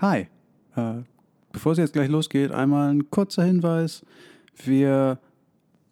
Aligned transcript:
Hi. 0.00 0.28
Äh, 0.76 1.02
bevor 1.52 1.72
es 1.72 1.78
jetzt 1.78 1.92
gleich 1.92 2.08
losgeht, 2.08 2.52
einmal 2.52 2.94
ein 2.94 3.10
kurzer 3.10 3.44
Hinweis. 3.44 4.02
Wir 4.64 5.18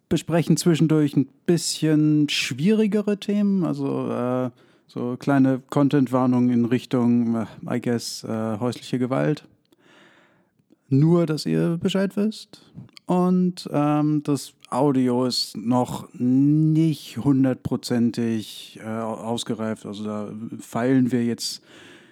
besprechen 0.09 0.57
zwischendurch 0.57 1.15
ein 1.15 1.27
bisschen 1.45 2.27
schwierigere 2.27 3.19
Themen, 3.19 3.63
also 3.63 4.09
äh, 4.11 4.49
so 4.87 5.15
kleine 5.19 5.61
Content-Warnungen 5.69 6.49
in 6.49 6.65
Richtung, 6.65 7.35
äh, 7.35 7.45
I 7.69 7.79
guess, 7.79 8.23
äh, 8.23 8.57
häusliche 8.59 8.97
Gewalt. 8.97 9.47
Nur, 10.87 11.27
dass 11.27 11.45
ihr 11.45 11.77
Bescheid 11.77 12.17
wisst. 12.17 12.63
Und 13.05 13.69
ähm, 13.71 14.23
das 14.23 14.53
Audio 14.71 15.25
ist 15.25 15.55
noch 15.55 16.07
nicht 16.13 17.17
hundertprozentig 17.17 18.79
äh, 18.83 18.87
ausgereift. 18.87 19.85
Also 19.85 20.03
da 20.03 20.33
feilen 20.59 21.11
wir 21.11 21.23
jetzt, 21.23 21.61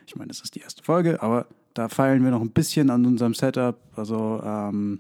ich 0.06 0.16
meine, 0.16 0.28
das 0.28 0.42
ist 0.42 0.54
die 0.54 0.60
erste 0.60 0.84
Folge, 0.84 1.24
aber 1.24 1.48
da 1.78 1.90
feilen 1.90 2.24
wir 2.24 2.32
noch 2.32 2.42
ein 2.42 2.50
bisschen 2.50 2.90
an 2.90 3.06
unserem 3.06 3.36
Setup. 3.36 3.78
Also 3.96 4.42
ähm, 4.44 5.00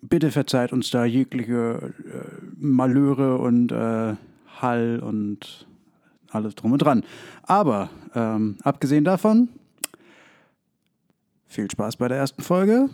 bitte 0.00 0.30
verzeiht 0.30 0.72
uns 0.72 0.90
da 0.90 1.04
jegliche 1.04 1.92
äh, 2.06 2.42
Malöre 2.56 3.36
und 3.36 3.72
äh, 3.72 4.14
Hall 4.60 5.00
und 5.00 5.66
alles 6.30 6.54
drum 6.54 6.72
und 6.72 6.78
dran. 6.80 7.04
Aber 7.42 7.90
ähm, 8.14 8.56
abgesehen 8.62 9.04
davon, 9.04 9.50
viel 11.46 11.70
Spaß 11.70 11.96
bei 11.96 12.08
der 12.08 12.16
ersten 12.16 12.40
Folge 12.40 12.88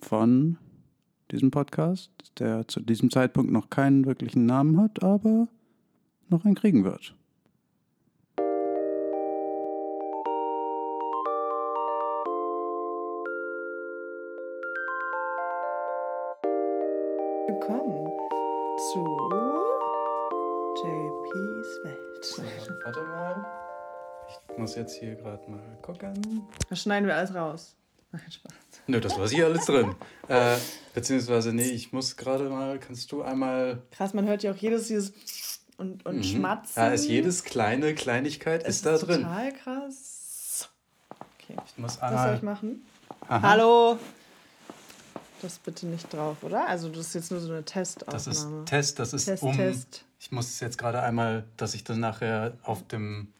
von 0.00 0.58
diesem 1.30 1.52
Podcast, 1.52 2.10
der 2.40 2.66
zu 2.66 2.80
diesem 2.80 3.10
Zeitpunkt 3.10 3.52
noch 3.52 3.70
keinen 3.70 4.06
wirklichen 4.06 4.44
Namen 4.44 4.80
hat, 4.80 5.04
aber 5.04 5.46
noch 6.28 6.44
einen 6.44 6.56
kriegen 6.56 6.82
wird. 6.82 7.14
Warte 22.84 23.02
mal. 23.02 23.46
Ich 24.50 24.58
muss 24.58 24.74
jetzt 24.74 24.94
hier 24.98 25.14
gerade 25.16 25.48
mal 25.50 25.60
gucken. 25.82 26.46
Das 26.68 26.80
schneiden 26.82 27.06
wir 27.06 27.16
alles 27.16 27.34
raus. 27.34 27.74
Nein, 28.12 28.22
Spaß. 28.30 28.52
Nö, 28.86 29.00
das 29.00 29.18
war 29.18 29.28
hier 29.28 29.46
alles 29.46 29.64
drin. 29.66 29.94
Äh, 30.28 30.56
beziehungsweise, 30.94 31.52
nee, 31.52 31.68
ich 31.70 31.92
muss 31.92 32.16
gerade 32.16 32.48
mal, 32.48 32.78
kannst 32.78 33.10
du 33.12 33.22
einmal. 33.22 33.82
Krass, 33.92 34.12
man 34.14 34.26
hört 34.26 34.42
ja 34.42 34.52
auch 34.52 34.56
jedes 34.56 34.88
dieses 34.88 35.12
und, 35.78 36.04
und 36.04 36.16
Mhm. 36.18 36.22
Schmatzen. 36.22 36.82
Ja, 36.82 36.88
ist 36.90 37.06
jedes 37.06 37.44
kleine 37.44 37.94
Kleinigkeit 37.94 38.62
Es 38.64 38.76
ist 38.76 38.86
da 38.86 38.98
drin. 38.98 39.22
Total 39.22 39.52
krass. 39.52 40.68
Okay, 41.38 41.56
Ich 41.66 41.78
muss 41.78 41.98
was 42.00 42.10
soll 42.10 42.10
ich 42.10 42.18
einmal. 42.18 42.40
machen? 42.40 42.86
Aha. 43.28 43.42
Hallo. 43.50 43.98
Das 45.40 45.58
bitte 45.58 45.86
nicht 45.86 46.12
drauf, 46.12 46.36
oder? 46.42 46.68
Also 46.68 46.88
das 46.88 46.98
ist 47.08 47.14
jetzt 47.14 47.30
nur 47.32 47.40
so 47.40 47.50
eine 47.52 47.64
Testaufnahme. 47.64 48.14
Das 48.16 48.26
ist 48.26 48.46
Test, 48.66 48.98
das 48.98 49.12
ist 49.12 49.24
Test, 49.24 49.42
um. 49.42 49.56
Test. 49.56 50.04
Ich 50.22 50.30
muss 50.30 50.46
es 50.46 50.60
jetzt 50.60 50.78
gerade 50.78 51.02
einmal, 51.02 51.42
dass 51.56 51.74
ich 51.74 51.82
das 51.82 51.96
nachher 51.96 52.52
auf 52.62 52.86
dem 52.86 53.32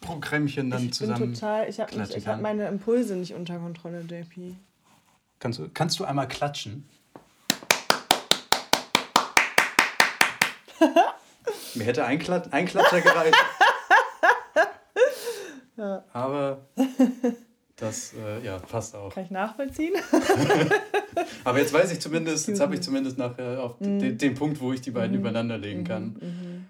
Programmchen 0.00 0.70
dann 0.70 0.78
Ich 0.80 0.86
bin 0.86 0.92
zusammen. 0.94 1.34
total, 1.34 1.68
ich 1.68 1.78
habe 1.80 1.92
hab 2.00 2.40
meine 2.40 2.66
Impulse 2.66 3.14
nicht 3.14 3.34
unter 3.34 3.58
Kontrolle, 3.58 4.00
JP. 4.00 4.56
Kannst 5.38 5.58
du, 5.58 5.68
kannst 5.68 6.00
du 6.00 6.06
einmal 6.06 6.26
klatschen? 6.26 6.88
Mir 11.74 11.84
hätte 11.84 12.06
ein, 12.06 12.18
Klat 12.18 12.54
ein 12.54 12.64
Klatscher 12.64 13.02
gereicht. 13.02 13.36
Ja. 15.76 16.02
Aber 16.12 16.66
das 17.80 18.12
äh, 18.14 18.44
ja, 18.44 18.58
passt 18.58 18.94
auch. 18.96 19.12
Kann 19.14 19.24
ich 19.24 19.30
nachvollziehen? 19.30 19.94
Aber 21.44 21.58
jetzt 21.58 21.72
weiß 21.72 21.92
ich 21.92 22.00
zumindest, 22.00 22.48
jetzt 22.48 22.60
habe 22.60 22.74
ich 22.74 22.82
zumindest 22.82 23.18
nachher 23.18 23.62
auf 23.62 23.78
Mhm. 23.80 23.98
den, 24.00 24.18
den 24.18 24.34
Punkt, 24.34 24.60
wo 24.60 24.72
ich 24.72 24.80
die 24.80 24.90
beiden 24.90 25.16
übereinander 25.16 25.58
legen 25.58 25.84
kann. 25.84 26.66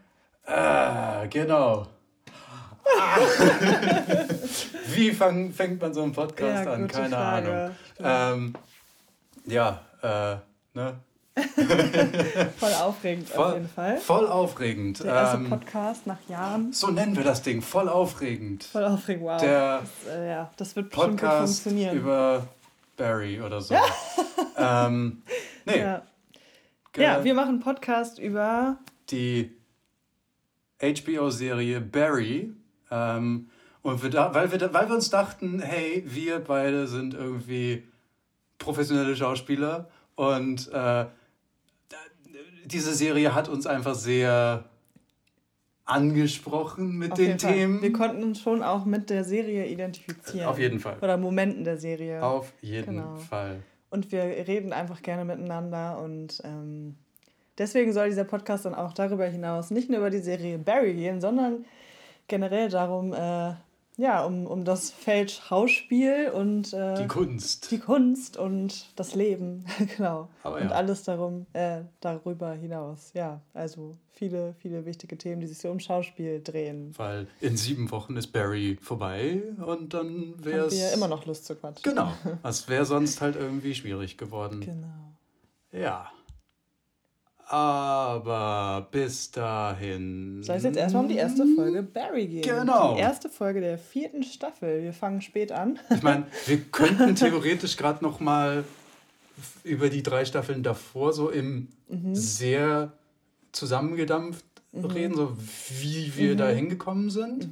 Ah, 0.47 1.25
genau. 1.27 1.87
Ah. 2.85 3.19
Wie 4.95 5.11
fang, 5.13 5.53
fängt 5.53 5.81
man 5.81 5.93
so 5.93 6.03
einen 6.03 6.13
Podcast 6.13 6.65
Ja, 6.65 6.73
an? 6.73 6.89
Keine 6.89 7.11
Frage. 7.15 7.75
Ahnung. 7.99 8.55
Ähm, 8.55 8.55
ja, 9.47 9.81
äh, 10.03 10.37
ne? 10.79 10.95
Voll 12.59 12.73
aufregend 12.75 13.37
auf 13.37 13.55
jeden 13.55 13.69
Fall. 13.69 13.97
voll 13.99 14.27
aufregend. 14.27 15.03
Der 15.05 15.13
erste 15.13 15.37
Ähm, 15.39 15.51
Podcast 15.51 16.07
nach 16.07 16.19
Jahren. 16.29 16.73
so 16.73 16.89
nennen 16.89 17.17
wir 17.17 17.25
das 17.25 17.43
Ding, 17.43 17.63
voll 17.63 17.89
aufregend. 17.89 18.65
Voll 18.65 18.85
aufregend, 18.85 19.25
wow. 19.25 19.41
Der 19.41 19.81
das, 19.81 20.15
äh, 20.15 20.29
ja, 20.29 20.51
das 20.57 20.77
wird 20.77 20.91
bestimmt 20.91 21.21
gut 21.21 21.31
funktionieren. 21.31 21.97
über 21.97 22.49
Barry 22.97 23.41
oder 23.41 23.61
so. 23.61 23.75
ähm, 24.57 25.23
nee, 25.65 25.79
ja. 25.81 26.03
ja, 26.97 27.23
wir 27.25 27.35
machen 27.35 27.49
einen 27.51 27.61
Podcast 27.61 28.19
über. 28.19 28.79
die 29.11 29.53
HBO-Serie 30.81 31.81
Barry. 31.81 32.53
Ähm, 32.91 33.51
und 33.83 34.03
wir 34.03 34.11
da, 34.11 34.35
weil, 34.35 34.51
wir, 34.51 34.59
da- 34.59 34.73
weil 34.73 34.89
wir 34.89 34.95
uns 34.95 35.11
dachten, 35.11 35.61
hey, 35.61 36.03
wir 36.07 36.41
beide 36.41 36.87
sind 36.87 37.15
irgendwie 37.15 37.87
professionelle 38.59 39.15
Schauspieler 39.17 39.89
und 40.17 40.71
äh, 40.73 41.07
diese 42.69 42.95
Serie 42.95 43.35
hat 43.35 43.49
uns 43.49 43.67
einfach 43.67 43.95
sehr 43.95 44.65
angesprochen 45.85 46.99
mit 46.99 47.13
Auf 47.13 47.19
den 47.19 47.27
jeden 47.29 47.39
Fall. 47.41 47.53
Themen. 47.55 47.83
Wir 47.83 47.93
konnten 47.93 48.23
uns 48.23 48.41
schon 48.41 48.63
auch 48.63 48.85
mit 48.85 49.09
der 49.11 49.25
Serie 49.25 49.67
identifizieren. 49.67 50.47
Auf 50.47 50.59
jeden 50.59 50.81
Fall. 50.81 50.99
Oder 51.01 51.17
Momenten 51.17 51.65
der 51.65 51.79
Serie. 51.79 52.23
Auf 52.23 52.53
jeden 52.61 52.97
Genau. 52.97 53.17
Fall. 53.17 53.63
Und 53.91 54.13
wir 54.13 54.23
reden 54.23 54.73
einfach 54.75 55.01
gerne 55.01 55.25
miteinander 55.25 55.99
und 55.99 56.43
ähm, 56.45 56.97
deswegen 57.57 57.95
soll 57.95 58.09
dieser 58.11 58.25
Podcast 58.25 58.67
dann 58.67 58.75
auch 58.75 58.93
darüber 58.93 59.25
hinaus 59.27 59.71
nicht 59.71 59.89
nur 59.89 60.01
über 60.01 60.11
die 60.11 60.19
Serie 60.19 60.59
Barry 60.59 60.93
gehen, 60.93 61.23
sondern 61.23 61.65
generell 62.27 62.69
darum, 62.69 63.15
äh, 63.15 63.55
ja, 63.99 64.25
um, 64.25 64.47
um 64.47 64.65
das 64.65 64.91
Feld 64.91 65.31
Schauspiel 65.33 66.31
und 66.33 66.73
äh, 66.73 67.03
Die 67.03 67.09
Kunst. 67.09 67.71
die 67.73 67.79
Kunst 67.79 68.37
und 68.37 68.87
das 68.97 69.15
Leben, 69.15 69.65
genau. 69.97 70.29
Aber 70.45 70.57
und 70.57 70.69
ja. 70.69 70.71
alles 70.71 71.03
darum, 71.03 71.47
äh, 71.53 71.81
darüber 72.01 72.53
hinaus. 72.53 73.11
Ja, 73.13 73.41
also 73.55 73.97
viele, 74.13 74.55
viele 74.61 74.87
wichtige 74.87 75.19
Themen, 75.19 75.41
die 75.41 75.49
sich 75.49 75.59
so 75.59 75.69
um 75.71 75.81
Schauspiel 75.81 76.41
drehen. 76.43 76.93
Weil 76.97 77.27
in 77.41 77.57
sieben 77.57 77.91
Wochen 77.91 78.17
ist 78.17 78.29
Barry 78.29 78.79
vorbei 78.81 79.43
und 79.67 79.93
dann 79.95 80.35
wäre 80.45 80.63
Haben 80.63 80.71
wir 80.71 80.87
es. 80.87 80.95
immer 80.95 81.09
noch 81.09 81.27
Lust 81.27 81.45
zu 81.45 81.57
quatschen. 81.57 81.83
Genau. 81.83 82.13
Das 82.45 82.69
wäre 82.69 82.85
sonst 82.85 83.21
halt 83.21 83.37
irgendwie 83.37 83.75
schwierig 83.75 84.17
geworden. 84.17 84.61
Genau. 84.61 85.83
Ja. 85.85 86.11
Aber 87.51 88.87
bis 88.91 89.31
dahin. 89.31 90.43
Soll 90.43 90.57
es 90.57 90.65
jetzt 90.65 90.77
erstmal 90.77 91.05
um 91.05 91.09
die 91.09 91.17
erste 91.17 91.47
Folge 91.57 91.83
Barry 91.83 92.27
gehen? 92.27 92.43
Genau. 92.43 92.95
Die 92.95 93.01
erste 93.01 93.29
Folge 93.29 93.61
der 93.61 93.79
vierten 93.79 94.23
Staffel. 94.23 94.83
Wir 94.83 94.93
fangen 94.93 95.21
spät 95.23 95.51
an. 95.53 95.79
Ich 95.95 96.03
meine, 96.03 96.27
wir 96.47 96.59
könnten 96.61 97.15
theoretisch 97.15 97.77
gerade 97.77 98.05
noch 98.05 98.21
mal 98.21 98.65
über 99.65 99.89
die 99.89 100.03
drei 100.03 100.25
Staffeln 100.25 100.63
davor 100.63 101.13
so 101.13 101.31
im 101.31 101.69
Mhm. 101.91 102.15
sehr 102.15 102.93
zusammengedampft 103.53 104.45
reden, 104.75 105.15
so 105.15 105.35
wie 105.81 106.13
wir 106.17 106.35
Mhm. 106.35 106.37
da 106.37 106.49
hingekommen 106.51 107.09
sind. 107.09 107.49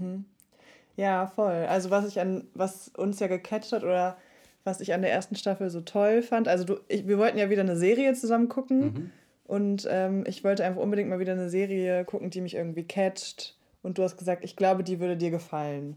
Ja, 0.96 1.26
voll. 1.26 1.64
Also 1.70 1.88
was 1.90 2.06
ich 2.06 2.20
an, 2.20 2.44
was 2.52 2.88
uns 2.96 3.18
ja 3.20 3.28
gecatcht 3.28 3.72
hat 3.72 3.82
oder 3.82 4.18
was 4.64 4.80
ich 4.80 4.92
an 4.92 5.00
der 5.00 5.10
ersten 5.12 5.36
Staffel 5.36 5.70
so 5.70 5.80
toll 5.80 6.20
fand. 6.22 6.48
Also 6.48 6.64
du, 6.64 6.76
ich, 6.88 7.08
wir 7.08 7.16
wollten 7.18 7.38
ja 7.38 7.48
wieder 7.48 7.62
eine 7.62 7.76
Serie 7.78 8.12
zusammen 8.12 8.48
gucken 8.50 8.80
Mhm. 8.80 9.10
Und 9.46 9.86
ähm, 9.90 10.24
ich 10.26 10.44
wollte 10.44 10.64
einfach 10.64 10.80
unbedingt 10.82 11.08
mal 11.08 11.18
wieder 11.18 11.32
eine 11.32 11.48
Serie 11.50 12.04
gucken, 12.04 12.30
die 12.30 12.40
mich 12.40 12.54
irgendwie 12.54 12.84
catcht. 12.84 13.54
Und 13.82 13.98
du 13.98 14.02
hast 14.02 14.16
gesagt, 14.16 14.44
ich 14.44 14.56
glaube, 14.56 14.82
die 14.82 14.98
würde 14.98 15.16
dir 15.16 15.30
gefallen. 15.30 15.96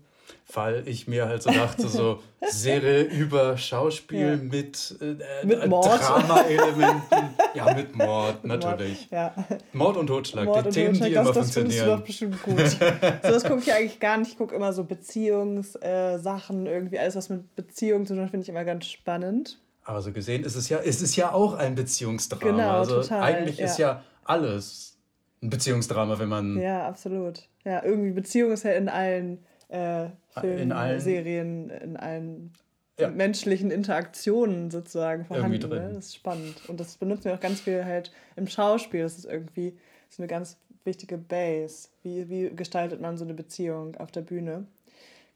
Weil 0.53 0.87
ich 0.87 1.07
mir 1.07 1.27
halt 1.27 1.41
so 1.41 1.49
dachte, 1.49 1.87
so 1.87 2.19
Serie 2.51 3.01
über 3.01 3.57
Schauspiel 3.57 4.19
Ja. 4.19 4.35
mit, 4.35 4.95
äh, 5.01 5.43
Mit 5.43 5.63
äh, 5.63 5.67
Mord. 5.67 5.99
Drama-Elementen. 5.99 7.35
ja, 7.55 7.73
mit 7.73 7.95
Mord, 7.97 8.45
natürlich. 8.45 9.09
Ja. 9.09 9.33
Mord 9.73 9.97
und 9.97 10.05
Totschlag, 10.05 10.45
Mord 10.45 10.61
die 10.65 10.67
und 10.67 10.73
Themen, 10.73 10.87
Totschlag, 10.93 11.07
die 11.09 11.13
das, 11.15 11.25
immer 11.25 11.33
das 11.33 11.51
funktionieren. 11.55 12.03
bestimmt 12.05 12.43
gut. 12.43 12.59
so, 12.69 12.77
das 13.31 13.43
gucke 13.43 13.59
ich 13.61 13.73
eigentlich 13.73 13.99
gar 13.99 14.17
nicht. 14.17 14.31
Ich 14.31 14.37
gucke 14.37 14.53
immer 14.55 14.71
so 14.71 14.83
Beziehungssachen, 14.83 16.65
äh, 16.67 16.71
irgendwie 16.71 16.99
alles, 16.99 17.15
was 17.15 17.29
mit 17.29 17.55
Beziehungen 17.55 18.05
zu 18.05 18.13
tun 18.13 18.23
hat, 18.23 18.29
finde 18.29 18.43
ich 18.43 18.49
immer 18.49 18.65
ganz 18.65 18.85
spannend. 18.85 19.57
Aber 19.89 20.01
so 20.03 20.11
gesehen 20.11 20.43
ist 20.43 20.55
es 20.55 20.69
ja, 20.69 20.77
ist 20.77 21.01
es 21.01 21.15
ja 21.15 21.31
auch 21.33 21.55
ein 21.55 21.73
Beziehungsdrama. 21.73 22.51
Genau, 22.51 22.69
also 22.77 23.01
total, 23.01 23.21
eigentlich 23.23 23.59
ist 23.59 23.79
ja. 23.79 23.87
ja 23.93 24.03
alles 24.23 24.97
ein 25.41 25.49
Beziehungsdrama, 25.49 26.19
wenn 26.19 26.29
man. 26.29 26.59
Ja, 26.59 26.87
absolut. 26.87 27.47
Ja, 27.65 27.83
irgendwie 27.83 28.11
Beziehung 28.11 28.51
ist 28.51 28.63
ja 28.63 28.73
in 28.73 28.87
allen 28.87 29.39
äh, 29.69 30.09
Filmen, 30.39 30.59
In 30.59 30.71
allen- 30.71 30.99
Serien, 30.99 31.69
in 31.71 31.97
allen 31.97 32.53
Ja. 32.99 33.09
menschlichen 33.09 33.71
Interaktionen 33.71 34.69
sozusagen 34.69 35.25
vorhanden. 35.25 35.53
Irgendwie 35.53 35.67
drin. 35.75 35.87
Ne? 35.87 35.93
Das 35.95 36.05
ist 36.05 36.15
spannend. 36.17 36.61
Und 36.69 36.79
das 36.79 36.97
benutzen 36.97 37.25
wir 37.25 37.33
auch 37.33 37.39
ganz 37.39 37.61
viel 37.61 37.83
halt 37.83 38.11
im 38.35 38.45
Schauspiel. 38.45 39.01
Das 39.01 39.17
ist 39.17 39.25
irgendwie 39.25 39.75
so 40.09 40.21
eine 40.21 40.27
ganz 40.27 40.57
wichtige 40.83 41.17
Base. 41.17 41.87
Wie, 42.03 42.29
wie 42.29 42.49
gestaltet 42.55 43.01
man 43.01 43.17
so 43.17 43.23
eine 43.23 43.33
Beziehung 43.33 43.95
auf 43.95 44.11
der 44.11 44.21
Bühne? 44.21 44.65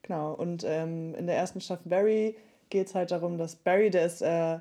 Genau. 0.04 0.34
Und 0.34 0.64
ähm, 0.68 1.16
in 1.16 1.26
der 1.26 1.38
ersten 1.38 1.60
Staffel 1.60 1.90
Barry 1.90 2.36
geht 2.74 2.88
es 2.88 2.96
halt 2.96 3.12
darum, 3.12 3.38
dass 3.38 3.56
Barry, 3.56 3.92
der 3.92 4.06
ist 4.06 4.22
äh, 4.22 4.58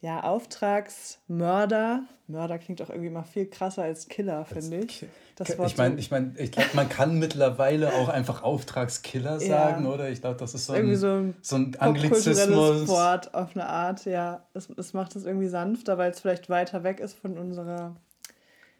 ja 0.00 0.22
Auftragsmörder. 0.22 2.04
Mörder 2.28 2.58
klingt 2.58 2.80
auch 2.80 2.88
irgendwie 2.88 3.10
mal 3.10 3.24
viel 3.24 3.46
krasser 3.46 3.82
als 3.82 4.08
Killer, 4.08 4.44
finde 4.46 4.78
ich. 4.78 5.04
Das 5.34 5.58
Wort 5.58 5.70
ich 5.70 5.76
meine, 5.76 5.96
ich, 5.96 6.10
mein, 6.10 6.36
ich 6.38 6.52
glaube, 6.52 6.70
man 6.74 6.88
kann 6.88 7.18
mittlerweile 7.18 7.94
auch 7.94 8.08
einfach 8.08 8.42
Auftragskiller 8.42 9.40
sagen, 9.40 9.84
ja. 9.84 9.90
oder? 9.90 10.08
Ich 10.08 10.20
glaube, 10.20 10.36
das 10.36 10.54
ist 10.54 10.66
so 10.66 10.72
ein, 10.72 10.96
so 10.96 11.08
ein, 11.08 11.34
so 11.42 11.56
ein 11.56 11.74
Anglizismus. 11.78 12.86
Wort 12.86 13.34
auf 13.34 13.56
eine 13.56 13.66
Art, 13.66 14.04
ja. 14.04 14.46
Es, 14.54 14.70
es 14.70 14.92
macht 14.94 15.16
es 15.16 15.24
irgendwie 15.24 15.48
sanfter, 15.48 15.98
weil 15.98 16.12
es 16.12 16.20
vielleicht 16.20 16.48
weiter 16.48 16.84
weg 16.84 17.00
ist 17.00 17.18
von 17.18 17.36
unserer 17.36 17.96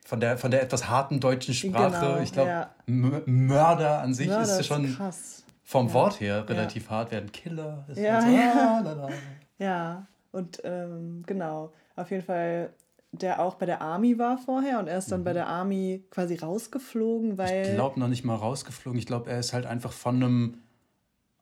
von 0.05 0.21
der, 0.21 0.37
von 0.37 0.51
der 0.51 0.63
etwas 0.63 0.89
harten 0.89 1.21
deutschen 1.21 1.55
Sprache. 1.55 2.01
Genau, 2.01 2.21
ich 2.21 2.33
glaube, 2.33 2.49
ja. 2.49 2.71
Mörder 2.87 4.01
an 4.01 4.15
sich 4.15 4.29
Mörder 4.29 4.59
ist 4.61 4.67
schon 4.67 4.95
krass. 4.97 5.42
Vom 5.63 5.89
ja. 5.89 5.95
Wort 5.95 6.21
her 6.21 6.49
relativ 6.49 6.85
ja. 6.85 6.91
hart 6.91 7.11
werden. 7.11 7.33
Killer 7.33 7.85
ist 7.89 7.99
ja, 7.99 8.21
so, 8.21 8.29
ja. 8.29 9.09
ja, 9.59 10.07
und 10.33 10.61
ähm, 10.65 11.23
genau, 11.27 11.73
auf 11.97 12.11
jeden 12.11 12.25
Fall, 12.25 12.73
der 13.13 13.41
auch 13.41 13.55
bei 13.55 13.67
der 13.67 13.81
Army 13.81 14.19
war 14.19 14.39
vorher 14.39 14.79
und 14.79 14.89
er 14.89 14.99
ist 14.99 15.13
dann 15.13 15.21
mhm. 15.21 15.25
bei 15.25 15.33
der 15.33 15.47
Army 15.47 16.05
quasi 16.11 16.37
rausgeflogen, 16.37 17.39
weil. 17.39 17.67
Ich 17.69 17.75
glaube 17.75 18.01
noch 18.01 18.09
nicht 18.09 18.25
mal 18.25 18.37
rausgeflogen. 18.37 18.99
Ich 18.99 19.07
glaube, 19.07 19.31
er 19.31 19.39
ist 19.39 19.53
halt 19.53 19.67
einfach 19.67 19.93
von 19.93 20.17
einem 20.17 20.59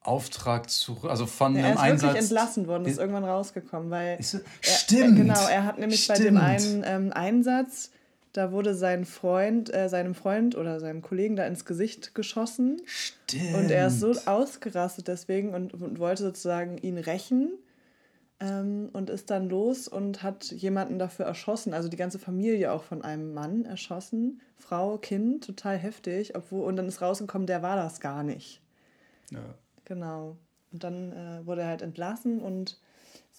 Auftrag 0.02 0.70
zu, 0.70 0.98
also 1.08 1.26
von 1.26 1.54
ja, 1.54 1.64
einem 1.64 1.78
Einsatz. 1.78 1.86
Er 1.86 1.94
ist 1.94 2.02
wirklich 2.02 2.22
entlassen 2.22 2.66
worden, 2.66 2.84
ist 2.86 2.98
irgendwann 2.98 3.24
rausgekommen, 3.24 3.90
weil. 3.90 4.18
Ist, 4.18 4.34
er, 4.34 4.40
stimmt. 4.60 5.18
Er, 5.18 5.24
genau, 5.24 5.48
er 5.48 5.64
hat 5.64 5.78
nämlich 5.78 6.04
stimmt. 6.04 6.18
bei 6.18 6.24
dem 6.24 6.36
einen 6.36 6.82
ähm, 6.86 7.12
Einsatz 7.12 7.90
da 8.32 8.52
wurde 8.52 8.74
sein 8.74 9.04
Freund, 9.04 9.72
äh, 9.74 9.88
seinem 9.88 10.14
Freund 10.14 10.56
oder 10.56 10.78
seinem 10.80 11.02
Kollegen 11.02 11.36
da 11.36 11.46
ins 11.46 11.64
Gesicht 11.64 12.14
geschossen. 12.14 12.80
Stimmt. 12.86 13.54
Und 13.54 13.70
er 13.70 13.88
ist 13.88 14.00
so 14.00 14.12
ausgerastet 14.26 15.08
deswegen 15.08 15.54
und, 15.54 15.74
und 15.74 15.98
wollte 15.98 16.22
sozusagen 16.22 16.78
ihn 16.78 16.98
rächen 16.98 17.52
ähm, 18.40 18.88
und 18.92 19.10
ist 19.10 19.30
dann 19.30 19.48
los 19.48 19.88
und 19.88 20.22
hat 20.22 20.50
jemanden 20.52 20.98
dafür 20.98 21.26
erschossen, 21.26 21.74
also 21.74 21.88
die 21.88 21.96
ganze 21.96 22.18
Familie 22.18 22.72
auch 22.72 22.84
von 22.84 23.02
einem 23.02 23.34
Mann 23.34 23.64
erschossen. 23.64 24.40
Frau, 24.56 24.98
Kind, 24.98 25.44
total 25.44 25.76
heftig. 25.76 26.36
Obwohl, 26.36 26.64
und 26.64 26.76
dann 26.76 26.86
ist 26.86 27.02
rausgekommen, 27.02 27.46
der 27.46 27.62
war 27.62 27.76
das 27.76 28.00
gar 28.00 28.22
nicht. 28.22 28.62
Ja. 29.30 29.54
Genau. 29.84 30.36
Und 30.72 30.84
dann 30.84 31.12
äh, 31.12 31.46
wurde 31.46 31.62
er 31.62 31.68
halt 31.68 31.82
entlassen 31.82 32.40
und 32.40 32.78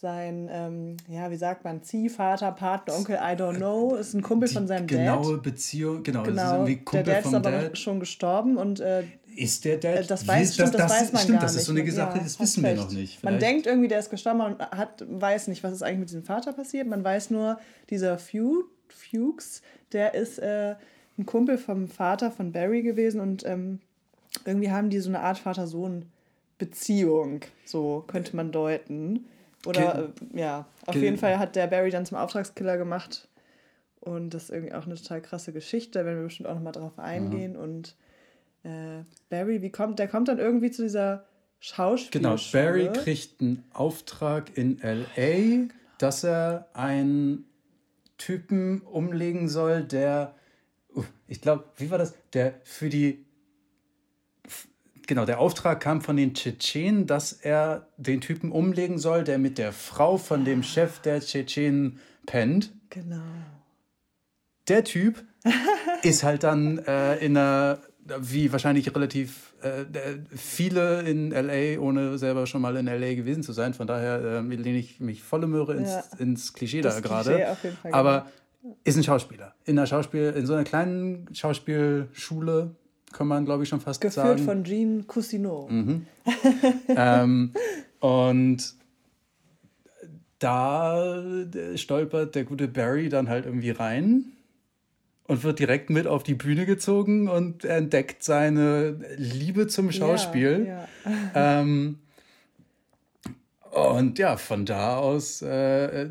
sein, 0.01 0.49
ähm, 0.51 0.97
ja, 1.07 1.29
wie 1.29 1.37
sagt 1.37 1.63
man, 1.63 1.83
Ziehvater, 1.83 2.51
Partner, 2.51 2.95
Onkel, 2.95 3.15
I 3.15 3.35
don't 3.35 3.57
know, 3.57 3.95
ist 3.95 4.13
ein 4.13 4.23
Kumpel 4.23 4.49
Die 4.49 4.55
von 4.55 4.67
seinem 4.67 4.87
genaue 4.87 5.05
Dad. 5.05 5.21
Genaue 5.21 5.37
Beziehung, 5.37 6.03
genau, 6.03 6.23
genau. 6.23 6.35
Das 6.35 6.45
ist 6.45 6.51
irgendwie 6.53 6.77
Kumpel 6.77 7.03
der 7.03 7.13
Dad 7.13 7.25
ist 7.25 7.33
aber 7.33 7.51
Dad. 7.51 7.77
schon 7.77 7.99
gestorben 7.99 8.57
und 8.57 8.79
äh, 8.79 9.03
ist 9.35 9.63
der 9.63 9.77
Dad? 9.77 9.97
Äh, 9.97 10.05
das 10.05 10.27
weiß, 10.27 10.55
stimmt, 10.55 10.73
das, 10.73 10.81
das, 10.81 10.91
weiß 10.91 11.13
man 11.13 11.21
stimmt, 11.21 11.37
gar 11.37 11.47
das 11.47 11.55
ist 11.55 11.65
so 11.65 11.71
eine 11.71 11.91
Sache, 11.91 12.17
ja, 12.17 12.23
das 12.23 12.39
wissen 12.39 12.63
wir 12.63 12.73
noch 12.73 12.91
nicht. 12.91 13.19
Vielleicht. 13.19 13.23
Man 13.23 13.37
denkt 13.39 13.67
irgendwie, 13.67 13.87
der 13.87 13.99
ist 13.99 14.09
gestorben 14.09 14.41
und 14.41 14.59
hat, 14.59 15.05
weiß 15.07 15.47
nicht, 15.47 15.63
was 15.63 15.73
ist 15.73 15.83
eigentlich 15.83 15.99
mit 15.99 16.09
diesem 16.09 16.23
Vater 16.23 16.53
passiert. 16.53 16.87
Man 16.87 17.03
weiß 17.03 17.29
nur, 17.29 17.59
dieser 17.89 18.17
Fuchs, 18.17 19.61
der 19.91 20.15
ist 20.15 20.39
äh, 20.39 20.73
ein 21.17 21.27
Kumpel 21.27 21.59
vom 21.59 21.87
Vater 21.87 22.31
von 22.31 22.51
Barry 22.51 22.81
gewesen 22.81 23.21
und 23.21 23.45
ähm, 23.45 23.79
irgendwie 24.45 24.71
haben 24.71 24.89
die 24.89 24.99
so 24.99 25.09
eine 25.09 25.19
Art 25.19 25.37
Vater-Sohn-Beziehung, 25.37 27.41
so 27.65 28.03
könnte 28.07 28.35
man 28.35 28.51
deuten. 28.51 29.25
Oder 29.65 30.11
Ge 30.31 30.37
äh, 30.37 30.41
ja, 30.41 30.65
auf 30.85 30.95
jeden 30.95 31.17
Fall 31.17 31.37
hat 31.39 31.55
der 31.55 31.67
Barry 31.67 31.91
dann 31.91 32.05
zum 32.05 32.17
Auftragskiller 32.17 32.77
gemacht. 32.77 33.27
Und 33.99 34.33
das 34.33 34.45
ist 34.45 34.49
irgendwie 34.49 34.73
auch 34.73 34.85
eine 34.85 34.95
total 34.95 35.21
krasse 35.21 35.53
Geschichte, 35.53 35.99
da 35.99 36.05
werden 36.05 36.17
wir 36.17 36.23
bestimmt 36.23 36.49
auch 36.49 36.55
nochmal 36.55 36.73
drauf 36.73 36.97
eingehen. 36.97 37.53
Mhm. 37.53 37.59
Und 37.59 37.95
äh, 38.63 39.03
Barry, 39.29 39.61
wie 39.61 39.69
kommt, 39.69 39.99
der 39.99 40.07
kommt 40.07 40.27
dann 40.27 40.39
irgendwie 40.39 40.71
zu 40.71 40.81
dieser 40.81 41.25
Schauspielschule. 41.59 42.35
Genau, 42.35 42.51
Barry 42.51 42.89
kriegt 42.91 43.41
einen 43.41 43.63
Auftrag 43.73 44.57
in 44.57 44.79
LA, 44.81 45.67
dass 45.99 46.23
er 46.23 46.67
einen 46.73 47.45
Typen 48.17 48.81
umlegen 48.81 49.49
soll, 49.49 49.83
der, 49.83 50.35
uh, 50.95 51.03
ich 51.27 51.41
glaube, 51.41 51.65
wie 51.77 51.89
war 51.91 51.97
das? 51.97 52.13
Der 52.33 52.55
für 52.63 52.89
die 52.89 53.25
genau, 55.11 55.25
der 55.25 55.41
Auftrag 55.41 55.81
kam 55.81 55.99
von 55.99 56.15
den 56.15 56.33
Tschetschenen, 56.33 57.05
dass 57.05 57.33
er 57.33 57.85
den 57.97 58.21
Typen 58.21 58.49
umlegen 58.49 58.97
soll, 58.97 59.25
der 59.25 59.39
mit 59.39 59.57
der 59.57 59.73
Frau 59.73 60.15
von 60.15 60.45
dem 60.45 60.63
Chef 60.63 60.99
der 60.99 61.19
Tschetschenen 61.19 61.99
pennt. 62.25 62.71
Genau. 62.89 63.19
Der 64.69 64.85
Typ 64.85 65.21
ist 66.03 66.23
halt 66.23 66.43
dann 66.43 66.77
äh, 66.77 67.17
in 67.17 67.35
einer, 67.35 67.79
wie 68.21 68.53
wahrscheinlich 68.53 68.95
relativ 68.95 69.53
äh, 69.61 69.83
viele 70.33 71.01
in 71.01 71.31
LA, 71.31 71.77
ohne 71.81 72.17
selber 72.17 72.47
schon 72.47 72.61
mal 72.61 72.77
in 72.77 72.85
LA 72.85 73.15
gewesen 73.15 73.43
zu 73.43 73.51
sein. 73.51 73.73
Von 73.73 73.87
daher 73.87 74.21
äh, 74.21 74.55
lehne 74.55 74.77
ich 74.77 75.01
mich 75.01 75.23
volle 75.23 75.47
Möhre 75.47 75.75
ins, 75.75 75.89
ja. 75.89 76.03
ins 76.19 76.53
Klischee 76.53 76.79
da 76.79 76.97
gerade. 77.01 77.57
Aber 77.91 78.27
genau. 78.61 78.77
ist 78.85 78.95
ein 78.95 79.03
Schauspieler. 79.03 79.55
In 79.65 79.77
einer 79.77 79.87
Schauspiel, 79.87 80.31
in 80.37 80.45
so 80.45 80.53
einer 80.53 80.63
kleinen 80.63 81.27
Schauspielschule 81.35 82.77
kann 83.13 83.27
man, 83.27 83.45
glaube 83.45 83.63
ich, 83.63 83.69
schon 83.69 83.81
fast 83.81 84.01
Geführt 84.01 84.13
sagen. 84.25 84.37
Geführt 84.37 84.55
von 84.55 84.63
Jean 84.63 85.07
Cousineau. 85.07 85.67
Mhm. 85.69 86.05
ähm, 86.87 87.53
und 87.99 88.75
da 90.39 91.23
stolpert 91.75 92.35
der 92.35 92.45
gute 92.45 92.67
Barry 92.67 93.09
dann 93.09 93.29
halt 93.29 93.45
irgendwie 93.45 93.69
rein 93.69 94.25
und 95.27 95.43
wird 95.43 95.59
direkt 95.59 95.89
mit 95.89 96.07
auf 96.07 96.23
die 96.23 96.33
Bühne 96.33 96.65
gezogen 96.65 97.29
und 97.29 97.63
entdeckt 97.63 98.23
seine 98.23 98.97
Liebe 99.17 99.67
zum 99.67 99.91
Schauspiel. 99.91 100.65
Ja, 100.67 100.87
ja. 101.05 101.61
ähm, 101.61 101.99
und 103.71 104.19
ja, 104.19 104.35
von 104.35 104.65
da 104.65 104.97
aus 104.97 105.41
äh, 105.41 106.07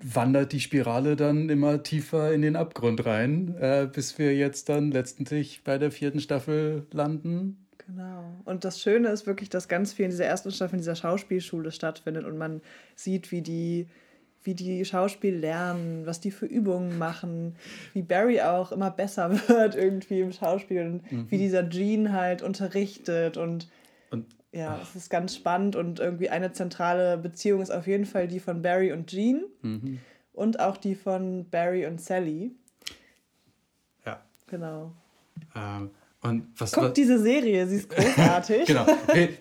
wandert 0.00 0.52
die 0.52 0.60
Spirale 0.60 1.16
dann 1.16 1.48
immer 1.48 1.82
tiefer 1.82 2.32
in 2.32 2.42
den 2.42 2.56
Abgrund 2.56 3.04
rein, 3.04 3.56
äh, 3.58 3.88
bis 3.92 4.18
wir 4.18 4.34
jetzt 4.34 4.68
dann 4.68 4.90
letztendlich 4.90 5.62
bei 5.64 5.78
der 5.78 5.90
vierten 5.90 6.20
Staffel 6.20 6.86
landen. 6.92 7.66
Genau. 7.88 8.24
Und 8.44 8.64
das 8.64 8.80
Schöne 8.80 9.08
ist 9.08 9.26
wirklich, 9.26 9.48
dass 9.48 9.66
ganz 9.66 9.92
viel 9.92 10.04
in 10.04 10.10
dieser 10.10 10.26
ersten 10.26 10.52
Staffel 10.52 10.74
in 10.74 10.80
dieser 10.80 10.94
Schauspielschule 10.94 11.72
stattfindet 11.72 12.24
und 12.24 12.38
man 12.38 12.60
sieht, 12.94 13.32
wie 13.32 13.40
die, 13.40 13.88
wie 14.44 14.54
die 14.54 14.84
Schauspiel 14.84 15.34
lernen, 15.34 16.06
was 16.06 16.20
die 16.20 16.30
für 16.30 16.46
Übungen 16.46 16.98
machen, 16.98 17.56
wie 17.94 18.02
Barry 18.02 18.40
auch 18.40 18.72
immer 18.72 18.90
besser 18.90 19.30
wird 19.48 19.74
irgendwie 19.74 20.20
im 20.20 20.32
Schauspiel 20.32 20.82
und 20.82 21.10
mhm. 21.10 21.26
wie 21.30 21.38
dieser 21.38 21.64
Gene 21.64 22.12
halt 22.12 22.42
unterrichtet 22.42 23.36
und, 23.36 23.68
und 24.10 24.26
ja, 24.52 24.78
es 24.82 24.96
ist 24.96 25.10
ganz 25.10 25.34
spannend 25.34 25.76
und 25.76 26.00
irgendwie 26.00 26.30
eine 26.30 26.52
zentrale 26.52 27.18
Beziehung 27.18 27.60
ist 27.60 27.70
auf 27.70 27.86
jeden 27.86 28.06
Fall 28.06 28.28
die 28.28 28.40
von 28.40 28.62
Barry 28.62 28.92
und 28.92 29.08
Jean 29.08 29.44
mhm. 29.62 30.00
und 30.32 30.60
auch 30.60 30.76
die 30.76 30.94
von 30.94 31.48
Barry 31.50 31.86
und 31.86 32.00
Sally. 32.00 32.52
Ja. 34.06 34.22
Genau. 34.46 34.92
Ähm, 35.54 35.90
und 36.20 36.48
was, 36.58 36.72
Guckt 36.72 36.96
diese 36.96 37.18
Serie, 37.22 37.66
sie 37.68 37.76
ist 37.76 37.90
großartig. 37.94 38.66
genau. 38.66 38.86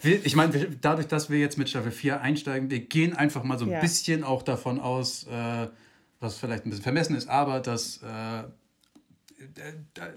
Ich 0.04 0.36
meine, 0.36 0.70
dadurch, 0.82 1.08
dass 1.08 1.30
wir 1.30 1.40
jetzt 1.40 1.58
mit 1.58 1.70
Staffel 1.70 1.92
4 1.92 2.22
einsteigen, 2.22 2.70
wir 2.70 2.82
gehen 2.82 3.16
einfach 3.16 3.44
mal 3.44 3.58
so 3.58 3.66
ein 3.66 3.72
ja. 3.72 3.80
bisschen 3.80 4.24
auch 4.24 4.44
davon 4.44 4.80
aus, 4.80 5.24
äh, 5.24 5.68
was 6.20 6.38
vielleicht 6.38 6.66
ein 6.66 6.70
bisschen 6.70 6.84
vermessen 6.84 7.16
ist, 7.16 7.30
aber 7.30 7.62
dass 7.62 7.98
äh, 8.04 8.44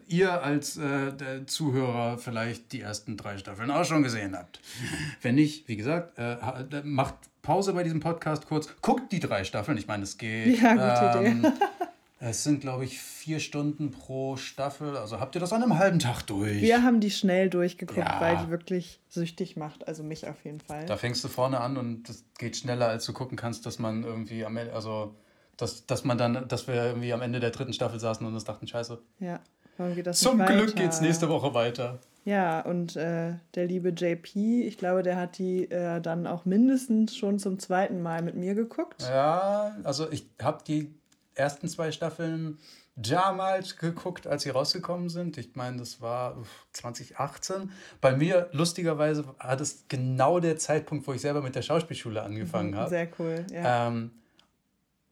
ihr 0.07 0.43
als 0.43 0.77
äh, 0.77 1.45
Zuhörer 1.47 2.19
vielleicht 2.19 2.73
die 2.73 2.81
ersten 2.81 3.17
drei 3.17 3.39
Staffeln 3.39 3.71
auch 3.71 3.85
schon 3.85 4.03
gesehen 4.03 4.37
habt. 4.37 4.61
Wenn 5.23 5.35
nicht, 5.35 5.69
wie 5.69 5.77
gesagt, 5.77 6.19
äh, 6.19 6.37
macht 6.85 7.15
Pause 7.43 7.73
bei 7.73 7.83
diesem 7.83 8.01
Podcast 8.01 8.47
kurz, 8.47 8.69
guckt 8.83 9.13
die 9.13 9.21
drei 9.21 9.45
Staffeln. 9.45 9.79
Ich 9.79 9.87
meine, 9.87 10.05
es 10.05 10.19
geht. 10.19 10.61
Ja, 10.61 10.73
gute 10.73 11.27
ähm, 11.27 11.39
Idee. 11.41 11.53
es 12.21 12.45
sind, 12.45 12.61
glaube 12.61 12.85
ich, 12.85 13.01
vier 13.01 13.41
Stunden 13.41 13.91
pro 13.91 14.37
Staffel. 14.37 14.97
Also 14.97 15.21
habt 15.21 15.35
ihr 15.35 15.41
das 15.41 15.53
an 15.53 15.63
einem 15.63 15.79
halben 15.79 15.99
Tag 15.99 16.23
durch? 16.23 16.61
Wir 16.61 16.83
haben 16.83 17.01
die 17.01 17.11
schnell 17.11 17.49
durchgeguckt, 17.49 17.99
ja. 17.99 18.21
weil 18.21 18.37
die 18.39 18.51
wirklich 18.51 19.01
süchtig 19.09 19.57
macht. 19.57 19.89
Also 19.89 20.03
mich 20.03 20.29
auf 20.29 20.45
jeden 20.45 20.61
Fall. 20.61 20.85
Da 20.87 20.97
fängst 20.97 21.25
du 21.25 21.29
vorne 21.29 21.61
an 21.61 21.77
und 21.77 22.09
das 22.09 22.25
geht 22.39 22.57
schneller, 22.57 22.89
als 22.89 23.07
du 23.07 23.13
gucken 23.13 23.37
kannst, 23.37 23.65
dass 23.65 23.79
man 23.79 24.05
irgendwie 24.05 24.45
am 24.45 24.57
Ende, 24.57 24.75
also 24.75 25.15
dass, 25.61 25.87
dass 25.87 26.05
man 26.05 26.19
dann, 26.19 26.49
dass 26.49 26.67
wir 26.67 26.75
irgendwie 26.75 27.13
am 27.13 27.23
Ende 27.23 27.41
der 27.41 27.51
dritten 27.51 27.73
Staffel 27.73 28.01
saßen 28.01 28.27
und 28.27 28.35
uns 28.35 28.45
dachten, 28.45 28.67
scheiße. 28.67 28.99
Ja, 29.19 29.41
warum 29.77 29.95
geht 29.95 30.07
das 30.07 30.21
Zum 30.21 30.39
nicht 30.39 30.49
Glück 30.49 30.77
geht's 30.77 31.01
nächste 31.01 31.29
Woche 31.29 31.55
weiter. 31.55 31.99
Ja, 32.25 32.61
und 32.61 32.97
äh, 32.97 33.35
der 33.55 33.67
liebe 33.67 33.91
JP, 33.91 34.67
ich 34.67 34.77
glaube, 34.77 35.03
der 35.03 35.17
hat 35.17 35.39
die 35.39 35.71
äh, 35.71 36.01
dann 36.01 36.27
auch 36.27 36.45
mindestens 36.45 37.17
schon 37.17 37.39
zum 37.39 37.59
zweiten 37.59 38.03
Mal 38.03 38.23
mit 38.23 38.35
mir 38.35 38.55
geguckt. 38.55 39.03
Ja, 39.03 39.77
also 39.85 40.11
ich 40.11 40.29
habe 40.41 40.63
die 40.67 40.95
ersten 41.35 41.69
zwei 41.69 41.93
Staffeln 41.93 42.59
damals 42.97 43.77
geguckt, 43.77 44.27
als 44.27 44.43
sie 44.43 44.51
rausgekommen 44.51 45.09
sind. 45.09 45.39
Ich 45.39 45.57
meine, 45.57 45.79
das 45.79 46.03
war 46.03 46.37
2018. 46.73 47.71
Bei 48.01 48.15
mir, 48.15 48.51
lustigerweise, 48.53 49.25
hat 49.39 49.61
es 49.61 49.85
genau 49.89 50.41
der 50.41 50.59
Zeitpunkt, 50.59 51.07
wo 51.07 51.15
ich 51.15 51.23
selber 51.23 51.41
mit 51.41 51.55
der 51.55 51.63
Schauspielschule 51.63 52.23
angefangen 52.23 52.73
mhm, 52.73 52.77
habe. 52.77 52.91
Sehr 52.91 53.09
cool, 53.19 53.47
ja. 53.51 53.89
Ähm, 53.89 54.11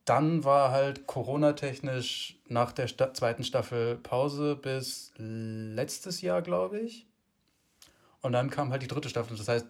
dann 0.09 0.45
war 0.45 0.71
halt 0.71 1.07
Corona-technisch 1.07 2.39
nach 2.49 2.73
der 2.73 2.89
Sta 2.89 3.13
zweiten 3.13 3.45
Staffel 3.45 3.97
Pause 3.97 4.57
bis 4.57 5.13
letztes 5.17 6.23
Jahr, 6.23 6.43
glaube 6.43 6.81
ich. 6.81 7.07
Und 8.23 8.33
dann 8.33 8.51
kam 8.51 8.71
halt 8.71 8.83
die 8.83 8.89
dritte 8.89 9.09
Staffel. 9.09 9.37
Das 9.37 9.49
heißt, 9.49 9.67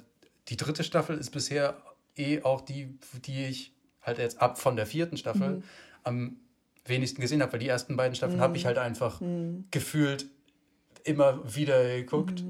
die 0.48 0.56
dritte 0.56 0.84
Staffel 0.84 1.18
ist 1.18 1.30
bisher 1.30 1.76
eh 2.16 2.42
auch 2.42 2.60
die, 2.60 2.98
die 3.26 3.46
ich 3.46 3.72
halt 4.02 4.18
jetzt 4.18 4.40
ab 4.40 4.58
von 4.58 4.76
der 4.76 4.86
vierten 4.86 5.16
Staffel 5.16 5.56
Mhm. 5.56 5.62
am 6.04 6.36
wenigsten 6.84 7.20
gesehen 7.20 7.42
habe, 7.42 7.52
weil 7.52 7.60
die 7.60 7.68
ersten 7.68 7.96
beiden 7.96 8.14
Staffeln 8.14 8.40
habe 8.40 8.56
ich 8.56 8.64
halt 8.64 8.78
einfach 8.78 9.20
Mhm. 9.20 9.66
gefühlt 9.70 10.26
immer 11.04 11.54
wieder 11.54 11.82
geguckt. 11.96 12.42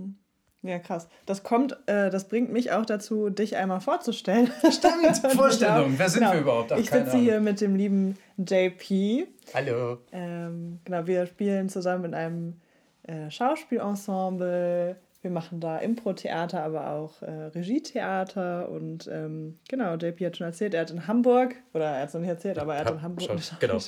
Ja, 0.62 0.78
krass. 0.80 1.08
Das 1.24 1.44
kommt, 1.44 1.76
äh, 1.86 2.10
das 2.10 2.26
bringt 2.28 2.50
mich 2.52 2.72
auch 2.72 2.84
dazu, 2.84 3.30
dich 3.30 3.56
einmal 3.56 3.80
vorzustellen. 3.80 4.50
Stimmt, 4.70 5.16
Vorstellung. 5.36 5.94
Wer 5.96 6.08
sind 6.08 6.22
wir 6.22 6.40
überhaupt? 6.40 6.72
Ach, 6.72 6.76
Genau. 6.76 6.80
ich 6.80 6.90
sitze 6.90 7.10
Ahnung. 7.12 7.22
hier 7.22 7.40
mit 7.40 7.60
dem 7.60 7.76
lieben 7.76 8.16
JP. 8.38 9.28
Hallo. 9.54 9.98
Ähm, 10.12 10.80
genau, 10.84 11.06
wir 11.06 11.26
spielen 11.26 11.68
zusammen 11.68 12.06
in 12.06 12.14
einem 12.14 12.60
äh, 13.04 13.30
Schauspielensemble. 13.30 14.96
Wir 15.20 15.30
machen 15.32 15.58
da 15.60 15.78
Impro-Theater, 15.78 16.62
aber 16.62 16.90
auch 16.90 17.22
äh, 17.22 17.30
Regietheater. 17.30 18.68
Und 18.68 19.08
ähm, 19.12 19.58
genau, 19.68 19.94
JP 19.94 20.26
hat 20.26 20.36
schon 20.36 20.46
erzählt, 20.46 20.74
er 20.74 20.82
hat 20.82 20.90
in 20.90 21.06
Hamburg, 21.08 21.56
oder 21.74 21.86
er 21.86 22.02
hat 22.02 22.08
es 22.08 22.14
noch 22.14 22.20
nicht 22.20 22.30
erzählt, 22.30 22.58
aber 22.58 22.74
er 22.74 22.80
hat 22.80 22.86
Hab 22.88 22.94
in 22.94 23.02
Hamburg 23.02 23.40
schon, 23.40 23.58
genau. 23.58 23.78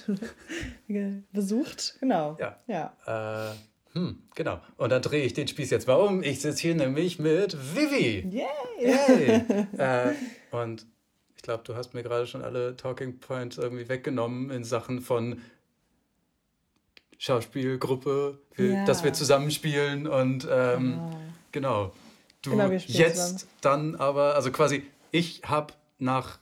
Besucht. 1.33 1.97
Genau. 2.01 2.37
Ja. 2.41 2.57
Ja. 2.67 3.51
Äh, 3.51 3.55
hm, 3.93 4.19
genau. 4.35 4.61
Und 4.77 4.91
dann 4.91 5.03
drehe 5.03 5.25
ich 5.25 5.33
den 5.35 5.49
Spieß 5.49 5.71
jetzt 5.71 5.87
mal 5.89 5.95
um. 5.95 6.23
Ich 6.23 6.41
sitze 6.41 6.61
hier 6.63 6.75
nämlich 6.75 7.19
mit 7.19 7.57
Vivi. 7.75 8.27
Yay! 8.31 8.47
Yay! 8.81 9.67
äh, 9.79 10.13
und 10.51 10.87
ich 11.37 11.43
glaube, 11.43 11.63
du 11.65 11.75
hast 11.75 11.95
mir 11.95 12.03
gerade 12.03 12.27
schon 12.27 12.43
alle 12.43 12.77
Talking 12.77 13.19
Points 13.19 13.59
irgendwie 13.59 13.89
weggenommen 13.89 14.51
in 14.51 14.63
Sachen 14.65 15.01
von 15.01 15.41
Schauspielgruppe, 17.19 18.39
wir, 18.55 18.71
Ja. 18.73 18.85
dass 18.85 19.05
wir 19.05 19.13
zusammenspielen 19.13 20.07
und 20.07 20.47
ähm, 20.51 21.01
genau. 21.53 21.93
Du 22.43 22.53
Genau, 22.53 22.71
wir 22.71 22.81
spielen 22.81 22.99
jetzt 22.99 23.41
zusammen. 23.41 23.51
dann 23.61 23.97
aber, 23.97 24.35
also 24.35 24.51
quasi, 24.51 24.85
ich 25.11 25.43
habe 25.45 25.75
nach 25.99 26.39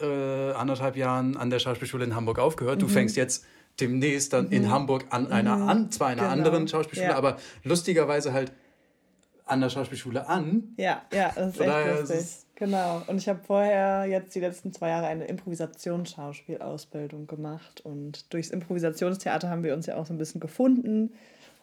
äh, 0.00 0.52
anderthalb 0.52 0.96
Jahren 0.96 1.36
an 1.36 1.50
der 1.50 1.58
Schauspielschule 1.58 2.04
in 2.04 2.14
Hamburg 2.14 2.38
aufgehört. 2.38 2.80
Du 2.80 2.88
fängst 2.88 3.16
jetzt 3.16 3.44
demnächst 3.80 4.32
dann 4.32 4.50
in 4.50 4.70
Hamburg 4.70 5.06
an 5.10 5.30
einer, 5.32 5.54
an, 5.68 5.90
zwar 5.90 6.08
einer 6.08 6.22
Genau. 6.22 6.32
anderen 6.32 6.68
Schauspielschule, 6.68 7.10
Ja. 7.10 7.16
aber 7.16 7.38
lustigerweise 7.64 8.32
halt 8.32 8.52
an 9.46 9.60
der 9.60 9.68
Schauspielschule 9.70 10.28
an. 10.28 10.74
Ja, 10.76 11.02
ja, 11.12 11.32
das 11.34 11.54
ist 11.54 11.60
echt 11.60 11.86
ist 11.86 12.00
lustig. 12.00 12.16
es- 12.18 12.40
Genau. 12.56 13.02
Und 13.08 13.16
ich 13.16 13.28
habe 13.28 13.40
vorher 13.44 14.04
jetzt 14.06 14.32
die 14.36 14.38
letzten 14.38 14.72
zwei 14.72 14.90
Jahre 14.90 15.08
eine 15.08 15.24
Improvisationsschauspielausbildung 15.24 17.26
gemacht. 17.26 17.80
Und 17.84 18.32
durchs 18.32 18.50
Improvisationstheater 18.50 19.48
haben 19.50 19.64
wir 19.64 19.74
uns 19.74 19.86
ja 19.86 19.96
auch 19.96 20.06
so 20.06 20.14
ein 20.14 20.18
bisschen 20.18 20.40
gefunden 20.40 21.12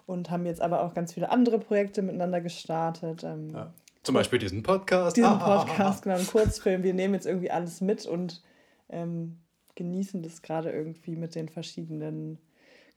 und 0.06 0.30
haben 0.30 0.46
jetzt 0.46 0.62
aber 0.62 0.84
auch 0.84 0.94
ganz 0.94 1.14
viele 1.14 1.30
andere 1.30 1.60
Projekte 1.60 2.02
miteinander 2.02 2.42
gestartet. 2.42 3.24
Ähm, 3.24 3.50
Ja. 3.54 3.74
Zum 4.04 4.16
Beispiel 4.16 4.40
diesen 4.40 4.64
Podcast. 4.64 5.16
Diesen 5.16 5.30
Ah, 5.30 5.38
ah, 5.38 5.46
ah, 5.46 5.56
ah. 5.62 5.66
Podcast, 5.66 6.04
genau, 6.04 6.16
einen 6.16 6.28
Kurzfilm. 6.28 6.84
Wir 6.84 6.94
nehmen 6.94 7.14
jetzt 7.14 7.28
irgendwie 7.28 7.52
alles 7.52 7.82
mit 7.82 8.06
und 8.06 8.42
ähm, 8.90 9.38
genießen 9.76 10.22
das 10.24 10.42
gerade 10.42 10.72
irgendwie 10.72 11.16
mit 11.16 11.36
den 11.36 11.50
verschiedenen 11.50 12.38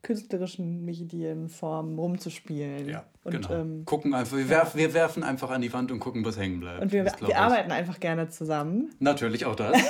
künstlerischen 0.02 0.85
Medienformen 0.85 1.99
rumzuspielen. 1.99 2.88
Ja, 2.88 3.04
und, 3.25 3.33
genau. 3.33 3.54
ähm, 3.54 3.85
gucken 3.85 4.14
einfach, 4.14 4.37
wir, 4.37 4.49
werf, 4.49 4.76
wir 4.76 4.95
werfen 4.95 5.25
einfach 5.25 5.50
an 5.50 5.62
die 5.62 5.73
Wand 5.73 5.90
und 5.90 5.99
gucken, 5.99 6.25
was 6.25 6.38
hängen 6.38 6.61
bleibt. 6.61 6.83
und 6.83 6.93
wir, 6.93 7.04
wir 7.04 7.38
arbeiten 7.38 7.73
einfach 7.73 7.99
gerne 7.99 8.28
zusammen. 8.28 8.95
Natürlich 9.00 9.45
auch 9.47 9.57
das. 9.57 9.76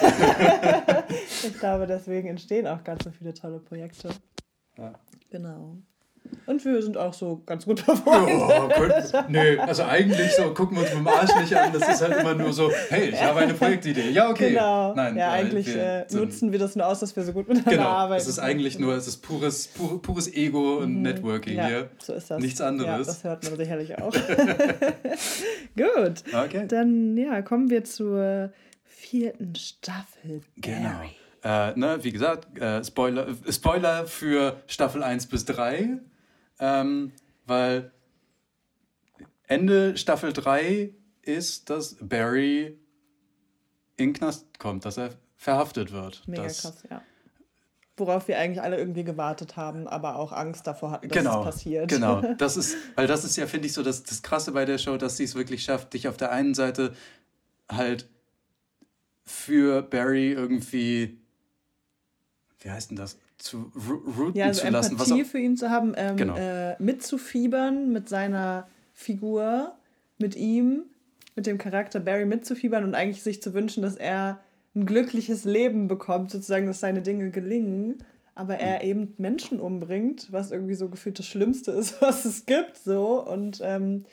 Ich 1.46 1.58
glaube, 1.58 1.86
deswegen 1.86 2.28
entstehen 2.28 2.66
auch 2.66 2.82
ganz 2.84 3.04
so 3.04 3.10
viele 3.10 3.34
tolle 3.34 3.58
Projekte. 3.58 4.08
Ja. 4.78 4.94
Genau. 5.30 5.76
Und 6.46 6.62
wir 6.64 6.82
sind 6.82 6.96
auch 6.96 7.14
so 7.14 7.42
ganz 7.46 7.64
gut 7.64 7.84
performt. 7.84 8.30
Oh, 8.30 8.68
nee, 9.28 9.56
also 9.58 9.84
eigentlich 9.84 10.30
so, 10.32 10.52
gucken 10.52 10.76
wir 10.76 10.82
uns 10.82 10.90
mit 10.90 10.98
dem 11.00 11.08
Arsch 11.08 11.34
nicht 11.40 11.54
an. 11.56 11.72
Das 11.72 11.88
ist 11.88 12.02
halt 12.02 12.18
immer 12.20 12.34
nur 12.34 12.52
so, 12.52 12.70
hey, 12.90 13.10
ich 13.10 13.22
habe 13.22 13.40
eine 13.40 13.54
Projektidee. 13.54 14.10
Ja, 14.10 14.28
okay. 14.30 14.50
Genau. 14.50 14.94
Nein, 14.94 15.16
ja, 15.16 15.30
weil 15.30 15.40
eigentlich 15.46 15.66
wir 15.66 16.06
äh, 16.10 16.14
nutzen 16.14 16.52
wir 16.52 16.58
das 16.58 16.76
nur 16.76 16.86
aus, 16.86 17.00
dass 17.00 17.14
wir 17.16 17.22
so 17.24 17.32
gut 17.32 17.48
miteinander 17.48 17.70
Genau, 17.78 17.88
arbeiten. 17.88 18.20
es 18.20 18.28
ist 18.28 18.38
eigentlich 18.38 18.78
nur, 18.78 18.94
es 18.94 19.06
ist 19.06 19.18
pures, 19.18 19.68
pure, 19.68 19.98
pures 20.00 20.32
Ego 20.34 20.78
und 20.78 21.00
Networking 21.02 21.54
Mhm. 21.54 21.58
ja, 21.60 21.66
hier. 21.66 21.88
So 21.98 22.12
ist 22.14 22.30
das. 22.30 22.40
Nichts 22.42 22.58
Ja, 22.60 22.68
anderes. 22.68 23.06
das 23.06 23.24
hört 23.24 23.44
man 23.44 23.56
sicherlich 23.56 23.98
auch. 24.02 24.12
gut. 25.76 26.24
Okay. 26.32 26.66
Dann 26.68 27.16
ja, 27.16 27.42
kommen 27.42 27.70
wir 27.70 27.84
zur 27.84 28.50
vierten 28.84 29.54
Staffel. 29.54 30.42
Genau. 30.56 30.88
Barry. 30.90 31.10
Äh, 31.74 31.78
ne, 31.78 31.98
wie 32.02 32.10
gesagt, 32.12 32.58
äh, 32.58 32.82
Spoiler, 32.84 33.28
äh, 33.28 33.52
Spoiler 33.52 34.06
für 34.06 34.56
Staffel 34.66 35.02
1 35.02 35.26
bis 35.26 35.44
3, 35.44 35.98
ähm, 36.58 37.12
weil 37.46 37.92
Ende 39.46 39.96
Staffel 39.96 40.32
3 40.32 40.94
ist, 41.22 41.70
dass 41.70 41.96
Barry 42.00 42.78
in 43.96 44.08
den 44.08 44.12
Knast 44.14 44.58
kommt, 44.58 44.84
dass 44.84 44.96
er 44.96 45.10
verhaftet 45.36 45.92
wird. 45.92 46.26
Mega 46.26 46.44
das, 46.44 46.62
krass, 46.62 46.82
ja. 46.90 47.02
Worauf 47.96 48.26
wir 48.26 48.38
eigentlich 48.38 48.60
alle 48.60 48.76
irgendwie 48.76 49.04
gewartet 49.04 49.56
haben, 49.56 49.86
aber 49.86 50.16
auch 50.16 50.32
Angst 50.32 50.66
davor 50.66 50.90
hatten, 50.90 51.08
dass 51.08 51.16
Genau, 51.16 51.40
es 51.40 51.44
passiert. 51.44 51.88
genau. 51.88 52.22
Das 52.38 52.56
ist, 52.56 52.76
weil 52.96 53.06
das 53.06 53.24
ist 53.24 53.36
ja, 53.36 53.46
finde 53.46 53.66
ich, 53.68 53.72
so 53.72 53.82
das, 53.82 54.02
das 54.02 54.22
Krasse 54.22 54.52
bei 54.52 54.64
der 54.64 54.78
Show, 54.78 54.96
dass 54.96 55.16
sie 55.16 55.24
es 55.24 55.34
wirklich 55.36 55.62
schafft, 55.62 55.92
dich 55.94 56.08
auf 56.08 56.16
der 56.16 56.32
einen 56.32 56.54
Seite 56.54 56.94
halt 57.70 58.08
für 59.24 59.82
Barry 59.82 60.32
irgendwie, 60.32 61.18
wie 62.60 62.70
heißt 62.70 62.90
denn 62.90 62.96
das, 62.96 63.16
zu 63.44 63.70
rooten 64.18 64.36
Ja, 64.36 64.46
also 64.46 64.62
zu 64.62 64.68
lassen. 64.70 64.98
Was 64.98 65.08
Empathie 65.08 65.22
auch, 65.24 65.26
für 65.28 65.38
ihn 65.38 65.56
zu 65.56 65.70
haben, 65.70 65.92
ähm, 65.96 66.16
Genau. 66.16 66.36
äh, 66.36 66.74
mitzufiebern 66.82 67.92
mit 67.92 68.08
seiner 68.08 68.66
Figur, 68.94 69.74
mit 70.18 70.34
ihm, 70.36 70.84
mit 71.36 71.46
dem 71.46 71.58
Charakter 71.58 72.00
Barry 72.00 72.24
mitzufiebern 72.26 72.84
und 72.84 72.94
eigentlich 72.94 73.22
sich 73.22 73.42
zu 73.42 73.52
wünschen, 73.54 73.82
dass 73.82 73.96
er 73.96 74.40
ein 74.74 74.86
glückliches 74.86 75.44
Leben 75.44 75.88
bekommt, 75.88 76.30
sozusagen, 76.30 76.66
dass 76.66 76.80
seine 76.80 77.02
Dinge 77.02 77.30
gelingen, 77.30 77.98
aber 78.34 78.56
er 78.58 78.80
Hm. 78.80 78.88
eben 78.88 79.14
Menschen 79.18 79.60
umbringt, 79.60 80.32
was 80.32 80.50
irgendwie 80.50 80.74
so 80.74 80.88
gefühlt 80.88 81.18
das 81.18 81.26
Schlimmste 81.26 81.70
ist, 81.72 82.00
was 82.02 82.24
es 82.24 82.46
gibt, 82.46 82.76
so 82.78 83.24
und 83.24 83.60
ähm, 83.62 84.04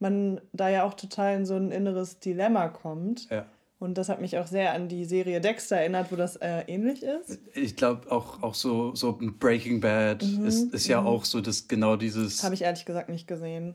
man 0.00 0.40
da 0.52 0.68
ja 0.68 0.82
auch 0.82 0.94
total 0.94 1.36
in 1.36 1.46
so 1.46 1.54
ein 1.54 1.70
inneres 1.70 2.18
Dilemma 2.18 2.68
kommt. 2.68 3.28
ja. 3.30 3.46
Und 3.82 3.98
das 3.98 4.08
hat 4.08 4.20
mich 4.20 4.38
auch 4.38 4.46
sehr 4.46 4.74
an 4.74 4.86
die 4.88 5.04
Serie 5.04 5.40
Dexter 5.40 5.76
erinnert, 5.78 6.12
wo 6.12 6.16
das 6.16 6.36
äh, 6.36 6.62
ähnlich 6.68 7.02
ist. 7.02 7.40
Ich 7.54 7.74
glaube 7.74 8.08
auch, 8.12 8.40
auch 8.40 8.54
so, 8.54 8.94
so 8.94 9.18
Breaking 9.20 9.80
Bad 9.80 10.22
ist, 10.22 10.72
ist 10.72 10.86
ja 10.86 11.02
auch 11.04 11.24
so 11.24 11.40
das 11.40 11.66
genau 11.66 11.96
dieses. 11.96 12.40
Mhm, 12.40 12.44
Habe 12.44 12.54
ich 12.54 12.62
ehrlich 12.62 12.84
gesagt 12.84 13.08
nicht 13.08 13.26
gesehen. 13.26 13.74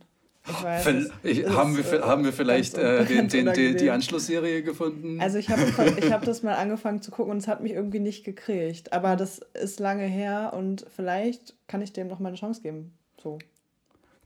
Ich 0.49 0.63
weiß. 0.63 0.83
Ver- 0.83 0.95
es- 0.97 1.09
ich, 1.23 1.39
es 1.39 1.53
haben, 1.53 1.75
wir, 1.75 1.83
ist, 1.83 2.01
haben 2.01 2.23
wir 2.23 2.31
vielleicht 2.31 2.75
ganz 2.75 3.11
äh, 3.11 3.27
den, 3.27 3.45
ganz 3.47 3.57
den, 3.57 3.75
die. 3.75 3.89
Anschlussserie 3.89 4.63
gefunden? 4.63 5.19
Also 5.19 5.39
ich 5.39 5.49
habe 5.49 5.61
ich 5.99 6.09
hab 6.09 6.23
das 6.23 6.41
mal 6.41 6.55
angefangen 6.55 7.01
zu 7.01 7.11
gucken 7.11 7.31
und 7.31 7.39
es 7.39 7.49
hat 7.49 7.61
mich 7.61 7.73
irgendwie 7.73 7.99
nicht 7.99 8.23
gekriegt. 8.23 8.93
Aber 8.93 9.17
das 9.17 9.39
ist 9.61 9.81
lange 9.81 10.05
her 10.05 10.53
und 10.55 10.85
vielleicht 10.95 11.53
kann 11.67 11.81
ich 11.81 11.91
dem 11.91 12.07
noch 12.07 12.19
mal 12.19 12.29
eine 12.29 12.37
Chance 12.37 12.61
geben. 12.61 12.93
So. 13.21 13.39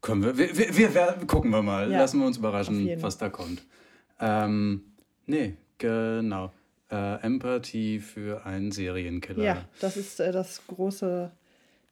Können 0.02 0.24
wir, 0.24 0.38
wir, 0.38 0.56
wir, 0.78 0.94
wir, 0.94 1.18
gucken 1.26 1.50
wir 1.50 1.64
mal. 1.64 1.92
Ja, 1.92 1.98
Lassen 1.98 2.20
wir 2.20 2.28
uns 2.28 2.38
überraschen, 2.38 2.88
was 3.02 3.18
da 3.18 3.30
kommt. 3.30 3.64
Ähm, 4.20 4.84
nee, 5.26 5.56
genau. 5.82 6.52
Äh, 6.90 7.22
Empathie 7.22 8.00
für 8.00 8.46
einen 8.46 8.72
Serienkiller. 8.72 9.44
Ja, 9.44 9.66
das 9.80 9.98
ist 9.98 10.20
äh, 10.20 10.32
das 10.32 10.62
große 10.68 11.32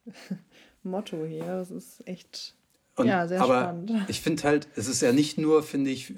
Motto 0.84 1.26
hier. 1.26 1.46
Das 1.46 1.72
ist 1.72 2.06
echt 2.08 2.56
Und, 2.96 3.08
ja, 3.08 3.28
sehr 3.28 3.42
aber 3.42 3.62
spannend. 3.62 3.92
ich 4.08 4.22
finde 4.22 4.44
halt, 4.44 4.68
es 4.76 4.88
ist 4.88 5.02
ja 5.02 5.12
nicht 5.14 5.38
nur, 5.38 5.64
finde 5.64 5.90
ich, 5.90 6.14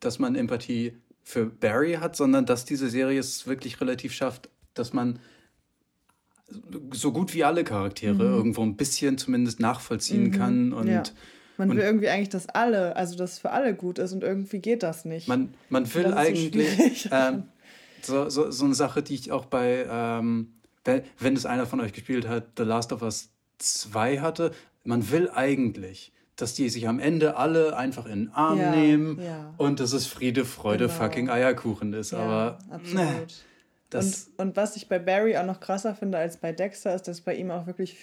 dass 0.00 0.18
man 0.18 0.34
Empathie 0.34 0.96
für 1.22 1.46
Barry 1.46 1.94
hat, 1.94 2.16
sondern 2.16 2.46
dass 2.46 2.64
diese 2.64 2.88
Serie 2.88 3.18
es 3.20 3.46
wirklich 3.46 3.80
relativ 3.80 4.12
schafft, 4.14 4.48
dass 4.74 4.92
man 4.92 5.18
so 6.92 7.12
gut 7.12 7.34
wie 7.34 7.44
alle 7.44 7.64
Charaktere 7.64 8.22
irgendwo 8.22 8.62
ein 8.62 8.76
bisschen 8.76 9.18
zumindest 9.18 9.60
nachvollziehen 9.60 10.30
kann 10.30 10.72
und 10.72 10.86
Mhm. 10.86 10.92
ja. 10.92 11.02
Man 11.58 11.68
und- 11.70 11.76
will 11.76 11.82
irgendwie 11.84 12.08
eigentlich, 12.08 12.30
dass 12.30 12.48
alle, 12.48 12.96
also 12.96 13.16
dass 13.16 13.38
für 13.38 13.50
alle 13.50 13.74
gut 13.74 13.98
ist 13.98 14.12
und 14.12 14.22
irgendwie 14.22 14.60
geht 14.60 14.82
das 14.82 15.04
nicht. 15.04 15.28
Man, 15.28 15.52
man 15.68 15.92
will 15.94 16.08
so 16.08 16.14
eigentlich 16.14 16.52
schwierig. 16.72 17.08
ähm, 17.12 17.42
so, 18.00 18.30
so, 18.30 18.50
so 18.50 18.64
eine 18.64 18.74
Sache, 18.74 19.02
die 19.02 19.14
ich 19.16 19.30
auch 19.32 19.44
bei, 19.44 19.86
ähm, 19.90 20.54
wenn, 20.84 21.02
wenn 21.18 21.36
es 21.36 21.44
einer 21.44 21.66
von 21.66 21.80
euch 21.80 21.92
gespielt 21.92 22.26
hat, 22.26 22.44
The 22.56 22.62
Last 22.62 22.92
of 22.92 23.02
Us 23.02 23.28
2 23.58 24.20
hatte, 24.20 24.52
man 24.84 25.10
will 25.10 25.28
eigentlich, 25.30 26.12
dass 26.36 26.54
die 26.54 26.68
sich 26.68 26.86
am 26.86 27.00
Ende 27.00 27.36
alle 27.36 27.76
einfach 27.76 28.06
in 28.06 28.26
den 28.26 28.32
Arm 28.32 28.58
Ja, 28.60 28.70
nehmen 28.70 29.20
ja. 29.20 29.52
und 29.56 29.80
dass 29.80 29.92
es 29.92 30.06
Friede, 30.06 30.44
Freude, 30.44 30.86
Genau. 30.86 30.96
fucking 30.98 31.28
Eierkuchen 31.28 31.92
ist. 31.92 32.12
ja, 32.12 32.18
Aber 32.20 32.58
absolut. 32.70 32.94
ne, 32.94 33.26
das, 33.90 34.28
und, 34.36 34.48
und 34.48 34.56
was 34.56 34.76
ich 34.76 34.86
bei 34.88 34.98
Barry 35.00 35.36
auch 35.36 35.44
noch 35.46 35.58
krasser 35.60 35.94
finde 35.96 36.18
als 36.18 36.36
bei 36.36 36.52
Dexter, 36.52 36.94
ist, 36.94 37.08
dass 37.08 37.20
bei 37.22 37.34
ihm 37.34 37.50
auch 37.50 37.66
wirklich. 37.66 37.96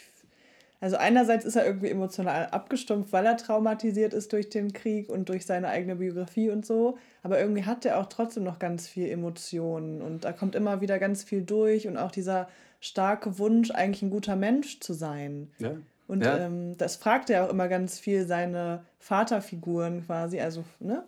Also 0.82 0.98
einerseits 0.98 1.46
ist 1.46 1.55
er 1.55 1.65
irgendwie 1.65 1.89
emotional 1.89 2.48
abgestumpft, 2.48 3.12
weil 3.13 3.25
er 3.25 3.38
traumatisiert 3.38 4.13
ist 4.13 4.34
durch 4.34 4.50
den 4.50 4.74
Krieg 4.74 5.10
und 5.10 5.29
durch 5.29 5.46
seine 5.46 5.70
eigene 5.70 5.96
Biografie 5.96 6.50
und 6.50 6.65
so. 6.65 6.98
Aber 7.24 7.39
irgendwie 7.39 7.63
hat 7.63 7.86
er 7.86 8.00
auch 8.00 8.08
trotzdem 8.08 8.44
noch 8.44 8.60
ganz 8.60 8.88
viel 8.88 9.10
Emotionen 9.10 10.01
und 10.01 10.25
da 10.25 10.32
kommt 10.34 10.53
immer 10.55 10.82
wieder 10.82 11.00
ganz 11.00 11.24
viel 11.24 11.41
durch 11.44 11.88
und 11.88 11.98
auch 11.98 12.12
dieser 12.12 12.48
starke 12.82 13.39
Wunsch, 13.39 13.72
eigentlich 13.72 14.03
ein 14.03 14.10
guter 14.12 14.36
Mensch 14.36 14.79
zu 14.79 14.94
sein. 14.94 15.50
ja. 15.60 15.72
Und 16.08 16.24
Ja. 16.24 16.38
ähm, 16.38 16.77
das 16.77 16.98
fragt 16.98 17.32
er 17.32 17.46
auch 17.46 17.50
immer 17.50 17.67
ganz 17.67 17.98
viel 17.98 18.27
seine 18.27 18.84
Vaterfiguren 19.00 20.05
quasi, 20.05 20.39
also, 20.39 20.63
ne? 20.79 21.03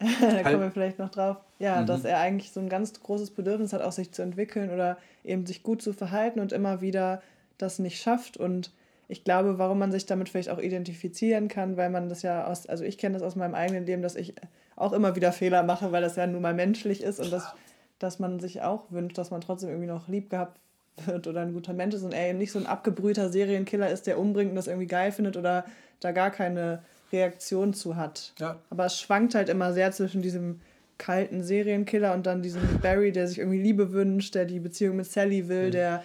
da 0.20 0.42
kommen 0.42 0.60
wir 0.60 0.70
vielleicht 0.70 0.98
noch 0.98 1.08
drauf. 1.08 1.38
Ja, 1.58 1.80
Mhm. 1.80 1.86
dass 1.86 2.04
er 2.04 2.18
eigentlich 2.18 2.52
so 2.52 2.60
ein 2.60 2.68
ganz 2.68 2.92
großes 3.00 3.30
Bedürfnis 3.30 3.72
hat, 3.72 3.80
auch 3.80 3.92
sich 3.92 4.12
zu 4.12 4.20
entwickeln 4.20 4.70
oder 4.70 4.98
eben 5.24 5.46
sich 5.46 5.62
gut 5.62 5.80
zu 5.80 5.94
verhalten 5.94 6.40
und 6.40 6.52
immer 6.52 6.82
wieder 6.82 7.22
das 7.56 7.78
nicht 7.78 8.02
schafft. 8.02 8.36
Und 8.36 8.70
ich 9.08 9.24
glaube, 9.24 9.58
warum 9.58 9.78
man 9.78 9.92
sich 9.92 10.06
damit 10.06 10.28
vielleicht 10.28 10.50
auch 10.50 10.58
identifizieren 10.58 11.48
kann, 11.48 11.76
weil 11.76 11.90
man 11.90 12.08
das 12.08 12.22
ja 12.22 12.46
aus, 12.46 12.66
also 12.66 12.84
ich 12.84 12.98
kenne 12.98 13.14
das 13.14 13.22
aus 13.22 13.36
meinem 13.36 13.54
eigenen 13.54 13.86
Leben, 13.86 14.02
dass 14.02 14.16
ich 14.16 14.34
auch 14.76 14.92
immer 14.92 15.14
wieder 15.16 15.32
Fehler 15.32 15.62
mache, 15.62 15.92
weil 15.92 16.02
das 16.02 16.16
ja 16.16 16.26
nun 16.26 16.42
mal 16.42 16.54
menschlich 16.54 17.02
ist 17.02 17.20
und 17.20 17.32
dass, 17.32 17.54
dass 17.98 18.18
man 18.18 18.40
sich 18.40 18.62
auch 18.62 18.90
wünscht, 18.90 19.18
dass 19.18 19.30
man 19.30 19.40
trotzdem 19.40 19.68
irgendwie 19.68 19.88
noch 19.88 20.08
lieb 20.08 20.30
gehabt 20.30 20.58
wird 21.06 21.26
oder 21.26 21.42
ein 21.42 21.52
guter 21.52 21.72
Mensch 21.72 21.94
ist 21.94 22.02
und 22.02 22.14
er 22.14 22.28
eben 22.28 22.38
nicht 22.38 22.52
so 22.52 22.58
ein 22.58 22.66
abgebrühter 22.66 23.28
Serienkiller 23.28 23.90
ist, 23.90 24.06
der 24.06 24.18
umbringt 24.18 24.50
und 24.50 24.56
das 24.56 24.68
irgendwie 24.68 24.86
geil 24.86 25.12
findet 25.12 25.36
oder 25.36 25.64
da 26.00 26.12
gar 26.12 26.30
keine 26.30 26.82
Reaktion 27.12 27.74
zu 27.74 27.96
hat. 27.96 28.32
Ja. 28.38 28.58
Aber 28.70 28.86
es 28.86 28.98
schwankt 29.00 29.34
halt 29.34 29.48
immer 29.48 29.72
sehr 29.72 29.92
zwischen 29.92 30.22
diesem 30.22 30.60
kalten 30.98 31.42
Serienkiller 31.42 32.14
und 32.14 32.26
dann 32.26 32.42
diesem 32.42 32.80
Barry, 32.80 33.12
der 33.12 33.26
sich 33.26 33.38
irgendwie 33.38 33.60
Liebe 33.60 33.92
wünscht, 33.92 34.34
der 34.34 34.44
die 34.44 34.60
Beziehung 34.60 34.96
mit 34.96 35.06
Sally 35.06 35.48
will, 35.48 35.70
der 35.70 36.04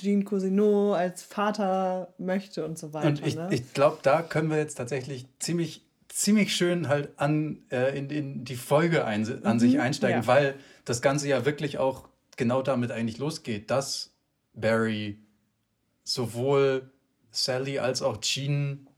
Jean 0.00 0.24
Cousineau 0.24 0.92
als 0.92 1.22
Vater 1.22 2.14
möchte 2.18 2.64
und 2.64 2.78
so 2.78 2.92
weiter. 2.92 3.08
Und 3.08 3.26
ich, 3.26 3.36
ne? 3.36 3.48
ich 3.50 3.72
glaube, 3.74 3.98
da 4.02 4.22
können 4.22 4.50
wir 4.50 4.56
jetzt 4.56 4.76
tatsächlich 4.76 5.26
ziemlich, 5.38 5.84
ziemlich 6.08 6.54
schön 6.54 6.88
halt 6.88 7.10
an, 7.16 7.58
äh, 7.70 7.96
in, 7.98 8.10
in 8.10 8.44
die 8.44 8.56
Folge 8.56 9.04
ein, 9.04 9.44
an 9.44 9.60
sich 9.60 9.80
einsteigen, 9.80 10.22
ja. 10.22 10.26
weil 10.26 10.54
das 10.84 11.02
Ganze 11.02 11.28
ja 11.28 11.44
wirklich 11.44 11.78
auch 11.78 12.08
genau 12.36 12.62
damit 12.62 12.90
eigentlich 12.90 13.18
losgeht, 13.18 13.70
dass 13.70 14.12
Barry 14.54 15.18
sowohl 16.04 16.90
Sally 17.30 17.78
als 17.78 18.02
auch 18.02 18.20
Jean 18.20 18.88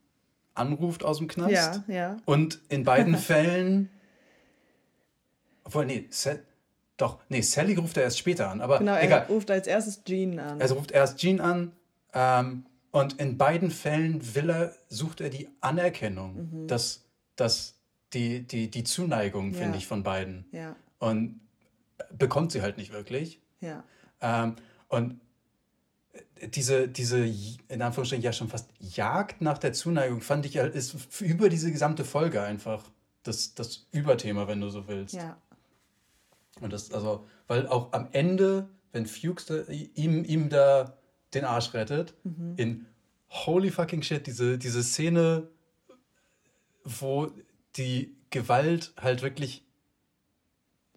anruft 0.54 1.04
aus 1.04 1.18
dem 1.18 1.28
Knast. 1.28 1.52
ja, 1.52 1.85
ja. 1.88 2.16
Und 2.25 2.61
in 2.68 2.85
beiden 2.85 3.16
Fällen. 3.18 3.90
Obwohl, 5.64 5.87
nee, 5.87 6.06
Sa 6.11 6.37
doch, 6.97 7.19
nee, 7.29 7.41
Sally 7.41 7.75
ruft 7.75 7.97
er 7.97 8.05
erst 8.05 8.19
später 8.19 8.51
an, 8.51 8.61
aber 8.61 8.79
Genau, 8.79 8.95
er 8.95 9.03
egal. 9.03 9.27
ruft 9.29 9.51
als 9.51 9.67
erstes 9.67 10.03
Jean 10.05 10.39
an. 10.39 10.61
Also 10.61 10.75
ruft 10.75 10.91
erst 10.93 11.19
Jean 11.19 11.41
an 11.41 11.73
ähm, 12.13 12.67
und 12.91 13.15
in 13.19 13.39
beiden 13.39 13.71
Fällen 13.71 14.35
will 14.35 14.51
er, 14.51 14.75
sucht 14.89 15.21
er 15.21 15.31
die 15.31 15.49
Anerkennung, 15.61 16.67
dass, 16.69 17.05
dass 17.37 17.75
die, 18.13 18.47
die, 18.47 18.71
die 18.71 18.85
Zuneigung, 18.85 19.49
Mhm. 19.49 19.53
Ja. 19.55 19.59
finde 19.61 19.79
ich, 19.79 19.87
von 19.87 20.03
beiden. 20.03 20.45
ja, 20.53 20.77
Und 20.99 21.41
bekommt 22.17 22.53
sie 22.53 22.61
halt 22.63 22.77
nicht 22.77 22.93
wirklich. 22.93 23.41
ja. 23.61 23.83
Ähm, 24.21 24.57
und 24.89 25.19
diese, 26.55 26.89
diese, 26.89 27.25
in 27.25 27.81
Anführungsstrichen 27.83 28.23
ja 28.23 28.33
schon 28.33 28.49
fast 28.49 28.69
Jagd 28.79 29.41
nach 29.41 29.59
der 29.59 29.73
Zuneigung, 29.73 30.21
fand 30.21 30.45
ich, 30.45 30.57
ist 30.57 30.95
über 31.21 31.49
diese 31.49 31.71
gesamte 31.73 32.05
Folge 32.05 32.43
einfach 32.43 32.85
das, 33.23 33.55
das 33.55 33.87
Überthema, 33.93 34.47
wenn 34.49 34.61
du 34.61 34.69
so 34.69 34.87
willst. 34.89 35.15
Ja, 35.15 35.37
Und 36.61 36.73
das, 36.73 36.92
also, 36.92 37.26
weil 37.49 37.66
auch 37.66 37.92
am 37.92 38.09
Ende, 38.12 38.68
wenn 38.92 39.06
Fuchs 39.06 39.47
da, 39.47 39.62
ihm, 39.94 40.25
ihm 40.25 40.49
da 40.49 40.97
den 41.35 41.44
Arsch 41.44 41.73
rettet, 41.75 42.14
Mhm. 42.25 42.54
in 42.56 42.87
holy 43.30 43.71
fucking 43.71 44.02
shit, 44.02 44.26
diese, 44.26 44.59
diese 44.59 44.82
Szene, 44.82 45.49
wo 46.85 47.30
die 47.76 48.14
Gewalt 48.30 48.92
halt 49.00 49.23
wirklich 49.23 49.64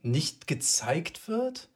nicht 0.01 0.47
gezeigt 0.47 1.27
wird, 1.27 1.69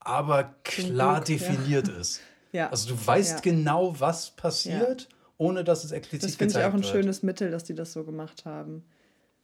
aber 0.00 0.54
klar 0.64 1.22
Glück, 1.22 1.40
ja. 1.40 1.48
definiert 1.48 1.88
ist. 1.88 2.20
ja. 2.52 2.70
Also 2.70 2.88
du 2.94 3.06
weißt 3.06 3.34
Ja. 3.36 3.40
genau, 3.40 3.98
was 4.00 4.30
passiert, 4.30 5.08
ohne 5.38 5.62
dass 5.64 5.84
es 5.84 5.92
explizit 5.92 6.30
das 6.30 6.36
finde 6.36 6.50
ich 6.52 6.54
gezeigt 6.54 6.70
auch 6.72 6.76
ein 6.76 6.82
wird. 6.82 6.92
schönes 6.92 7.22
Mittel, 7.22 7.50
dass 7.50 7.64
die 7.64 7.74
das 7.74 7.92
so 7.92 8.04
gemacht 8.04 8.44
haben. 8.44 8.84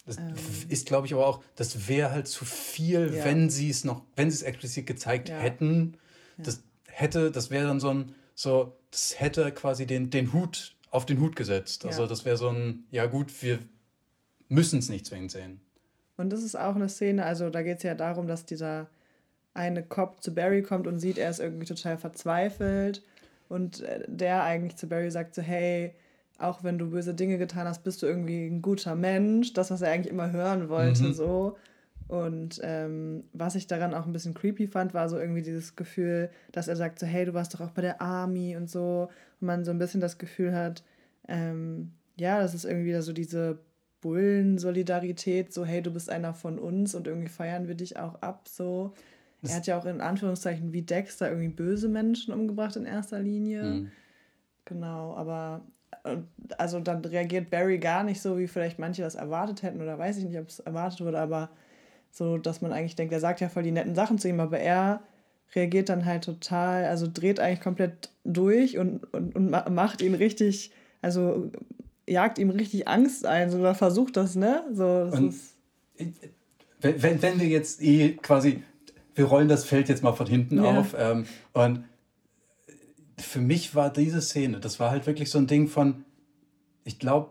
Das 0.04 0.18
Ähm. 0.18 0.34
ist, 0.68 0.86
glaube 0.86 1.06
ich, 1.06 1.14
aber 1.14 1.26
auch, 1.26 1.42
das 1.54 1.88
wäre 1.88 2.10
halt 2.10 2.26
zu 2.26 2.44
viel, 2.44 3.14
Ja. 3.14 3.24
wenn 3.24 3.50
sie 3.50 3.70
es 3.70 3.84
noch, 3.84 4.02
wenn 4.16 4.30
sie 4.30 4.36
es 4.36 4.42
explizit 4.42 4.86
gezeigt 4.86 5.28
Ja. 5.28 5.38
hätten. 5.38 5.96
Das 6.38 6.62
hätte, 6.88 7.30
das 7.30 7.50
wäre 7.50 7.66
dann 7.68 7.78
so 7.80 7.90
ein, 7.90 8.14
so, 8.34 8.76
das 8.90 9.20
hätte 9.20 9.52
quasi 9.52 9.86
den, 9.86 10.10
den 10.10 10.32
Hut 10.32 10.74
auf 10.90 11.06
den 11.06 11.20
Hut 11.20 11.36
gesetzt. 11.36 11.86
Also 11.86 12.06
das 12.06 12.24
wäre 12.24 12.36
so 12.36 12.48
ein, 12.48 12.84
ja 12.90 13.06
gut, 13.06 13.42
wir 13.42 13.58
müssen 14.48 14.78
es 14.80 14.88
nicht 14.88 15.06
zwingend 15.06 15.30
sehen. 15.30 15.60
Und 16.16 16.30
das 16.30 16.42
ist 16.42 16.56
auch 16.56 16.74
eine 16.74 16.88
Szene, 16.88 17.24
also 17.24 17.48
da 17.48 17.62
geht 17.62 17.78
es 17.78 17.82
ja 17.84 17.94
darum, 17.94 18.26
dass 18.26 18.44
dieser 18.44 18.88
eine 19.54 19.82
Cop 19.82 20.22
zu 20.22 20.34
Barry 20.34 20.62
kommt 20.62 20.86
und 20.86 20.98
sieht, 20.98 21.16
er 21.18 21.30
ist 21.30 21.38
irgendwie 21.40 21.66
total 21.66 21.96
verzweifelt. 21.96 23.02
Und 23.48 23.80
äh, 23.80 24.04
der 24.08 24.42
eigentlich 24.44 24.76
zu 24.76 24.88
Barry 24.88 25.10
sagt 25.10 25.34
so, 25.34 25.42
hey, 25.42 25.94
auch 26.42 26.62
wenn 26.64 26.78
du 26.78 26.90
böse 26.90 27.14
Dinge 27.14 27.38
getan 27.38 27.66
hast, 27.66 27.82
bist 27.84 28.02
du 28.02 28.06
irgendwie 28.06 28.46
ein 28.46 28.62
guter 28.62 28.94
Mensch. 28.94 29.52
Das, 29.52 29.70
was 29.70 29.82
er 29.82 29.90
eigentlich 29.92 30.12
immer 30.12 30.30
hören 30.32 30.68
wollte, 30.68 31.04
Mhm. 31.04 31.12
so. 31.14 31.56
Und 32.08 32.60
ähm, 32.62 33.24
was 33.32 33.54
ich 33.54 33.66
daran 33.68 33.94
auch 33.94 34.04
ein 34.06 34.12
bisschen 34.12 34.34
creepy 34.34 34.66
fand, 34.66 34.92
war 34.92 35.08
so 35.08 35.18
irgendwie 35.18 35.40
dieses 35.42 35.76
Gefühl, 35.76 36.30
dass 36.50 36.68
er 36.68 36.76
sagt 36.76 36.98
so, 36.98 37.06
hey, 37.06 37.24
du 37.24 37.32
warst 37.32 37.54
doch 37.54 37.60
auch 37.60 37.70
bei 37.70 37.80
der 37.82 38.02
Army 38.02 38.56
und 38.56 38.68
so. 38.68 39.08
Und 39.40 39.46
man 39.46 39.64
so 39.64 39.70
ein 39.70 39.78
bisschen 39.78 40.00
das 40.02 40.18
Gefühl 40.18 40.54
hat, 40.54 40.82
ähm, 41.28 41.92
ja, 42.18 42.40
das 42.40 42.52
ist 42.54 42.64
irgendwie 42.66 42.88
wieder 42.88 43.02
so 43.02 43.12
diese 43.14 43.60
Bullen-Solidarität, 44.02 45.52
so, 45.52 45.64
hey, 45.64 45.82
du 45.82 45.90
bist 45.92 46.10
einer 46.10 46.34
von 46.34 46.58
uns 46.58 46.94
und 46.94 47.06
irgendwie 47.06 47.28
feiern 47.28 47.68
wir 47.68 47.74
dich 47.74 47.96
auch 47.98 48.20
ab, 48.22 48.48
so. 48.48 48.92
Er 49.44 49.56
hat 49.56 49.66
ja 49.66 49.76
auch 49.76 49.86
in 49.86 50.00
Anführungszeichen 50.00 50.72
wie 50.72 50.82
Dexter 50.82 51.28
irgendwie 51.28 51.48
böse 51.48 51.88
Menschen 51.88 52.32
umgebracht 52.32 52.76
in 52.76 52.84
erster 52.84 53.18
Linie. 53.18 53.62
Mhm. 53.64 53.90
Genau, 54.64 55.14
aber 55.16 55.62
also 56.58 56.80
dann 56.80 57.04
reagiert 57.04 57.50
Barry 57.50 57.78
gar 57.78 58.02
nicht 58.04 58.20
so, 58.20 58.38
wie 58.38 58.48
vielleicht 58.48 58.78
manche 58.78 59.02
das 59.02 59.14
erwartet 59.14 59.62
hätten 59.62 59.80
oder 59.80 59.98
weiß 59.98 60.18
ich 60.18 60.24
nicht, 60.24 60.38
ob 60.38 60.48
es 60.48 60.58
erwartet 60.60 61.00
wurde, 61.00 61.18
aber 61.20 61.50
so, 62.10 62.38
dass 62.38 62.60
man 62.60 62.72
eigentlich 62.72 62.96
denkt, 62.96 63.12
er 63.12 63.20
sagt 63.20 63.40
ja 63.40 63.48
voll 63.48 63.62
die 63.62 63.70
netten 63.72 63.94
Sachen 63.94 64.18
zu 64.18 64.28
ihm, 64.28 64.40
aber 64.40 64.58
er 64.58 65.00
reagiert 65.54 65.88
dann 65.88 66.04
halt 66.04 66.24
total, 66.24 66.84
also 66.86 67.06
dreht 67.12 67.38
eigentlich 67.40 67.60
komplett 67.60 68.10
durch 68.24 68.78
und, 68.78 69.04
und, 69.14 69.34
und 69.36 69.50
ma- 69.50 69.68
macht 69.70 70.02
ihn 70.02 70.14
richtig, 70.14 70.72
also 71.02 71.50
jagt 72.08 72.38
ihm 72.38 72.50
richtig 72.50 72.88
Angst 72.88 73.24
ein, 73.26 73.50
so, 73.50 73.58
oder 73.58 73.74
versucht 73.74 74.16
das, 74.16 74.34
ne? 74.34 74.64
So, 74.72 75.04
das 75.04 75.14
Und- 75.18 75.28
ist, 75.28 75.54
Wenn, 76.80 77.02
wenn, 77.02 77.22
wenn 77.22 77.40
wir 77.40 77.46
jetzt 77.46 77.80
eh 77.82 78.14
quasi, 78.16 78.62
wir 79.14 79.26
rollen 79.26 79.46
das 79.48 79.64
Feld 79.64 79.88
jetzt 79.88 80.02
mal 80.02 80.12
von 80.14 80.26
hinten 80.26 80.56
Ja. 80.64 80.78
auf 80.80 80.94
ähm, 80.98 81.26
und 81.52 81.84
für 83.22 83.40
mich 83.40 83.74
war 83.74 83.92
diese 83.92 84.20
Szene, 84.20 84.60
das 84.60 84.78
war 84.80 84.90
halt 84.90 85.06
wirklich 85.06 85.30
so 85.30 85.38
ein 85.38 85.46
Ding 85.46 85.68
von, 85.68 86.04
ich 86.84 86.98
glaube, 86.98 87.30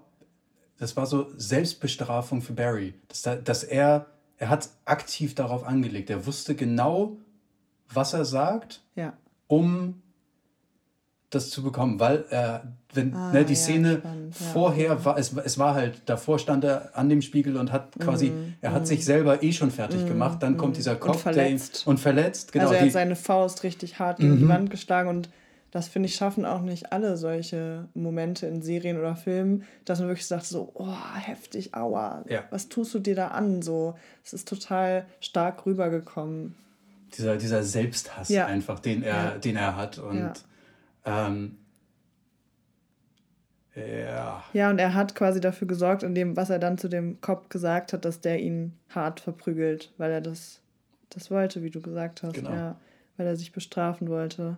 das 0.78 0.98
war 0.98 1.06
so 1.06 1.28
Selbstbestrafung 1.38 2.42
für 2.42 2.54
Barry, 2.54 2.94
dass, 3.08 3.22
da, 3.22 3.36
dass 3.36 3.64
er, 3.64 4.08
er 4.38 4.50
hat 4.50 4.70
aktiv 4.86 5.36
darauf 5.36 5.64
angelegt, 5.64 6.10
er 6.10 6.26
wusste 6.26 6.56
genau, 6.56 7.18
was 7.94 8.14
er 8.14 8.26
sagt, 8.26 8.82
ja. 8.96 9.14
um 9.48 10.02
das 11.30 11.50
zu 11.50 11.64
bekommen, 11.64 11.98
weil 12.00 12.26
äh, 12.30 12.60
wenn 12.94 13.14
Ah, 13.14 13.32
ne, 13.32 13.46
die 13.46 13.54
ja, 13.54 13.60
Szene 13.60 13.98
spannend, 14.00 14.38
ja, 14.38 14.46
vorher 14.48 14.92
okay. 14.94 15.06
war, 15.06 15.18
es, 15.18 15.32
es 15.34 15.58
war 15.58 15.76
halt, 15.76 16.02
davor 16.08 16.40
stand 16.40 16.66
er 16.66 16.98
an 16.98 17.08
dem 17.08 17.22
Spiegel 17.22 17.56
und 17.56 17.72
hat 17.72 17.98
quasi, 18.00 18.32
Mhm, 18.32 18.56
er 18.60 18.74
hat 18.74 18.86
sich 18.86 19.06
selber 19.06 19.42
eh 19.42 19.54
schon 19.54 19.72
fertig 19.72 20.06
gemacht, 20.06 20.44
dann 20.44 20.58
kommt 20.58 20.76
dieser 20.76 20.96
Kopf, 20.98 21.24
der 21.24 21.32
ihn- 21.50 21.58
verletzt. 21.58 21.88
und 21.88 22.00
verletzt, 22.02 22.52
genau. 22.52 22.66
also 22.66 22.74
er 22.76 22.82
die, 22.82 22.86
hat 22.88 22.94
seine 22.94 23.16
Faust 23.16 23.64
richtig 23.64 23.98
hart 24.00 24.20
gegen 24.20 24.38
die 24.40 24.44
Mhm. 24.44 24.50
Wand 24.50 24.70
geschlagen 24.72 25.08
und 25.08 25.30
das 25.72 25.88
finde 25.88 26.08
ich 26.08 26.16
schaffen 26.16 26.46
auch 26.46 26.62
nicht 26.62 26.92
alle 26.92 27.16
solche 27.18 27.88
Momente 27.94 28.46
in 28.46 28.62
Serien 28.62 28.98
oder 29.00 29.16
Filmen, 29.16 29.64
dass 29.86 30.00
man 30.00 30.10
wirklich 30.10 30.28
sagt 30.28 30.46
so, 30.46 30.72
oh, 30.74 30.94
heftig, 31.16 31.74
aua, 31.74 32.24
Ja. 32.28 32.44
was 32.50 32.68
tust 32.70 32.94
du 32.94 33.00
dir 33.00 33.16
da 33.16 33.30
an? 33.30 33.62
So, 33.62 33.96
es 34.24 34.34
ist 34.34 34.48
total 34.48 35.06
stark 35.22 35.66
rübergekommen. 35.66 36.56
dieser, 37.18 37.36
dieser 37.38 37.62
Selbsthass 37.64 38.30
Ja. 38.30 38.46
einfach, 38.46 38.80
den 38.80 39.04
er, 39.04 39.16
Ja. 39.34 39.38
den 39.38 39.56
er 39.58 39.76
hat 39.76 39.98
und 39.98 40.18
Ja. 41.06 41.28
ähm, 41.28 41.58
ja, 43.76 44.44
Ja, 44.54 44.70
und 44.70 44.80
er 44.80 44.94
hat 44.94 45.16
quasi 45.16 45.40
dafür 45.40 45.68
gesorgt, 45.68 46.04
in 46.04 46.14
dem, 46.14 46.36
was 46.36 46.50
er 46.50 46.60
dann 46.60 46.78
zu 46.78 46.90
dem 46.90 47.20
Cop 47.22 47.50
gesagt 47.50 47.94
hat, 47.94 48.04
dass 48.06 48.20
der 48.20 48.40
ihn 48.42 48.78
hart 48.90 49.22
verprügelt, 49.22 49.94
weil 49.98 50.12
er 50.12 50.22
das, 50.22 50.60
das 51.10 51.32
wollte, 51.32 51.64
wie 51.64 51.70
du 51.70 51.80
gesagt 51.82 52.24
hast. 52.24 52.34
Genau. 52.36 52.52
Ja, 52.52 52.76
weil 53.18 53.28
er 53.28 53.36
sich 53.38 53.52
bestrafen 53.54 54.10
wollte. 54.10 54.58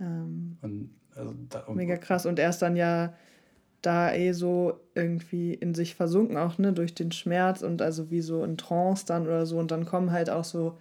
Ähm, 0.00 0.56
und, 0.62 0.90
also, 1.14 1.34
da, 1.48 1.60
und, 1.60 1.76
Mega 1.76 1.96
krass. 1.96 2.26
Und 2.26 2.38
er 2.38 2.50
ist 2.50 2.58
dann 2.60 2.76
ja 2.76 3.14
da 3.82 4.12
eh 4.12 4.32
so 4.32 4.80
irgendwie 4.94 5.54
in 5.54 5.74
sich 5.74 5.94
versunken, 5.94 6.36
auch 6.36 6.58
ne, 6.58 6.72
durch 6.72 6.94
den 6.94 7.12
Schmerz 7.12 7.62
und 7.62 7.82
also 7.82 8.10
wie 8.10 8.20
so 8.20 8.42
in 8.42 8.56
Trance 8.56 9.04
dann 9.06 9.26
oder 9.26 9.46
so. 9.46 9.58
Und 9.58 9.70
dann 9.70 9.84
kommen 9.84 10.10
halt 10.12 10.28
auch 10.30 10.44
so 10.44 10.78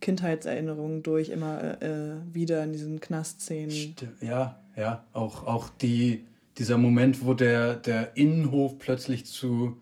Kindheitserinnerungen 0.00 1.02
durch, 1.02 1.28
immer 1.30 1.82
äh, 1.82 1.86
äh, 1.86 2.16
wieder 2.32 2.62
in 2.64 2.72
diesen 2.72 3.00
Knastszenen. 3.00 3.94
Ja, 4.20 4.58
ja, 4.76 5.04
auch, 5.12 5.46
auch 5.46 5.68
die, 5.70 6.24
dieser 6.58 6.78
Moment, 6.78 7.24
wo 7.24 7.34
der, 7.34 7.76
der 7.76 8.16
Innenhof 8.16 8.78
plötzlich 8.78 9.26
zu, 9.26 9.76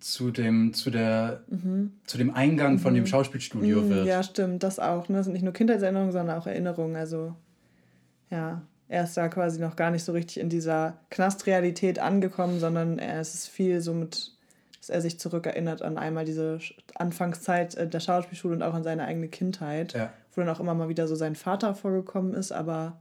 zu, 0.00 0.30
dem, 0.30 0.72
zu, 0.74 0.90
der, 0.90 1.42
zu 2.04 2.18
dem 2.18 2.34
Eingang 2.34 2.78
von 2.78 2.94
dem 2.94 3.06
Schauspielstudio 3.06 3.82
Mhm, 3.82 3.90
wird. 3.90 4.06
ja, 4.06 4.22
stimmt, 4.22 4.62
das 4.62 4.78
auch. 4.78 5.08
Ne? 5.08 5.16
Das 5.18 5.26
sind 5.26 5.32
nicht 5.34 5.42
nur 5.44 5.52
Kindheitserinnerungen, 5.52 6.12
sondern 6.12 6.38
auch 6.38 6.46
Erinnerungen. 6.46 6.96
Also, 6.96 7.34
ja. 8.30 8.62
er 8.88 9.04
ist 9.04 9.16
da 9.16 9.28
quasi 9.28 9.60
noch 9.60 9.76
gar 9.76 9.90
nicht 9.90 10.04
so 10.04 10.12
richtig 10.12 10.40
in 10.40 10.48
dieser 10.48 10.98
Knastrealität 11.10 11.98
angekommen, 11.98 12.60
sondern 12.60 12.98
er 12.98 13.20
ist 13.20 13.48
viel 13.48 13.80
so 13.80 13.94
mit, 13.94 14.32
dass 14.78 14.90
er 14.90 15.00
sich 15.00 15.18
zurückerinnert 15.18 15.82
an 15.82 15.98
einmal 15.98 16.24
diese 16.24 16.58
Anfangszeit 16.94 17.74
äh, 17.74 17.88
der 17.88 18.00
Schauspielschule 18.00 18.54
und 18.54 18.62
auch 18.62 18.74
an 18.74 18.84
seine 18.84 19.04
eigene 19.04 19.28
Kindheit, 19.28 19.92
ja. 19.92 20.12
wo 20.32 20.40
dann 20.40 20.50
auch 20.50 20.60
immer 20.60 20.74
mal 20.74 20.88
wieder 20.88 21.06
so 21.06 21.14
sein 21.14 21.34
Vater 21.34 21.74
vorgekommen 21.74 22.34
ist, 22.34 22.52
aber 22.52 23.00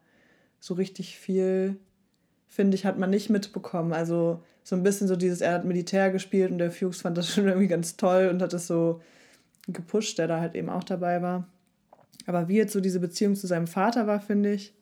so 0.60 0.74
richtig 0.74 1.18
viel, 1.18 1.78
finde 2.48 2.76
ich, 2.76 2.86
hat 2.86 2.98
man 2.98 3.10
nicht 3.10 3.30
mitbekommen. 3.30 3.94
Also 3.94 4.44
so 4.64 4.76
ein 4.76 4.84
bisschen 4.84 5.08
so 5.08 5.16
dieses, 5.16 5.42
er 5.42 5.54
hat 5.54 5.66
Militär 5.66 6.12
gespielt 6.12 6.52
und 6.52 6.58
der 6.58 6.72
Fuchs 6.72 7.02
fand 7.02 7.18
das 7.18 7.30
schon 7.34 7.48
irgendwie 7.48 7.68
ganz 7.68 7.98
toll 7.98 8.30
und 8.32 8.42
hat 8.42 8.54
das 8.54 8.68
so 8.68 9.02
gepusht, 9.68 10.18
der 10.18 10.28
da 10.28 10.40
halt 10.40 10.56
eben 10.56 10.70
auch 10.70 10.84
dabei 10.84 11.22
war. 11.22 11.48
Aber 12.26 12.48
wie 12.48 12.58
jetzt 12.58 12.74
so 12.74 12.82
diese 12.82 13.00
Beziehung 13.00 13.36
zu 13.36 13.48
seinem 13.48 13.68
Vater 13.68 14.06
war, 14.06 14.20
finde 14.20 14.54
ich, 14.54 14.74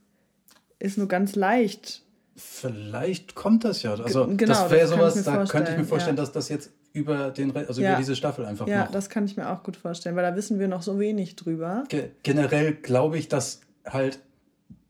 ist 0.80 0.98
nur 0.98 1.08
ganz 1.08 1.36
leicht. 1.36 2.04
Vielleicht 2.36 3.34
kommt 3.34 3.63
das 3.63 3.82
ja. 3.82 3.96
Also 3.96 4.28
genau, 4.28 4.54
das 4.54 4.72
wäre 4.72 4.88
sowas, 4.88 5.24
da 5.24 5.46
könnte 5.46 5.72
ich 5.72 5.78
mir 5.78 5.86
vorstellen, 5.86 6.18
ja. 6.18 6.22
dass 6.22 6.32
das 6.32 6.50
jetzt 6.50 6.72
über 6.94 7.32
den 7.32 7.56
also 7.56 7.82
ja. 7.82 7.92
über 7.92 7.98
diese 7.98 8.16
Staffel 8.16 8.46
einfach 8.46 8.68
Ja, 8.68 8.86
noch. 8.86 8.92
das 8.92 9.10
kann 9.10 9.26
ich 9.26 9.38
mir 9.38 9.50
auch 9.50 9.63
gut 9.63 9.76
vorstellen, 9.76 10.16
weil 10.16 10.24
da 10.24 10.36
wissen 10.36 10.60
wir 10.60 10.68
noch 10.68 10.82
so 10.82 11.00
wenig 11.00 11.36
drüber. 11.36 11.84
Ge 11.90 12.10
generell 12.24 12.74
glaube 12.74 13.18
ich, 13.18 13.28
dass 13.28 13.62
halt, 13.86 14.20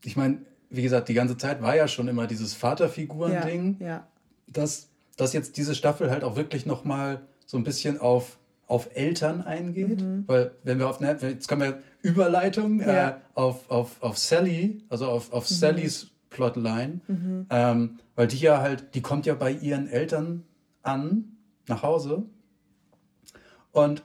ich 0.04 0.16
meine, 0.16 0.38
wie 0.70 0.82
gesagt, 0.82 1.08
die 1.08 1.14
ganze 1.14 1.36
Zeit 1.36 1.62
war 1.62 1.74
ja 1.74 1.88
schon 1.88 2.08
immer 2.08 2.26
dieses 2.26 2.54
Vaterfiguren-Ding. 2.54 3.76
Ja, 3.80 3.86
ja. 3.86 4.06
Dass, 4.46 4.88
dass 5.16 5.32
jetzt 5.32 5.56
diese 5.56 5.74
Staffel 5.74 6.10
halt 6.10 6.24
auch 6.24 6.36
wirklich 6.36 6.66
nochmal 6.66 7.20
so 7.46 7.56
ein 7.56 7.64
bisschen 7.64 7.98
auf, 7.98 8.38
auf 8.66 8.90
Eltern 8.94 9.42
eingeht. 9.42 10.02
Mhm. 10.02 10.24
Weil, 10.26 10.52
wenn 10.64 10.78
wir 10.78 10.88
auf, 10.88 11.00
jetzt 11.00 11.48
können 11.48 11.62
wir 11.62 11.78
Überleitung 12.02 12.80
ja. 12.80 13.08
äh, 13.08 13.14
auf, 13.34 13.70
auf, 13.70 14.02
auf 14.02 14.18
Sally, 14.18 14.82
also 14.88 15.08
auf, 15.08 15.32
auf 15.32 15.48
mhm. 15.50 15.54
Sallys 15.54 16.10
Plotline, 16.30 17.00
mhm. 17.08 17.46
ähm, 17.50 17.98
weil 18.14 18.26
die 18.26 18.38
ja 18.38 18.60
halt, 18.60 18.94
die 18.94 19.00
kommt 19.00 19.26
ja 19.26 19.34
bei 19.34 19.50
ihren 19.50 19.88
Eltern 19.88 20.44
an, 20.82 21.36
nach 21.66 21.82
Hause. 21.82 22.24
Und 23.72 24.02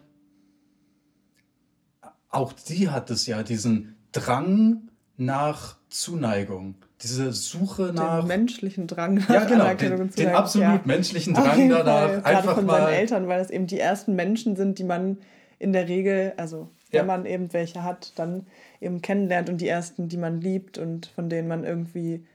auch 2.29 2.53
sie 2.57 2.89
hat 2.89 3.09
es 3.11 3.27
ja, 3.27 3.43
diesen 3.43 3.95
Drang 4.11 4.89
nach 5.17 5.77
Zuneigung. 5.89 6.75
Diese 7.01 7.33
Suche 7.33 7.91
nach. 7.93 8.21
Den 8.21 8.27
menschlichen 8.27 8.87
Drang 8.87 9.15
nach 9.15 9.29
ja, 9.29 9.45
genau, 9.45 9.65
Anerkennung 9.65 10.09
den, 10.09 10.09
den 10.09 10.29
absolut 10.29 10.67
ja. 10.67 10.81
menschlichen 10.85 11.33
Drang 11.33 11.69
danach. 11.69 12.07
Fall. 12.07 12.23
Einfach 12.23 12.43
Gerade 12.43 12.55
von 12.55 12.65
mal 12.65 12.81
seinen 12.81 12.93
Eltern, 12.93 13.27
weil 13.27 13.41
es 13.41 13.49
eben 13.49 13.67
die 13.67 13.79
ersten 13.79 14.15
Menschen 14.15 14.55
sind, 14.55 14.79
die 14.79 14.83
man 14.83 15.17
in 15.59 15.73
der 15.73 15.87
Regel, 15.87 16.33
also 16.37 16.69
ja. 16.93 17.01
wenn 17.01 17.07
man 17.07 17.25
eben 17.25 17.51
welche 17.53 17.83
hat, 17.83 18.13
dann 18.15 18.45
eben 18.79 19.01
kennenlernt 19.01 19.49
und 19.49 19.59
die 19.59 19.67
ersten, 19.67 20.09
die 20.09 20.17
man 20.17 20.41
liebt 20.41 20.77
und 20.77 21.07
von 21.07 21.29
denen 21.29 21.47
man 21.47 21.63
irgendwie 21.63 22.25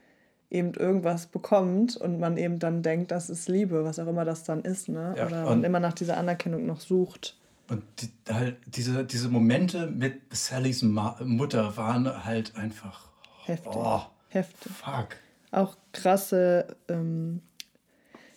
eben 0.51 0.73
irgendwas 0.73 1.27
bekommt 1.27 1.95
und 1.95 2.19
man 2.19 2.37
eben 2.37 2.59
dann 2.59 2.81
denkt, 2.81 3.11
das 3.11 3.29
ist 3.29 3.47
Liebe, 3.47 3.83
was 3.83 3.99
auch 3.99 4.07
immer 4.07 4.25
das 4.25 4.43
dann 4.43 4.61
ist, 4.61 4.89
ne? 4.89 5.13
Ja, 5.15 5.27
Oder 5.27 5.45
man 5.45 5.63
immer 5.63 5.79
nach 5.79 5.93
dieser 5.93 6.17
Anerkennung 6.17 6.65
noch 6.65 6.81
sucht. 6.81 7.35
Und 7.69 7.83
die, 7.99 8.33
halt 8.33 8.57
diese, 8.65 9.05
diese 9.05 9.29
Momente 9.29 9.87
mit 9.87 10.15
Sallys 10.31 10.81
Ma 10.81 11.17
Mutter 11.23 11.77
waren 11.77 12.25
halt 12.25 12.55
einfach 12.55 13.09
heftig. 13.45 13.75
Oh, 13.75 14.01
heftig. 14.29 14.71
Fuck. 14.71 15.17
Auch 15.51 15.77
krasse, 15.93 16.75
ähm, 16.87 17.41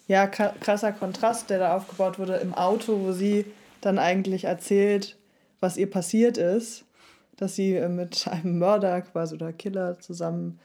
ja, 0.06 0.26
krasser 0.26 0.92
Kontrast, 0.92 1.48
der 1.48 1.61
da 1.61 1.76
aufgebaut 1.76 2.18
wurde 2.18 2.37
im 2.37 2.52
Auto, 2.52 3.00
wo 3.00 3.12
sie 3.12 3.46
dann 3.80 3.98
eigentlich 3.98 4.44
erzählt, 4.44 5.16
was 5.62 5.77
ihr 5.77 5.88
passiert 5.88 6.37
ist, 6.37 6.85
dass 7.37 7.55
sie 7.55 7.77
äh, 7.77 7.88
mit 7.88 8.27
einem 8.31 8.59
Mörder 8.59 9.01
quasi 9.01 9.35
oder 9.35 9.53
Killer 9.53 9.98
zusammen 10.01 10.59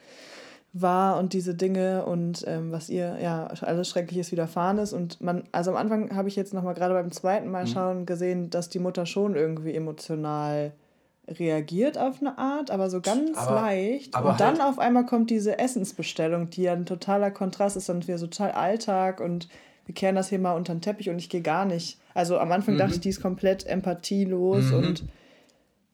war 0.73 1.17
und 1.17 1.33
diese 1.33 1.55
Dinge 1.55 2.05
und 2.05 2.43
ähm, 2.45 2.71
was 2.71 2.89
ihr 2.89 3.17
ja 3.21 3.47
alles 3.61 3.89
Schreckliches 3.89 4.31
widerfahren 4.31 4.77
ist. 4.77 4.93
Und 4.93 5.21
man, 5.21 5.43
also 5.51 5.71
am 5.71 5.77
Anfang 5.77 6.15
habe 6.15 6.27
ich 6.27 6.35
jetzt 6.35 6.53
nochmal 6.53 6.73
gerade 6.73 6.93
beim 6.93 7.11
zweiten 7.11 7.49
Mal 7.49 7.63
mhm. 7.63 7.69
schauen 7.69 8.05
gesehen, 8.05 8.49
dass 8.49 8.69
die 8.69 8.79
Mutter 8.79 9.05
schon 9.05 9.35
irgendwie 9.35 9.73
emotional 9.73 10.73
reagiert 11.27 11.97
auf 11.97 12.21
eine 12.21 12.37
Art, 12.37 12.71
aber 12.71 12.89
so 12.89 13.01
ganz 13.01 13.37
aber, 13.37 13.55
leicht. 13.55 14.15
Aber 14.15 14.31
und 14.31 14.39
dann 14.39 14.59
halt 14.59 14.69
auf 14.69 14.79
einmal 14.79 15.05
kommt 15.05 15.29
diese 15.29 15.59
Essensbestellung, 15.59 16.49
die 16.49 16.63
ja 16.63 16.73
ein 16.73 16.85
totaler 16.85 17.31
Kontrast 17.31 17.75
ist 17.75 17.89
und 17.89 18.07
wir 18.07 18.17
so 18.17 18.27
total 18.27 18.51
Alltag 18.51 19.19
und 19.19 19.49
wir 19.87 19.95
kehren 19.95 20.15
das 20.15 20.29
hier 20.29 20.39
mal 20.39 20.53
unter 20.53 20.75
den 20.75 20.81
Teppich 20.81 21.09
und 21.09 21.17
ich 21.17 21.29
gehe 21.29 21.41
gar 21.41 21.65
nicht. 21.65 21.99
Also 22.13 22.37
am 22.37 22.51
Anfang 22.51 22.75
mhm. 22.75 22.79
dachte 22.79 22.95
ich, 22.95 22.99
die 22.99 23.09
ist 23.09 23.21
komplett 23.21 23.65
empathielos 23.65 24.65
mhm. 24.65 24.73
und 24.73 25.03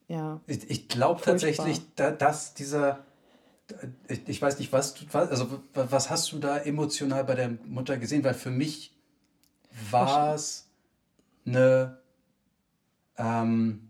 ja. 0.09 0.41
Ich, 0.47 0.69
ich 0.69 0.87
glaube 0.89 1.21
tatsächlich, 1.21 1.79
da, 1.95 2.11
dass 2.11 2.53
dieser 2.53 2.99
ich, 4.07 4.27
ich 4.27 4.41
weiß 4.41 4.59
nicht, 4.59 4.73
was, 4.73 4.95
was, 5.11 5.29
also 5.29 5.61
was 5.73 6.09
hast 6.09 6.31
du 6.31 6.39
da 6.39 6.57
emotional 6.57 7.23
bei 7.23 7.35
der 7.35 7.51
Mutter 7.65 7.97
gesehen? 7.97 8.23
Weil 8.23 8.33
für 8.33 8.51
mich 8.51 8.93
war 9.89 10.35
es 10.35 10.67
eine, 11.45 11.97
ähm, 13.17 13.89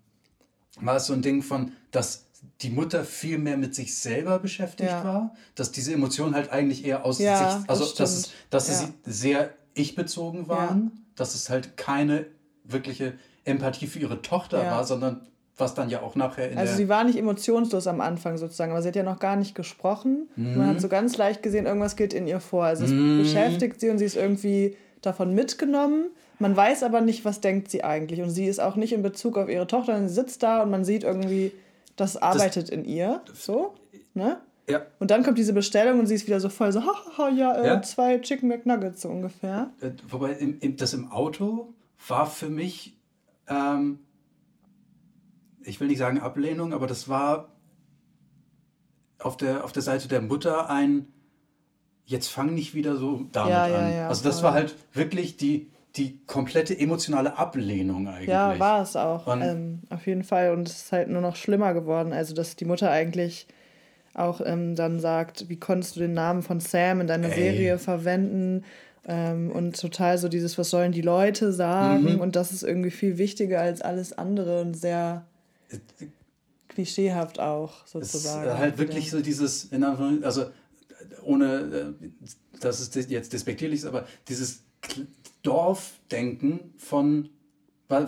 war 0.80 0.98
es 0.98 1.08
so 1.08 1.14
ein 1.14 1.22
Ding 1.22 1.42
von, 1.42 1.72
dass 1.92 2.26
die 2.62 2.70
Mutter 2.70 3.04
viel 3.04 3.38
mehr 3.38 3.58
mit 3.58 3.74
sich 3.74 3.98
selber 3.98 4.40
beschäftigt 4.40 4.92
ja. 4.92 5.04
war, 5.04 5.36
dass 5.56 5.72
diese 5.72 5.94
Emotionen 5.94 6.36
halt 6.36 6.52
eigentlich 6.52 6.86
eher 6.86 7.06
aus 7.06 7.20
ja, 7.20 7.60
sich, 7.60 7.70
also 7.70 7.86
das 7.86 7.96
dass, 7.96 8.14
es, 8.14 8.32
dass 8.50 8.68
ja. 8.68 8.74
sie 8.76 8.94
sehr 9.06 9.54
ich-bezogen 9.74 10.48
waren, 10.48 11.06
dass 11.16 11.36
es 11.36 11.50
halt 11.50 11.78
keine 11.78 12.26
wirkliche 12.64 13.14
Empathie 13.46 13.88
für 13.88 14.00
ihre 14.00 14.22
Tochter 14.22 14.66
war, 14.66 14.84
sondern 14.84 15.22
was 15.58 15.76
dann 15.76 15.90
ja 15.90 16.02
auch 16.02 16.16
nachher 16.16 16.50
in 16.50 16.58
Also 16.58 16.76
sie 16.76 16.90
war 16.90 17.04
nicht 17.04 17.18
emotionslos 17.18 17.86
am 17.88 18.02
Anfang 18.02 18.38
sozusagen, 18.38 18.72
aber 18.72 18.82
sie 18.82 18.88
hat 18.88 18.96
ja 18.96 19.04
noch 19.04 19.20
gar 19.20 19.36
nicht 19.36 19.54
gesprochen. 19.54 20.30
Mhm. 20.36 20.58
Man 20.58 20.68
hat 20.68 20.82
so 20.82 20.88
ganz 20.88 21.18
leicht 21.18 21.44
gesehen, 21.44 21.66
irgendwas 21.66 21.96
geht 21.96 22.14
in 22.14 22.26
ihr 22.26 22.40
vor. 22.40 22.66
Also 22.66 22.86
es 22.86 22.92
mhm. 22.92 23.20
beschäftigt 23.20 23.80
sie 23.80 23.90
und 23.90 24.00
sie 24.00 24.06
ist 24.06 24.16
irgendwie 24.16 24.76
davon 25.02 25.36
mitgenommen. 25.36 26.08
Man 26.40 26.56
weiß 26.58 26.82
aber 26.82 27.02
nicht, 27.02 27.24
was 27.24 27.40
denkt 27.40 27.70
sie 27.70 27.84
eigentlich. 27.84 28.22
Und 28.22 28.32
sie 28.32 28.48
ist 28.48 28.60
auch 28.60 28.76
nicht 28.76 28.94
in 28.94 29.04
Bezug 29.04 29.38
auf 29.38 29.48
ihre 29.48 29.68
Tochter. 29.68 30.00
Sie 30.08 30.14
sitzt 30.14 30.42
da 30.42 30.64
und 30.64 30.72
man 30.72 30.84
sieht 30.84 31.04
irgendwie, 31.04 31.52
das 31.96 32.18
arbeitet 32.18 32.64
das, 32.64 32.70
in 32.70 32.86
ihr. 32.86 33.22
So, 33.34 33.76
ne? 34.16 34.38
Ja. 34.70 34.82
Und 35.00 35.12
dann 35.12 35.24
kommt 35.24 35.38
diese 35.38 35.54
Bestellung 35.54 36.00
und 36.00 36.08
sie 36.08 36.16
ist 36.16 36.26
wieder 36.26 36.40
so 36.40 36.50
voll 36.50 36.72
so, 36.72 36.82
hahaha, 36.82 37.30
ja, 37.30 37.54
äh, 37.54 37.68
ja, 37.68 37.82
zwei 37.82 38.18
Chicken 38.20 38.48
McNuggets 38.48 39.02
so 39.02 39.10
ungefähr. 39.10 39.72
Äh, 39.82 39.92
wobei 40.10 40.34
im, 40.34 40.58
im, 40.60 40.78
das 40.78 40.94
im 40.94 41.12
Auto 41.12 41.74
war 42.08 42.26
für 42.26 42.50
mich 42.50 42.98
ähm, 43.48 44.00
ich 45.66 45.80
will 45.80 45.88
nicht 45.88 45.98
sagen 45.98 46.20
Ablehnung, 46.20 46.74
aber 46.74 46.88
das 46.88 47.10
war 47.10 47.50
auf 49.20 49.38
der, 49.38 49.64
auf 49.64 49.72
der 49.72 49.82
Seite 49.82 50.08
der 50.08 50.22
Mutter 50.22 50.70
ein, 50.70 51.08
jetzt 52.06 52.28
fang 52.28 52.54
nicht 52.54 52.74
wieder 52.74 52.98
so 52.98 53.26
damit 53.32 53.52
ja, 53.52 53.64
an. 53.64 53.94
Ja, 53.94 54.08
also 54.10 54.24
das 54.24 54.44
war 54.44 54.54
halt 54.54 54.76
wirklich 54.94 55.38
die, 55.38 55.72
die 55.96 56.20
komplette 56.26 56.78
emotionale 56.78 57.38
Ablehnung 57.38 58.08
eigentlich. 58.08 58.30
Ja, 58.30 58.58
war 58.60 58.82
es 58.82 58.96
auch. 58.96 59.28
Ähm, 59.28 59.84
auf 59.90 60.06
jeden 60.08 60.24
Fall. 60.24 60.52
Und 60.52 60.68
es 60.68 60.84
ist 60.84 60.92
halt 60.92 61.10
nur 61.10 61.22
noch 61.22 61.36
schlimmer 61.36 61.74
geworden. 61.74 62.12
Also, 62.12 62.34
dass 62.34 62.56
die 62.56 62.66
Mutter 62.66 62.90
eigentlich 62.90 63.48
auch 64.14 64.42
ähm, 64.46 64.76
dann 64.76 65.00
sagt, 65.00 65.50
wie 65.50 65.58
konntest 65.58 65.96
du 65.96 66.02
den 66.02 66.14
Namen 66.14 66.42
von 66.42 66.60
Sam 66.60 67.02
in 67.02 67.08
deiner 67.08 67.30
Ey. 67.30 67.36
Serie 67.36 67.78
verwenden? 67.78 68.64
Ähm, 69.06 69.52
und 69.52 69.80
total 69.80 70.18
so 70.18 70.30
dieses, 70.30 70.58
was 70.58 70.70
sollen 70.70 70.94
die 70.94 71.02
Leute 71.02 71.52
sagen? 71.52 72.16
Mhm. 72.16 72.22
Und 72.22 72.36
das 72.36 72.54
ist 72.54 72.64
irgendwie 72.64 72.92
viel 72.92 73.18
wichtiger 73.18 73.60
als 73.60 73.82
alles 73.82 74.18
andere 74.18 74.62
und 74.62 74.76
sehr 74.76 75.26
klischeehaft 76.70 77.40
auch 77.40 77.86
sozusagen. 77.86 78.48
Es 78.48 78.54
ist 78.54 78.60
halt 78.60 78.78
wirklich 78.78 79.12
so 79.12 79.22
dieses, 79.22 79.70
also 80.22 80.46
ohne, 81.24 81.96
äh, 82.02 82.10
dass 82.60 82.80
es 82.80 83.10
jetzt 83.10 83.34
despektierlich 83.34 83.80
ist, 83.82 83.86
aber 83.86 84.08
dieses 84.28 84.64
Dorfdenken 85.44 86.74
von, 86.78 87.30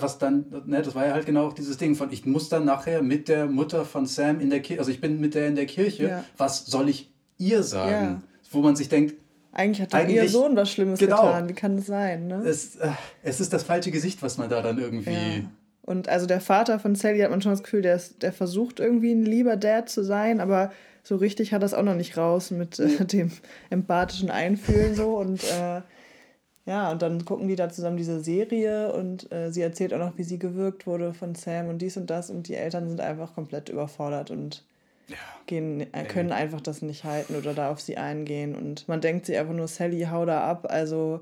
was 0.02 0.18
dann, 0.18 0.46
ne, 0.66 0.82
das 0.82 0.96
war 0.96 1.08
ja 1.08 1.14
halt 1.14 1.26
genau 1.26 1.52
dieses 1.52 1.78
Ding 1.78 1.96
von, 1.96 2.12
ich 2.12 2.26
muss 2.26 2.50
dann 2.50 2.66
nachher 2.66 3.02
mit 3.02 3.28
der 3.28 3.46
Mutter 3.48 3.86
von 3.86 4.06
Sam 4.06 4.40
in 4.40 4.50
der 4.50 4.62
Kirche, 4.62 4.80
also 4.80 4.92
ich 4.92 5.02
bin 5.02 5.20
mit 5.20 5.36
der 5.36 5.48
in 5.48 5.56
der 5.56 5.66
Kirche, 5.66 6.08
ja. 6.08 6.24
was 6.38 6.66
soll 6.66 6.90
ich 6.90 7.12
ihr 7.38 7.64
sagen? 7.64 7.92
Ja. 7.92 8.22
Wo 8.52 8.62
man 8.62 8.76
sich 8.76 8.90
denkt, 8.90 9.16
eigentlich 9.52 9.82
hat 9.82 9.94
doch 9.94 10.08
ihr 10.08 10.30
Sohn 10.30 10.56
was 10.56 10.70
Schlimmes 10.72 11.00
genau, 11.00 11.22
getan, 11.22 11.50
wie 11.50 11.54
kann 11.54 11.78
das 11.78 11.86
sein? 11.86 12.28
Ne? 12.28 12.44
Es, 12.46 12.76
äh, 12.76 12.90
es 13.24 13.40
ist 13.40 13.54
das 13.54 13.64
falsche 13.64 13.92
Gesicht, 13.92 14.22
was 14.22 14.38
man 14.38 14.50
da 14.50 14.62
dann 14.62 14.78
irgendwie... 14.78 15.12
Ja 15.12 15.44
und 15.86 16.10
also 16.10 16.26
der 16.26 16.42
Vater 16.42 16.80
von 16.80 16.96
Sally 16.96 17.20
hat 17.20 17.30
man 17.30 17.42
schon 17.42 17.52
das 17.52 17.62
Gefühl, 17.62 17.84
der, 17.84 17.96
ist, 17.96 18.24
der 18.24 18.34
versucht 18.34 18.80
irgendwie 18.80 19.12
ein 19.12 19.24
lieber 19.24 19.56
Dad 19.56 19.88
zu 19.88 20.04
sein, 20.04 20.42
aber 20.42 20.72
so 21.04 21.16
richtig 21.16 21.54
hat 21.54 21.62
das 21.62 21.76
auch 21.76 21.84
noch 21.84 21.94
nicht 21.94 22.18
raus 22.18 22.50
mit 22.50 22.80
äh, 22.80 23.06
dem 23.06 23.32
empathischen 23.70 24.32
Einfühlen 24.32 24.96
so. 24.96 25.18
Und 25.18 25.44
äh, 25.44 25.82
ja, 26.66 26.92
und 26.92 27.02
dann 27.02 27.26
gucken 27.26 27.48
die 27.48 27.56
da 27.56 27.70
zusammen 27.70 27.98
diese 27.98 28.20
Serie 28.20 28.92
und 28.92 29.32
äh, 29.32 29.52
sie 29.52 29.62
erzählt 29.62 29.94
auch 29.94 30.00
noch, 30.00 30.18
wie 30.18 30.24
sie 30.24 30.40
gewirkt 30.40 30.88
wurde 30.88 31.14
von 31.14 31.36
Sam 31.36 31.68
und 31.68 31.80
dies 31.80 31.96
und 31.96 32.10
das. 32.10 32.32
Und 32.32 32.48
die 32.48 32.56
Eltern 32.56 32.90
sind 32.90 33.02
einfach 33.02 33.36
komplett 33.36 33.70
überfordert 33.70 34.32
und 34.32 34.64
ja, 35.08 35.18
gehen, 35.46 35.82
äh, 35.94 36.04
können 36.06 36.32
einfach 36.32 36.62
das 36.62 36.82
nicht 36.82 37.04
halten 37.04 37.36
oder 37.36 37.54
da 37.54 37.70
auf 37.70 37.82
sie 37.82 37.98
eingehen. 37.98 38.56
Und 38.56 38.88
man 38.88 39.00
denkt 39.00 39.28
sich 39.28 39.38
einfach 39.38 39.54
nur, 39.54 39.68
Sally, 39.68 40.08
hau 40.10 40.26
da 40.26 40.42
ab, 40.42 40.66
also 40.68 41.22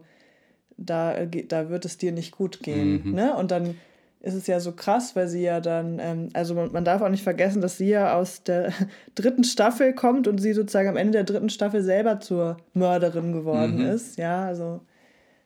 da, 0.78 1.14
äh, 1.14 1.28
da 1.28 1.70
wird 1.70 1.84
es 1.84 1.98
dir 1.98 2.14
nicht 2.14 2.32
gut 2.32 2.62
gehen. 2.62 3.02
Mhm. 3.04 3.14
Ne? 3.14 3.36
Und 3.36 3.52
dann 3.52 3.76
ist 4.22 4.36
es 4.36 4.48
ja 4.48 4.62
so 4.62 4.72
krass, 4.72 5.14
weil 5.18 5.28
sie 5.28 5.42
ja 5.42 5.60
dann, 5.60 6.00
ähm, 6.00 6.30
also 6.32 6.56
man, 6.56 6.72
man, 6.72 6.86
darf 6.86 7.02
auch 7.02 7.10
nicht 7.10 7.24
vergessen, 7.24 7.62
dass 7.62 7.78
sie 7.78 7.90
ja 7.90 8.16
aus 8.16 8.44
der 8.44 8.72
dritten 9.16 9.44
Staffel 9.44 9.94
kommt 9.94 10.30
und 10.30 10.38
sie 10.38 10.54
sozusagen 10.54 10.88
am 10.88 10.96
Ende 10.96 11.12
der 11.12 11.26
dritten 11.26 11.50
Staffel 11.50 11.84
selber 11.84 12.22
zur 12.22 12.56
Mörderin 12.74 13.34
geworden 13.34 13.80
mhm. 13.80 13.90
ist. 13.90 14.18
Ja, 14.18 14.46
also 14.46 14.80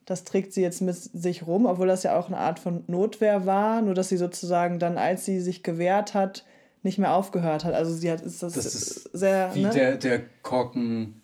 das 0.07 0.23
trägt 0.23 0.53
sie 0.53 0.61
jetzt 0.61 0.81
mit 0.81 0.95
sich 0.95 1.45
rum, 1.45 1.65
obwohl 1.65 1.87
das 1.87 2.03
ja 2.03 2.17
auch 2.17 2.27
eine 2.27 2.37
Art 2.37 2.59
von 2.59 2.83
Notwehr 2.87 3.45
war, 3.45 3.81
nur 3.81 3.93
dass 3.93 4.07
sie 4.07 4.17
sozusagen 4.17 4.79
dann, 4.79 4.97
als 4.97 5.25
sie 5.25 5.41
sich 5.41 5.63
gewehrt 5.63 6.13
hat, 6.13 6.45
nicht 6.81 6.97
mehr 6.97 7.13
aufgehört 7.13 7.65
hat. 7.65 7.73
Also 7.73 7.93
sie 7.93 8.09
hat 8.09 8.21
ist 8.21 8.41
das, 8.41 8.53
das 8.53 8.73
ist 8.73 9.09
sehr 9.11 9.53
wie 9.53 9.63
ne? 9.63 9.69
der 9.69 9.97
der 9.97 10.21
Korken 10.41 11.21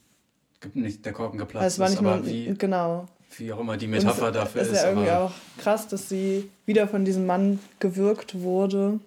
nicht 0.74 1.06
der 1.06 1.14
Korken 1.14 1.40
geplatzt 1.40 1.64
also 1.64 1.74
es 1.76 1.80
war 1.80 1.90
nicht 1.90 2.02
ist, 2.02 2.08
aber 2.08 2.54
wie 2.54 2.58
genau 2.58 3.06
wie 3.40 3.54
auch 3.54 3.60
immer 3.60 3.78
die 3.78 3.88
Metapher 3.88 4.28
es, 4.28 4.34
dafür 4.34 4.62
ist. 4.62 4.68
Es 4.68 4.74
ist 4.74 4.84
ja 4.84 4.90
irgendwie 4.90 5.12
auch 5.12 5.32
krass, 5.58 5.88
dass 5.88 6.10
sie 6.10 6.52
wieder 6.66 6.88
von 6.88 7.06
diesem 7.06 7.26
Mann 7.26 7.60
gewirkt 7.80 8.42
wurde. 8.42 9.00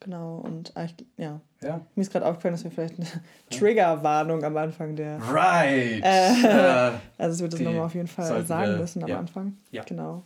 Genau, 0.00 0.38
und 0.38 0.72
ja. 1.18 1.40
Ja. 1.62 1.80
Mir 1.94 2.02
ist 2.02 2.12
gerade 2.12 2.26
aufgefallen, 2.26 2.54
dass 2.54 2.64
wir 2.64 2.70
vielleicht 2.70 2.98
eine 2.98 3.06
Triggerwarnung 3.50 4.42
am 4.44 4.56
Anfang 4.56 4.96
der. 4.96 5.18
Right! 5.20 6.02
Äh, 6.02 6.92
also, 7.18 7.34
es 7.34 7.40
wird 7.40 7.52
das 7.54 7.60
nochmal 7.60 7.86
auf 7.86 7.94
jeden 7.94 8.08
Fall 8.08 8.44
sagen 8.44 8.78
müssen 8.78 9.02
am 9.02 9.08
ja. 9.08 9.18
Anfang. 9.18 9.56
Ja. 9.70 9.82
Genau. 9.84 10.24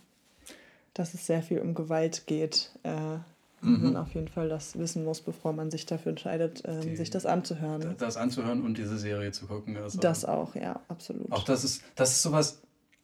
Dass 0.93 1.13
es 1.13 1.25
sehr 1.25 1.41
viel 1.43 1.59
um 1.59 1.73
Gewalt 1.73 2.25
geht. 2.25 2.71
Äh, 2.83 3.17
mhm. 3.65 3.83
man 3.83 3.97
auf 3.97 4.13
jeden 4.13 4.27
Fall 4.27 4.49
das 4.49 4.77
wissen 4.77 5.03
muss, 5.03 5.21
bevor 5.21 5.53
man 5.53 5.71
sich 5.71 5.85
dafür 5.85 6.11
entscheidet, 6.11 6.63
ähm, 6.65 6.81
Die, 6.81 6.95
sich 6.95 7.09
das 7.09 7.25
anzuhören. 7.25 7.95
Das 7.97 8.17
anzuhören 8.17 8.63
und 8.63 8.77
diese 8.77 8.97
Serie 8.97 9.31
zu 9.31 9.47
gucken. 9.47 9.77
Also 9.77 9.99
das 9.99 10.25
auch, 10.25 10.55
ja, 10.55 10.79
absolut. 10.87 11.31
Auch 11.31 11.43
das 11.43 11.63
ist, 11.63 11.83
das 11.95 12.11
ist 12.11 12.21
sowas, 12.21 12.61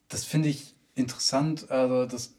das 0.08 0.24
finde 0.24 0.50
ich 0.50 0.76
interessant. 0.96 1.70
Also 1.70 2.06
das, 2.06 2.34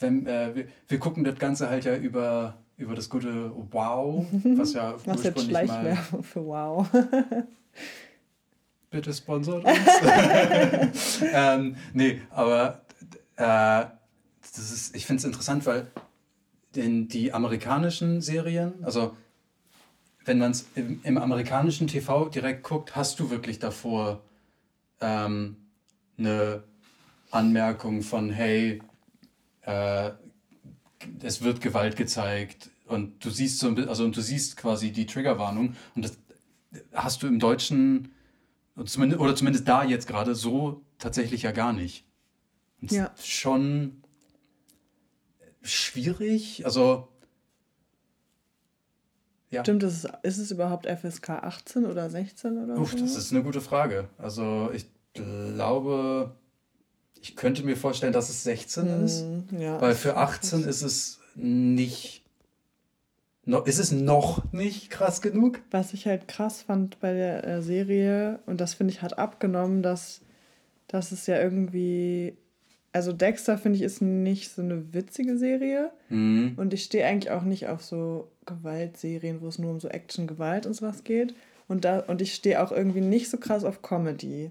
wenn, 0.00 0.26
äh, 0.26 0.54
wir, 0.54 0.68
wir 0.88 0.98
gucken 0.98 1.24
das 1.24 1.38
Ganze 1.38 1.68
halt 1.68 1.84
ja 1.84 1.96
über, 1.96 2.54
über 2.76 2.94
das 2.94 3.08
gute 3.08 3.52
Wow, 3.70 4.26
was 4.56 4.74
ja 4.74 4.94
was 5.04 5.22
jetzt 5.22 5.44
Schleichwerbung 5.44 6.22
für 6.22 6.44
Wow. 6.44 6.88
Bitte 8.90 9.12
sponsort 9.12 9.64
uns. 9.64 11.20
ähm, 11.32 11.76
nee, 11.92 12.20
aber 12.30 12.82
äh, 13.36 13.86
das 14.40 14.70
ist, 14.72 14.94
ich 14.94 15.04
finde 15.04 15.18
es 15.18 15.24
interessant, 15.24 15.66
weil 15.66 15.88
in 16.76 17.08
die 17.08 17.32
amerikanischen 17.32 18.20
Serien, 18.20 18.74
also 18.84 19.16
wenn 20.24 20.38
man 20.38 20.52
es 20.52 20.66
im, 20.74 21.00
im, 21.02 21.18
amerikanischen 21.18 21.86
TV 21.86 22.28
direkt 22.28 22.62
guckt, 22.62 22.96
hast 22.96 23.20
du 23.20 23.30
wirklich 23.30 23.58
davor 23.58 24.22
ähm, 25.00 25.56
eine 26.16 26.62
Anmerkung 27.30 28.02
von, 28.02 28.30
hey, 28.30 28.80
äh, 29.62 30.10
es 31.22 31.42
wird 31.42 31.60
Gewalt 31.60 31.96
gezeigt 31.96 32.70
und 32.86 33.24
du 33.24 33.30
siehst 33.30 33.58
so 33.58 33.68
also 33.68 34.04
und 34.04 34.16
du 34.16 34.20
siehst 34.20 34.56
quasi 34.56 34.92
die 34.92 35.06
Triggerwarnung 35.06 35.74
und 35.94 36.04
das 36.04 36.18
hast 36.92 37.22
du 37.22 37.26
im 37.26 37.38
Deutschen 37.38 38.10
oder 38.76 38.86
zumindest, 38.86 39.20
oder 39.20 39.36
zumindest 39.36 39.68
da 39.68 39.84
jetzt 39.84 40.06
gerade 40.06 40.34
so 40.34 40.82
tatsächlich 40.98 41.42
ja 41.42 41.52
gar 41.52 41.72
nicht. 41.72 42.04
Und 42.80 42.90
ja. 42.90 43.14
Schon 43.22 44.02
schwierig. 45.62 46.64
Also. 46.64 47.08
Ja. 49.50 49.62
Stimmt, 49.62 49.84
ist, 49.84 50.08
ist 50.24 50.38
es 50.38 50.50
überhaupt 50.50 50.86
FSK 50.86 51.30
18 51.30 51.86
oder 51.86 52.10
16 52.10 52.58
oder 52.58 52.76
Uff, 52.76 52.90
so? 52.90 52.98
Das 52.98 53.16
ist 53.16 53.32
eine 53.32 53.44
gute 53.44 53.60
Frage. 53.60 54.08
Also 54.18 54.70
ich 54.72 54.86
glaube, 55.12 56.34
ich 57.24 57.36
könnte 57.36 57.62
mir 57.62 57.74
vorstellen, 57.74 58.12
dass 58.12 58.28
es 58.28 58.44
16 58.44 58.84
hm, 58.84 59.04
ist. 59.04 59.24
Ja, 59.58 59.80
weil 59.80 59.94
für 59.94 60.18
18 60.18 60.64
ist 60.64 60.82
es 60.82 61.20
nicht. 61.34 62.22
No, 63.46 63.60
ist 63.60 63.78
es 63.78 63.92
noch 63.92 64.52
nicht 64.52 64.90
krass 64.90 65.22
genug? 65.22 65.60
Was 65.70 65.94
ich 65.94 66.06
halt 66.06 66.28
krass 66.28 66.62
fand 66.62 67.00
bei 67.00 67.14
der 67.14 67.44
äh, 67.44 67.62
Serie, 67.62 68.40
und 68.44 68.60
das 68.60 68.74
finde 68.74 68.92
ich 68.92 69.00
hat 69.00 69.18
abgenommen, 69.18 69.82
dass, 69.82 70.20
dass 70.86 71.12
es 71.12 71.26
ja 71.26 71.40
irgendwie 71.40 72.36
also 72.92 73.12
Dexter 73.12 73.58
finde 73.58 73.78
ich 73.78 73.82
ist 73.82 74.02
nicht 74.02 74.50
so 74.52 74.62
eine 74.62 74.92
witzige 74.92 75.36
Serie. 75.36 75.90
Mhm. 76.10 76.52
Und 76.56 76.74
ich 76.74 76.84
stehe 76.84 77.06
eigentlich 77.06 77.32
auch 77.32 77.42
nicht 77.42 77.68
auf 77.68 77.82
so 77.82 78.28
Gewaltserien, 78.46 79.40
wo 79.40 79.48
es 79.48 79.58
nur 79.58 79.72
um 79.72 79.80
so 79.80 79.88
Action, 79.88 80.26
Gewalt 80.26 80.66
und 80.66 80.74
sowas 80.74 81.04
geht. 81.04 81.34
Und, 81.68 81.86
da, 81.86 82.00
und 82.00 82.22
ich 82.22 82.34
stehe 82.34 82.62
auch 82.62 82.70
irgendwie 82.70 83.00
nicht 83.00 83.30
so 83.30 83.38
krass 83.38 83.64
auf 83.64 83.82
Comedy. 83.82 84.50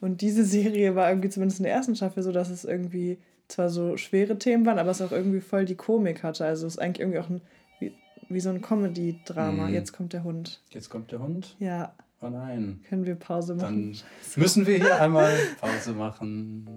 Und 0.00 0.20
diese 0.20 0.44
Serie 0.44 0.94
war 0.94 1.08
irgendwie 1.08 1.28
zumindest 1.28 1.60
in 1.60 1.64
der 1.64 1.72
ersten 1.72 1.96
Staffel 1.96 2.22
so, 2.22 2.32
dass 2.32 2.50
es 2.50 2.64
irgendwie 2.64 3.18
zwar 3.48 3.68
so 3.68 3.96
schwere 3.96 4.38
Themen 4.38 4.64
waren, 4.66 4.78
aber 4.78 4.90
es 4.90 5.02
auch 5.02 5.12
irgendwie 5.12 5.40
voll 5.40 5.64
die 5.64 5.74
Komik 5.74 6.22
hatte. 6.22 6.44
Also 6.44 6.66
es 6.66 6.74
ist 6.74 6.78
eigentlich 6.78 7.00
irgendwie 7.00 7.18
auch 7.18 7.30
ein, 7.30 7.40
wie, 7.80 7.92
wie 8.28 8.40
so 8.40 8.50
ein 8.50 8.60
Comedy-Drama. 8.60 9.68
Mhm. 9.68 9.74
Jetzt 9.74 9.92
kommt 9.92 10.12
der 10.12 10.22
Hund. 10.22 10.62
Jetzt 10.70 10.90
kommt 10.90 11.10
der 11.10 11.20
Hund? 11.20 11.56
Ja. 11.58 11.94
Oh 12.20 12.28
nein. 12.28 12.80
Können 12.88 13.06
wir 13.06 13.14
Pause 13.14 13.54
machen? 13.54 13.92
Dann 13.92 14.42
müssen 14.42 14.66
wir 14.66 14.76
hier 14.76 15.00
einmal 15.00 15.32
Pause 15.60 15.92
machen. 15.92 16.68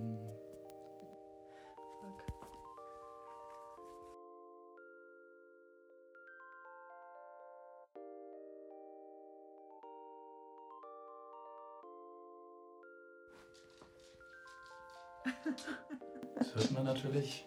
Das 16.37 16.55
hört 16.55 16.71
man 16.71 16.85
natürlich 16.85 17.45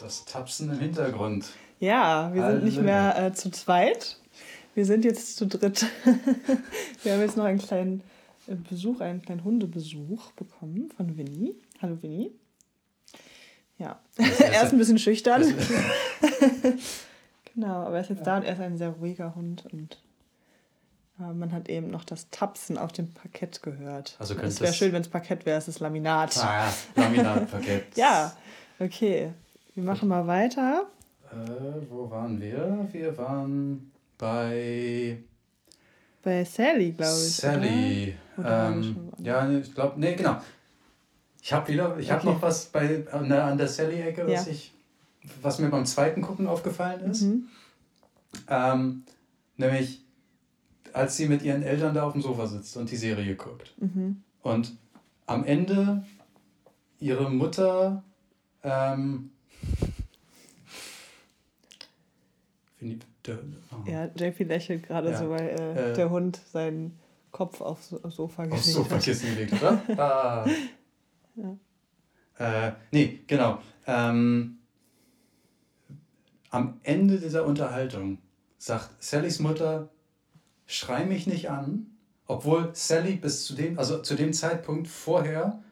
das 0.00 0.24
Tapsen 0.24 0.70
im 0.70 0.78
Hintergrund. 0.78 1.46
Ja, 1.80 2.32
wir 2.34 2.50
sind 2.50 2.64
nicht 2.64 2.80
mehr 2.80 3.16
äh, 3.16 3.32
zu 3.32 3.50
zweit. 3.50 4.18
Wir 4.74 4.84
sind 4.84 5.04
jetzt 5.04 5.36
zu 5.36 5.46
dritt. 5.46 5.86
wir 7.02 7.12
haben 7.12 7.20
jetzt 7.20 7.36
noch 7.36 7.44
einen 7.44 7.58
kleinen 7.58 8.02
äh, 8.46 8.54
Besuch, 8.54 9.00
einen 9.00 9.22
kleinen 9.22 9.44
Hundebesuch 9.44 10.32
bekommen 10.32 10.90
von 10.96 11.16
Winnie. 11.16 11.54
Hallo 11.80 11.98
Winnie. 12.02 12.32
Ja, 13.78 14.00
er 14.16 14.62
ist 14.64 14.72
ein 14.72 14.78
bisschen 14.78 14.98
schüchtern. 14.98 15.42
genau, 17.54 17.86
aber 17.86 17.96
er 17.96 18.00
ist 18.02 18.10
jetzt 18.10 18.26
da 18.26 18.38
und 18.38 18.44
er 18.44 18.54
ist 18.54 18.60
ein 18.60 18.76
sehr 18.76 18.90
ruhiger 18.90 19.34
Hund 19.34 19.64
und 19.72 19.98
man 21.18 21.52
hat 21.52 21.68
eben 21.68 21.90
noch 21.90 22.04
das 22.04 22.28
Tapsen 22.30 22.76
auf 22.76 22.92
dem 22.92 23.12
Parkett 23.12 23.62
gehört. 23.62 24.16
Also 24.18 24.34
es 24.34 24.60
wäre 24.60 24.72
schön, 24.72 24.92
wenn 24.92 25.02
es 25.02 25.08
Parkett 25.08 25.46
wäre, 25.46 25.58
es 25.58 25.68
ist 25.68 25.80
Laminat. 25.80 26.36
Ah 26.38 26.72
Laminatparkett. 26.96 27.84
ja, 27.96 28.36
okay. 28.80 29.32
Wir 29.74 29.84
machen 29.84 30.08
mal 30.08 30.26
weiter. 30.26 30.86
Äh, 31.30 31.36
wo 31.88 32.10
waren 32.10 32.40
wir? 32.40 32.88
Wir 32.92 33.16
waren 33.16 33.92
bei. 34.18 35.18
Bei 36.22 36.44
Sally, 36.44 36.92
glaube 36.92 37.12
ich. 37.12 37.36
Sally. 37.36 38.16
Ähm, 38.42 39.10
ja, 39.18 39.48
ich 39.50 39.74
glaube, 39.74 40.00
nee, 40.00 40.14
genau. 40.14 40.38
Ich 41.40 41.52
habe 41.52 41.68
wieder, 41.68 41.96
ich 41.98 42.06
okay. 42.06 42.14
habe 42.14 42.26
noch 42.26 42.42
was 42.42 42.66
bei 42.66 43.04
an 43.12 43.28
der, 43.28 43.44
an 43.44 43.58
der 43.58 43.68
Sally-Ecke, 43.68 44.26
was 44.26 44.46
ja. 44.46 44.52
was 45.42 45.58
mir 45.58 45.68
beim 45.68 45.84
zweiten 45.84 46.22
Gucken 46.22 46.46
aufgefallen 46.46 47.10
ist. 47.10 47.22
Mhm. 47.22 47.48
Ähm, 48.48 49.02
nämlich 49.56 50.03
als 50.94 51.16
sie 51.16 51.28
mit 51.28 51.42
ihren 51.42 51.62
Eltern 51.62 51.92
da 51.92 52.04
auf 52.04 52.12
dem 52.12 52.22
Sofa 52.22 52.46
sitzt 52.46 52.76
und 52.76 52.90
die 52.90 52.96
Serie 52.96 53.34
guckt. 53.34 53.74
Mhm. 53.78 54.22
Und 54.42 54.76
am 55.26 55.44
Ende 55.44 56.04
ihre 57.00 57.30
Mutter 57.30 58.02
ähm, 58.62 59.30
oh. 62.82 63.90
Ja, 63.90 64.06
JP 64.06 64.44
lächelt 64.44 64.86
gerade 64.86 65.10
ja. 65.10 65.18
so, 65.18 65.30
weil 65.30 65.48
äh, 65.48 65.90
äh, 65.90 65.94
der 65.94 66.10
Hund 66.10 66.40
seinen 66.52 66.98
Kopf 67.32 67.60
aufs 67.60 67.88
Sofa 67.88 68.44
gelegt 68.44 68.60
aufs 68.60 68.72
Sofa 68.72 68.98
gelegt, 68.98 69.52
oder? 69.54 69.82
ah. 69.98 70.46
ja. 71.34 72.68
Äh, 72.68 72.72
nee, 72.92 73.20
genau. 73.26 73.58
Ähm, 73.86 74.58
am 76.50 76.78
Ende 76.84 77.18
dieser 77.18 77.44
Unterhaltung 77.44 78.18
sagt 78.58 78.90
Sallys 79.02 79.40
Mutter, 79.40 79.88
schrei 80.66 81.04
mich 81.04 81.26
nicht 81.26 81.50
an, 81.50 81.86
obwohl 82.26 82.70
Sally 82.74 83.16
bis 83.16 83.44
zu 83.44 83.54
dem, 83.54 83.78
also 83.78 84.00
zu 84.00 84.14
dem 84.14 84.32
Zeitpunkt 84.32 84.88
vorher 84.88 85.62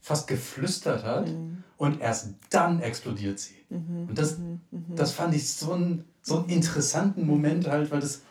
fast 0.00 0.26
geflüstert 0.26 1.04
hat 1.04 1.28
mhm. 1.28 1.62
und 1.76 2.00
erst 2.00 2.34
dann 2.50 2.80
explodiert 2.80 3.38
sie. 3.38 3.56
Mhm, 3.70 4.08
und 4.08 4.18
das, 4.18 4.38
mhm, 4.38 4.60
mhm. 4.70 4.96
das 4.96 5.12
fand 5.12 5.34
ich 5.34 5.48
so, 5.50 5.72
ein, 5.72 6.04
so 6.22 6.38
einen 6.38 6.48
interessanten 6.48 7.26
Moment 7.26 7.68
halt, 7.68 7.90
weil 7.90 8.00
das 8.00 8.22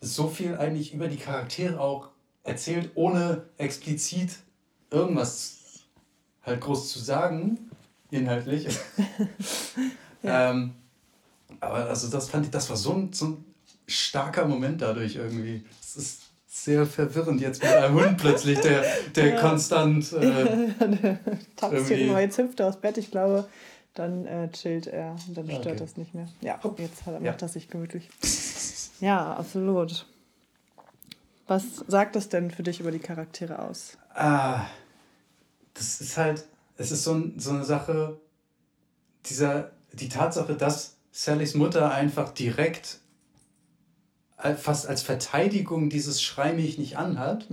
so 0.00 0.28
viel 0.28 0.56
eigentlich 0.56 0.94
über 0.94 1.08
die 1.08 1.16
Charaktere 1.16 1.80
auch 1.80 2.10
erzählt, 2.44 2.90
ohne 2.94 3.44
explizit 3.56 4.30
irgendwas 4.90 5.58
halt 6.42 6.60
groß 6.60 6.88
zu 6.88 6.98
sagen, 6.98 7.70
inhaltlich. 8.10 8.68
ja. 10.22 10.50
ähm, 10.50 10.74
aber 11.60 11.86
also 11.86 12.08
das 12.08 12.28
fand 12.28 12.46
ich, 12.46 12.50
das 12.50 12.70
war 12.70 12.76
so 12.76 12.92
ein, 12.92 13.12
so 13.12 13.26
ein 13.26 13.44
starker 13.88 14.46
Moment 14.46 14.80
dadurch 14.82 15.16
irgendwie. 15.16 15.64
Es 15.80 15.96
ist 15.96 16.22
sehr 16.46 16.86
verwirrend 16.86 17.40
jetzt 17.40 17.62
mit 17.62 17.72
einem 17.72 17.94
Hund 17.94 18.18
plötzlich, 18.18 18.58
der, 18.60 18.84
der 19.14 19.34
ja. 19.34 19.40
konstant. 19.40 20.12
Äh, 20.12 21.16
Tapst 21.56 21.88
hier, 21.88 22.20
jetzt 22.20 22.38
hüpft 22.38 22.60
er 22.60 22.68
aus 22.68 22.76
Bett. 22.80 22.98
Ich 22.98 23.10
glaube, 23.10 23.48
dann 23.94 24.26
äh, 24.26 24.50
chillt 24.52 24.86
er 24.86 25.16
und 25.26 25.36
dann 25.36 25.46
stört 25.46 25.66
Okay. 25.66 25.76
das 25.76 25.96
nicht 25.96 26.14
mehr. 26.14 26.28
Ja, 26.40 26.60
jetzt 26.78 27.06
hat, 27.06 27.14
Ja. 27.14 27.30
macht 27.30 27.42
das 27.42 27.54
sich 27.54 27.68
gemütlich. 27.68 28.08
Ja, 29.00 29.34
absolut. 29.34 30.06
Was 31.46 31.64
sagt 31.86 32.14
das 32.16 32.28
denn 32.28 32.50
für 32.50 32.62
dich 32.62 32.80
über 32.80 32.90
die 32.90 32.98
Charaktere 32.98 33.60
aus? 33.60 33.96
Ah, 34.14 34.66
das 35.74 36.00
ist 36.00 36.16
halt, 36.16 36.44
es 36.76 36.90
ist 36.90 37.04
so, 37.04 37.14
ein, 37.14 37.38
so 37.38 37.50
eine 37.50 37.64
Sache, 37.64 38.18
dieser, 39.26 39.70
die 39.92 40.08
Tatsache, 40.08 40.54
dass 40.54 40.96
Sallys 41.12 41.54
Mutter 41.54 41.90
einfach 41.90 42.30
direkt 42.32 42.98
fast 44.56 44.86
als 44.88 45.02
Verteidigung 45.02 45.90
dieses 45.90 46.22
Schrei 46.22 46.52
mich 46.52 46.78
nicht 46.78 46.96
anhat, 46.96 47.46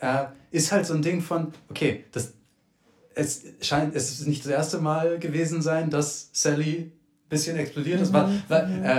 äh, 0.00 0.24
ist 0.50 0.70
halt 0.72 0.86
so 0.86 0.94
ein 0.94 1.02
Ding 1.02 1.20
von, 1.20 1.52
okay, 1.70 2.04
das, 2.12 2.32
es 3.14 3.42
scheint, 3.60 3.94
es 3.94 4.10
ist 4.12 4.26
nicht 4.26 4.44
das 4.44 4.52
erste 4.52 4.78
Mal 4.78 5.18
gewesen 5.18 5.62
sein, 5.62 5.90
dass 5.90 6.30
Sally 6.32 6.76
ein 6.78 6.92
bisschen 7.28 7.56
explodiert 7.56 8.00
ist, 8.00 8.12
wa- 8.12 8.28
wa- 8.48 8.58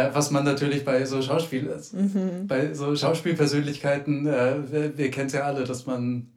äh, 0.09 0.13
was 0.13 0.31
man 0.31 0.43
natürlich 0.43 0.83
bei 0.83 1.05
so 1.05 1.21
Schauspiel, 1.21 1.69
bei 2.47 2.73
so 2.73 2.95
Schauspielpersönlichkeiten, 2.95 4.27
äh, 4.27 4.71
wir, 4.71 4.97
wir 4.97 5.11
kennen 5.11 5.27
es 5.27 5.33
ja 5.33 5.43
alle, 5.43 5.63
dass 5.63 5.85
man 5.85 6.27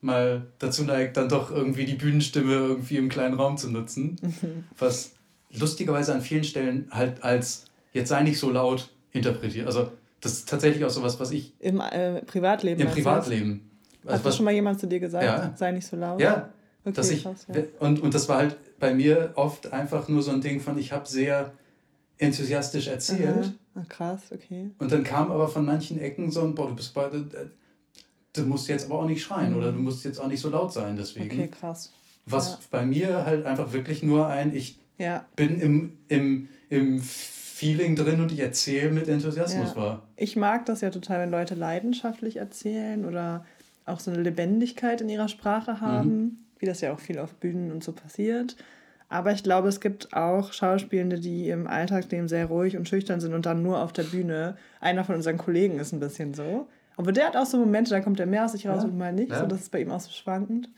mal 0.00 0.46
dazu 0.58 0.84
neigt, 0.84 1.16
dann 1.16 1.28
doch 1.28 1.50
irgendwie 1.50 1.84
die 1.84 1.94
Bühnenstimme 1.94 2.52
irgendwie 2.52 2.96
im 2.96 3.08
kleinen 3.08 3.34
Raum 3.34 3.56
zu 3.56 3.70
nutzen. 3.70 4.16
Was 4.78 5.12
lustigerweise 5.52 6.12
an 6.14 6.22
vielen 6.22 6.44
Stellen 6.44 6.88
halt 6.90 7.22
als 7.22 7.66
jetzt 7.92 8.08
sei 8.08 8.22
nicht 8.22 8.38
so 8.38 8.50
laut 8.50 8.90
interpretiert. 9.12 9.66
Also 9.66 9.92
das 10.22 10.32
ist 10.32 10.48
tatsächlich 10.48 10.82
auch 10.84 10.90
sowas, 10.90 11.20
was 11.20 11.30
ich 11.32 11.52
Im 11.60 11.80
äh, 11.80 12.22
Privatleben? 12.22 12.80
im 12.80 12.88
Privatleben. 12.88 13.70
das? 14.02 14.04
Hat 14.04 14.12
Also 14.12 14.24
das 14.24 14.36
schon 14.36 14.44
mal 14.46 14.54
jemand 14.54 14.80
zu 14.80 14.86
dir 14.88 14.98
gesagt? 15.00 15.24
Ja. 15.24 15.52
Sei 15.56 15.70
nicht 15.72 15.86
so 15.86 15.96
laut? 15.96 16.18
ja, 16.20 16.48
Okay, 16.84 16.94
dass 16.94 17.10
ich 17.10 17.22
krass, 17.22 17.46
ja. 17.54 17.62
und, 17.78 18.00
und 18.00 18.12
das 18.14 18.28
war 18.28 18.38
halt 18.38 18.56
bei 18.80 18.92
mir 18.94 19.32
oft 19.36 19.72
einfach 19.72 20.08
nur 20.08 20.20
so 20.22 20.32
ein 20.32 20.40
Ding 20.40 20.58
von, 20.60 20.76
ich 20.78 20.90
habe 20.90 21.06
sehr 21.06 21.52
enthusiastisch 22.18 22.88
erzählt. 22.88 23.28
Aha. 23.36 23.52
Ah, 23.74 23.84
krass, 23.88 24.20
okay. 24.32 24.70
Und 24.78 24.90
dann 24.92 25.04
kam 25.04 25.30
aber 25.30 25.48
von 25.48 25.64
manchen 25.64 26.00
Ecken 26.00 26.30
so 26.30 26.42
ein, 26.42 26.54
boah, 26.54 26.68
du 26.68 26.74
bist 26.74 26.92
bei, 26.94 27.04
äh, 27.06 27.20
du 28.32 28.42
musst 28.42 28.68
jetzt 28.68 28.86
aber 28.86 29.00
auch 29.00 29.06
nicht 29.06 29.22
schreien 29.22 29.54
oder 29.54 29.70
du 29.72 29.78
musst 29.78 30.04
jetzt 30.04 30.20
auch 30.20 30.26
nicht 30.28 30.40
so 30.40 30.50
laut 30.50 30.72
sein 30.72 30.96
deswegen. 30.96 31.36
Mhm. 31.36 31.42
Okay, 31.42 31.50
krass. 31.60 31.92
Was 32.26 32.50
Ja. 32.50 32.58
bei 32.70 32.84
mir 32.86 33.24
halt 33.24 33.46
einfach 33.46 33.72
wirklich 33.72 34.02
nur 34.02 34.26
ein, 34.26 34.54
ich 34.54 34.78
Ja, 34.98 35.24
bin 35.36 35.60
im, 35.60 35.98
im, 36.08 36.48
im 36.68 37.00
Feeling 37.62 37.96
drin 37.96 38.20
und 38.20 38.32
ich 38.32 38.40
erzähle 38.40 38.90
mit 38.90 39.08
Enthusiasmus 39.08 39.70
Ja. 39.70 39.76
war. 39.76 40.02
ich 40.16 40.36
mag 40.36 40.66
das 40.66 40.80
ja 40.80 40.90
total, 40.90 41.20
wenn 41.20 41.30
Leute 41.30 41.54
leidenschaftlich 41.54 42.36
erzählen 42.36 43.04
oder 43.04 43.44
auch 43.86 44.00
so 44.00 44.10
eine 44.10 44.20
Lebendigkeit 44.22 45.00
in 45.00 45.08
ihrer 45.08 45.28
Sprache 45.28 45.80
haben, 45.80 46.44
wie 46.58 46.66
das 46.66 46.80
ja 46.80 46.92
auch 46.92 47.00
viel 47.00 47.18
auf 47.18 47.34
Bühnen 47.34 47.70
und 47.72 47.82
so 47.84 47.92
passiert. 47.92 48.56
Aber 49.08 49.32
ich 49.32 49.42
glaube, 49.42 49.68
es 49.68 49.80
gibt 49.80 50.14
auch 50.14 50.52
Schauspielende, 50.52 51.20
die 51.20 51.50
im 51.50 51.66
Alltagsleben 51.66 52.28
sehr 52.28 52.46
ruhig 52.46 52.76
und 52.76 52.88
schüchtern 52.88 53.20
sind 53.20 53.34
und 53.34 53.44
dann 53.46 53.62
nur 53.62 53.80
auf 53.82 53.92
der 53.92 54.04
Bühne. 54.04 54.56
Einer 54.80 55.04
von 55.04 55.14
unseren 55.16 55.36
Kollegen 55.38 55.78
ist 55.78 55.92
ein 55.92 56.00
bisschen 56.00 56.32
so. 56.34 56.68
Aber 56.96 57.12
der 57.12 57.26
hat 57.26 57.36
auch 57.36 57.44
so 57.46 57.58
Momente, 57.58 57.90
da 57.90 58.00
kommt 58.00 58.18
er 58.20 58.26
mehr 58.26 58.44
aus 58.44 58.52
sich 58.52 58.66
raus 58.66 58.82
Ja, 58.82 58.88
und 58.88 58.96
mal 58.98 59.12
nicht. 59.12 59.30
ja. 59.30 59.40
So, 59.40 59.46
das 59.46 59.60
ist 59.60 59.70
bei 59.72 59.80
ihm 59.80 59.90
auch 59.90 60.00
so 60.00 60.10
schwankend. 60.10 60.70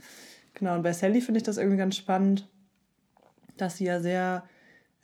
Genau, 0.54 0.74
und 0.74 0.82
bei 0.82 0.92
Sally 0.92 1.20
finde 1.20 1.38
ich 1.38 1.44
das 1.44 1.56
irgendwie 1.58 1.76
ganz 1.78 1.96
spannend, 1.96 2.48
dass 3.56 3.76
sie 3.76 3.84
ja 3.84 4.00
sehr 4.00 4.44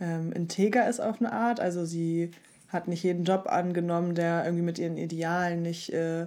ähm, 0.01 0.33
integer 0.33 0.89
ist 0.89 1.01
auf 1.01 1.21
eine 1.21 1.33
Art. 1.33 1.61
Also 1.61 1.85
sie 1.85 2.31
hat 2.69 2.89
nicht 2.89 3.03
jeden 3.03 3.25
Job 3.25 3.47
angenommen, 3.47 4.15
der 4.15 4.45
irgendwie 4.45 4.65
mit 4.65 4.79
ihren 4.79 4.97
Idealen 4.97 5.63
nicht 5.63 5.93
äh, 5.93 6.23
äh, 6.23 6.27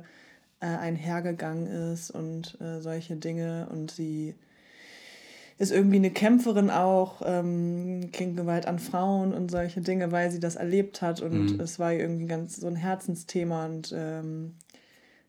einhergegangen 0.60 1.68
ist 1.94 2.12
und 2.12 2.58
äh, 2.62 2.82
solche 2.82 3.16
Dinge. 3.16 3.68
Und 3.72 3.92
sie 3.92 4.36
ist 5.58 5.72
irgendwie 5.72 5.98
eine 5.98 6.12
Kämpferin 6.12 6.70
auch 6.70 7.22
ähm, 7.26 8.12
gegen 8.12 8.36
Gewalt 8.36 8.68
an 8.68 8.80
Frauen 8.80 9.34
und 9.34 9.52
solche 9.52 9.82
Dinge, 9.82 10.12
weil 10.12 10.32
sie 10.32 10.40
das 10.40 10.56
erlebt 10.56 11.02
hat 11.02 11.22
und 11.22 11.54
Mhm. 11.54 11.60
es 11.60 11.80
war 11.80 11.94
ihr 11.94 12.00
irgendwie 12.00 12.26
ganz 12.26 12.58
so 12.58 12.68
ein 12.68 12.76
Herzensthema 12.76 13.66
und 13.66 13.94
ähm, 13.96 14.56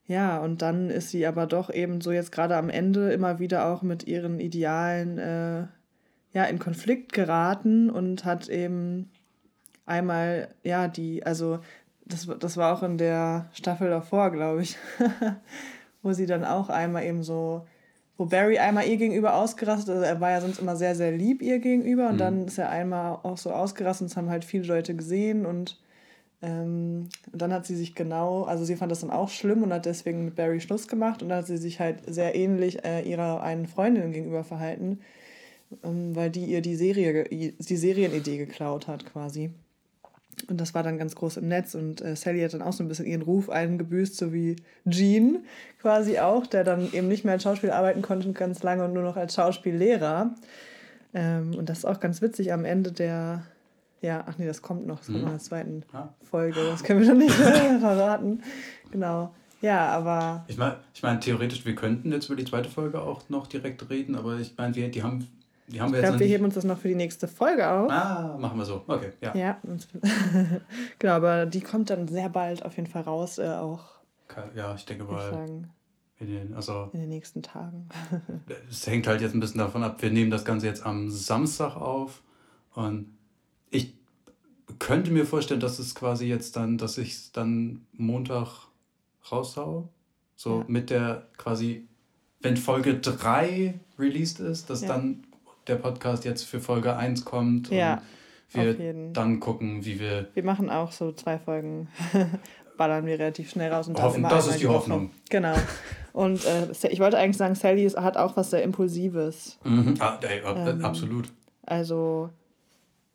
ja, 0.07 0.39
und 0.39 0.61
dann 0.63 0.91
ist 0.91 1.11
sie 1.11 1.27
aber 1.27 1.47
doch 1.47 1.73
eben 1.73 2.01
so 2.01 2.13
jetzt 2.13 2.33
gerade 2.33 2.57
am 2.57 2.69
Ende 2.69 3.13
immer 3.13 3.39
wieder 3.39 3.67
auch 3.67 3.83
mit 3.83 4.07
ihren 4.07 4.39
Idealen 4.41 5.19
äh, 5.19 5.67
ja, 6.35 6.45
in 6.45 6.59
Konflikt 6.59 7.13
geraten 7.13 7.89
und 7.89 8.25
hat 8.25 8.49
eben 8.49 9.11
einmal, 9.87 10.49
ja, 10.65 10.89
die, 10.89 11.25
also 11.25 11.61
das, 12.05 12.29
das 12.39 12.57
war 12.57 12.77
auch 12.77 12.83
in 12.83 12.99
der 12.99 13.47
Staffel 13.53 13.89
davor, 13.89 14.31
glaube 14.31 14.63
ich, 14.63 14.77
wo 16.03 16.13
sie 16.13 16.27
dann 16.27 16.45
auch 16.45 16.69
einmal 16.69 17.05
eben 17.05 17.23
so, 17.23 17.67
wo 18.17 18.27
Barry 18.27 18.59
einmal 18.59 18.87
ihr 18.87 18.97
gegenüber 18.97 19.35
ausgerastet, 19.35 19.91
also 19.91 20.05
er 20.05 20.21
war 20.21 20.31
ja 20.31 20.41
sonst 20.41 20.59
immer 20.59 20.77
sehr, 20.77 20.97
sehr 20.97 21.13
lieb 21.13 21.41
ihr 21.41 21.61
gegenüber 21.61 22.09
und 22.09 22.19
dann 22.19 22.47
ist 22.47 22.59
er 22.59 22.69
einmal 22.69 23.19
auch 23.23 23.39
so 23.39 23.53
ausgerastet 23.53 24.03
und 24.03 24.11
das 24.11 24.17
haben 24.17 24.31
halt 24.31 24.45
viele 24.45 24.67
Leute 24.67 24.95
gesehen 24.95 25.47
und 25.47 25.81
ähm, 26.43 27.09
dann 27.33 27.53
hat 27.53 27.65
sie 27.65 27.77
sich 27.77 27.95
genau, 27.95 28.43
also 28.43 28.65
sie 28.65 28.77
fand 28.77 28.93
das 28.93 29.01
dann 29.01 29.11
auch 29.11 29.29
schlimm 29.29 29.63
und 29.63 29.73
hat 29.73 29.87
deswegen 29.87 30.25
mit 30.25 30.35
Barry 30.35 30.61
Schluss 30.61 30.89
gemacht 30.89 31.23
und 31.23 31.29
dann 31.29 31.39
hat 31.39 31.47
sie 31.47 31.59
sich 31.59 31.81
halt 31.81 32.03
sehr 32.07 32.35
ähnlich 32.35 32.85
äh, 32.85 33.03
ihrer 33.03 33.41
einen 33.43 33.67
Freundin 33.67 34.13
gegenüber 34.13 34.45
verhalten, 34.45 34.99
weil 35.83 36.31
die 36.31 36.45
ihr 36.45 36.61
die 36.61 36.77
Serie, 36.77 37.25
die 37.25 37.77
Serienidee 37.77 38.39
geklaut 38.39 38.87
hat 38.89 39.05
quasi. 39.07 39.51
Und 40.49 40.61
das 40.61 40.75
war 40.75 40.83
dann 40.83 40.99
ganz 40.99 41.15
groß 41.15 41.37
im 41.39 41.49
Netz 41.49 41.75
und 41.75 42.01
äh, 42.03 42.17
Sally 42.17 42.41
hat 42.43 42.55
dann 42.55 42.63
auch 42.63 42.73
so 42.73 42.83
ein 42.83 42.89
bisschen 42.89 43.07
ihren 43.07 43.23
Ruf 43.23 43.49
eingebüßt, 43.49 44.17
so 44.17 44.33
wie 44.33 44.57
Gene 44.85 45.41
quasi 45.81 46.19
auch, 46.19 46.47
der 46.47 46.65
dann 46.65 46.93
eben 46.93 47.07
nicht 47.09 47.25
mehr 47.25 47.35
als 47.35 47.45
Schauspieler 47.45 47.77
arbeiten 47.77 48.03
konnte 48.03 48.31
ganz 48.33 48.63
lange 48.63 48.85
und 48.85 48.93
nur 48.93 49.05
noch 49.05 49.17
als 49.17 49.35
Schauspiellehrer. 49.35 50.35
Ähm, 51.15 51.55
und 51.55 51.69
das 51.69 51.79
ist 51.79 51.85
auch 51.85 52.01
ganz 52.01 52.21
witzig 52.21 52.53
am 52.53 52.65
Ende 52.65 52.91
der, 52.91 53.45
ja, 54.03 54.25
ach 54.27 54.37
nee, 54.37 54.47
das 54.47 54.61
kommt 54.61 54.87
noch, 54.87 54.99
das 54.99 55.07
kommt 55.07 55.21
noch 55.21 55.29
in 55.29 55.35
der 55.35 55.39
zweiten 55.41 55.83
Ah. 55.93 56.09
Folge, 56.29 56.61
das 56.69 56.83
können 56.83 57.01
wir 57.01 57.09
noch 57.15 57.19
nicht 57.19 57.31
verraten. 57.81 58.43
Genau. 58.91 59.33
Ja, 59.63 59.87
aber 59.87 60.45
Ich 60.49 60.59
meine, 60.59 60.77
ich 60.93 61.03
mein, 61.03 61.21
theoretisch, 61.21 61.65
wir 61.65 61.75
könnten 61.75 62.13
jetzt 62.13 62.27
über 62.27 62.37
die 62.37 62.45
zweite 62.45 62.69
Folge 62.69 63.01
auch 63.01 63.29
noch 63.31 63.47
direkt 63.47 63.89
reden, 63.89 64.15
aber 64.17 64.39
ich 64.39 64.55
meine, 64.59 64.73
die 64.73 65.03
haben, 65.03 65.27
die 65.67 65.81
haben 65.81 65.95
ich 65.95 66.01
glaube, 66.01 66.19
wir 66.19 66.27
heben 66.27 66.45
uns 66.45 66.55
das 66.55 66.65
noch 66.65 66.79
für 66.79 66.89
die 66.89 66.95
nächste 66.95 67.27
Folge 67.29 67.69
auf. 67.69 67.91
Ah, 67.91 68.37
machen 68.39 68.59
wir 68.59 68.65
so. 68.65 68.85
Okay, 68.87 69.13
ja. 69.21 69.35
Ja, 69.35 69.61
genau, 70.99 71.13
aber 71.15 71.47
die 71.47 71.61
kommt 71.61 71.91
dann 71.91 72.09
sehr 72.09 72.29
bald 72.29 72.65
auf 72.65 72.77
jeden 72.77 72.89
Fall 72.89 73.03
raus, 73.03 73.39
äh, 73.39 73.49
auch, 73.49 73.85
Ja, 74.55 74.75
ich 74.75 74.85
denke 74.85 75.05
mal, 75.05 75.47
in 76.21 76.27
den, 76.29 76.55
also 76.55 76.91
in 76.93 77.01
den 77.01 77.09
nächsten 77.09 77.43
Tagen. 77.43 77.89
es 78.71 78.87
hängt 78.87 79.07
halt 79.07 79.21
jetzt 79.21 79.35
ein 79.35 79.41
bisschen 79.41 79.59
davon 79.59 79.83
ab, 79.83 80.01
wir 80.03 80.11
nehmen 80.11 80.31
das 80.31 80.45
Ganze 80.45 80.67
jetzt 80.67 80.85
am 80.85 81.11
Samstag 81.11 81.77
auf 81.77 82.23
und 82.75 83.17
ich 83.71 83.95
könnte 84.79 85.11
mir 85.11 85.27
vorstellen, 85.27 85.61
dass 85.61 85.79
es 85.79 85.95
quasi 85.95 86.27
jetzt 86.27 86.57
dann, 86.57 86.79
dass 86.79 86.99
ich 86.99 87.13
es 87.13 87.33
dann 87.33 87.87
Montag 87.93 88.69
raushaue. 89.31 89.89
So 90.37 90.59
Ja. 90.59 90.65
mit 90.69 90.91
der 90.91 91.27
quasi, 91.37 91.87
wenn 92.41 92.57
Folge 92.57 92.99
3 92.99 93.79
released 93.99 94.41
ist, 94.41 94.69
dass 94.71 94.83
Ja. 94.83 94.89
dann 94.89 95.25
der 95.67 95.77
Podcast 95.77 96.25
jetzt 96.25 96.45
für 96.45 96.61
Folge 96.61 96.97
1 96.97 97.25
kommt 97.25 97.71
Ja, 97.71 98.03
wir 98.51 98.75
dann 99.13 99.41
gucken, 99.41 99.85
wie 99.85 99.99
wir 100.01 100.29
Wir 100.35 100.45
machen 100.45 100.71
auch 100.71 100.93
so 100.93 101.13
zwei 101.13 101.39
Folgen, 101.39 101.89
ballern 102.77 103.07
wir 103.07 103.19
relativ 103.19 103.51
schnell 103.51 103.73
raus. 103.73 103.89
Und 103.89 104.01
Hoffen- 104.01 104.23
das 104.23 104.47
ist 104.47 104.61
die 104.61 104.67
Woche. 104.69 104.75
Hoffnung. 104.77 105.11
Genau. 105.31 105.55
Und 106.13 106.45
äh, 106.45 106.69
ich 106.91 107.01
wollte 107.01 107.19
eigentlich 107.19 107.37
sagen, 107.37 107.55
Sally 107.55 107.89
hat 107.91 108.17
auch 108.17 108.37
was 108.37 108.51
sehr 108.51 108.63
Impulsives. 108.63 109.59
Mhm. 109.65 109.95
Ah, 109.99 110.19
ey, 110.23 110.41
Ähm, 110.45 110.85
absolut. 110.85 111.33
Also 111.67 112.31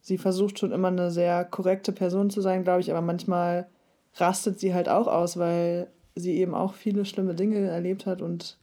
sie 0.01 0.17
versucht 0.17 0.59
schon 0.59 0.71
immer 0.71 0.89
eine 0.89 1.11
sehr 1.11 1.45
korrekte 1.45 1.91
Person 1.91 2.29
zu 2.29 2.41
sein, 2.41 2.63
glaube 2.63 2.81
ich, 2.81 2.91
aber 2.91 3.01
manchmal 3.01 3.67
rastet 4.15 4.59
sie 4.59 4.73
halt 4.73 4.89
auch 4.89 5.07
aus, 5.07 5.37
weil 5.37 5.87
sie 6.15 6.37
eben 6.37 6.55
auch 6.55 6.73
viele 6.73 7.05
schlimme 7.05 7.35
Dinge 7.35 7.59
erlebt 7.69 8.05
hat 8.05 8.21
und 8.21 8.57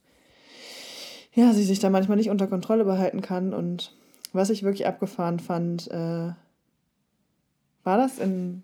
ja, 1.37 1.53
sie 1.53 1.63
sich 1.63 1.79
da 1.79 1.89
manchmal 1.91 2.17
nicht 2.17 2.31
unter 2.31 2.49
Kontrolle 2.49 2.85
behalten 2.85 3.21
kann. 3.21 3.55
Und 3.55 3.95
was 4.33 4.51
ich 4.51 4.65
wirklich 4.65 4.87
abgefahren 4.87 5.39
fand, 5.39 5.89
äh, 5.91 6.33
war 7.85 7.97
das 7.99 8.19
in 8.19 8.63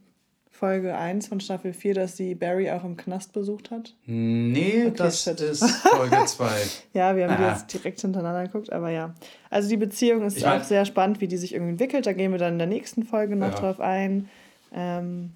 Folge 0.50 0.96
1 0.96 1.28
von 1.28 1.40
Staffel 1.40 1.72
4, 1.72 1.94
dass 1.94 2.16
sie 2.16 2.35
Barry 2.35 2.70
auch 2.70 2.85
im 2.85 2.96
Knast 2.96 3.32
besucht 3.32 3.70
hat? 3.70 3.94
Nee, 4.06 4.87
Okay, 4.87 4.94
das 4.96 5.22
shit. 5.22 5.40
ist 5.40 5.64
Folge 5.64 6.16
2. 6.24 6.48
Ja, 6.92 7.14
wir 7.16 7.28
haben 7.28 7.37
die 7.37 7.44
Ah. 7.44 7.52
jetzt 7.52 7.73
direkt 7.73 8.00
hintereinander 8.00 8.44
geguckt, 8.46 8.73
aber 8.73 8.90
ja. 8.90 9.14
Also 9.50 9.68
die 9.68 9.77
Beziehung 9.77 10.23
ist 10.23 10.37
Ich 10.38 10.46
auch 10.46 10.62
sehr 10.62 10.85
spannend, 10.85 11.20
wie 11.20 11.29
die 11.29 11.37
sich 11.37 11.52
irgendwie 11.54 11.73
entwickelt. 11.73 12.06
Da 12.06 12.12
gehen 12.12 12.33
wir 12.33 12.38
dann 12.38 12.54
in 12.54 12.58
der 12.58 12.66
nächsten 12.68 13.02
Folge 13.04 13.37
noch 13.37 13.48
Ja. 13.52 13.54
drauf 13.60 13.81
ein. 13.81 14.29
Ähm, 14.73 15.33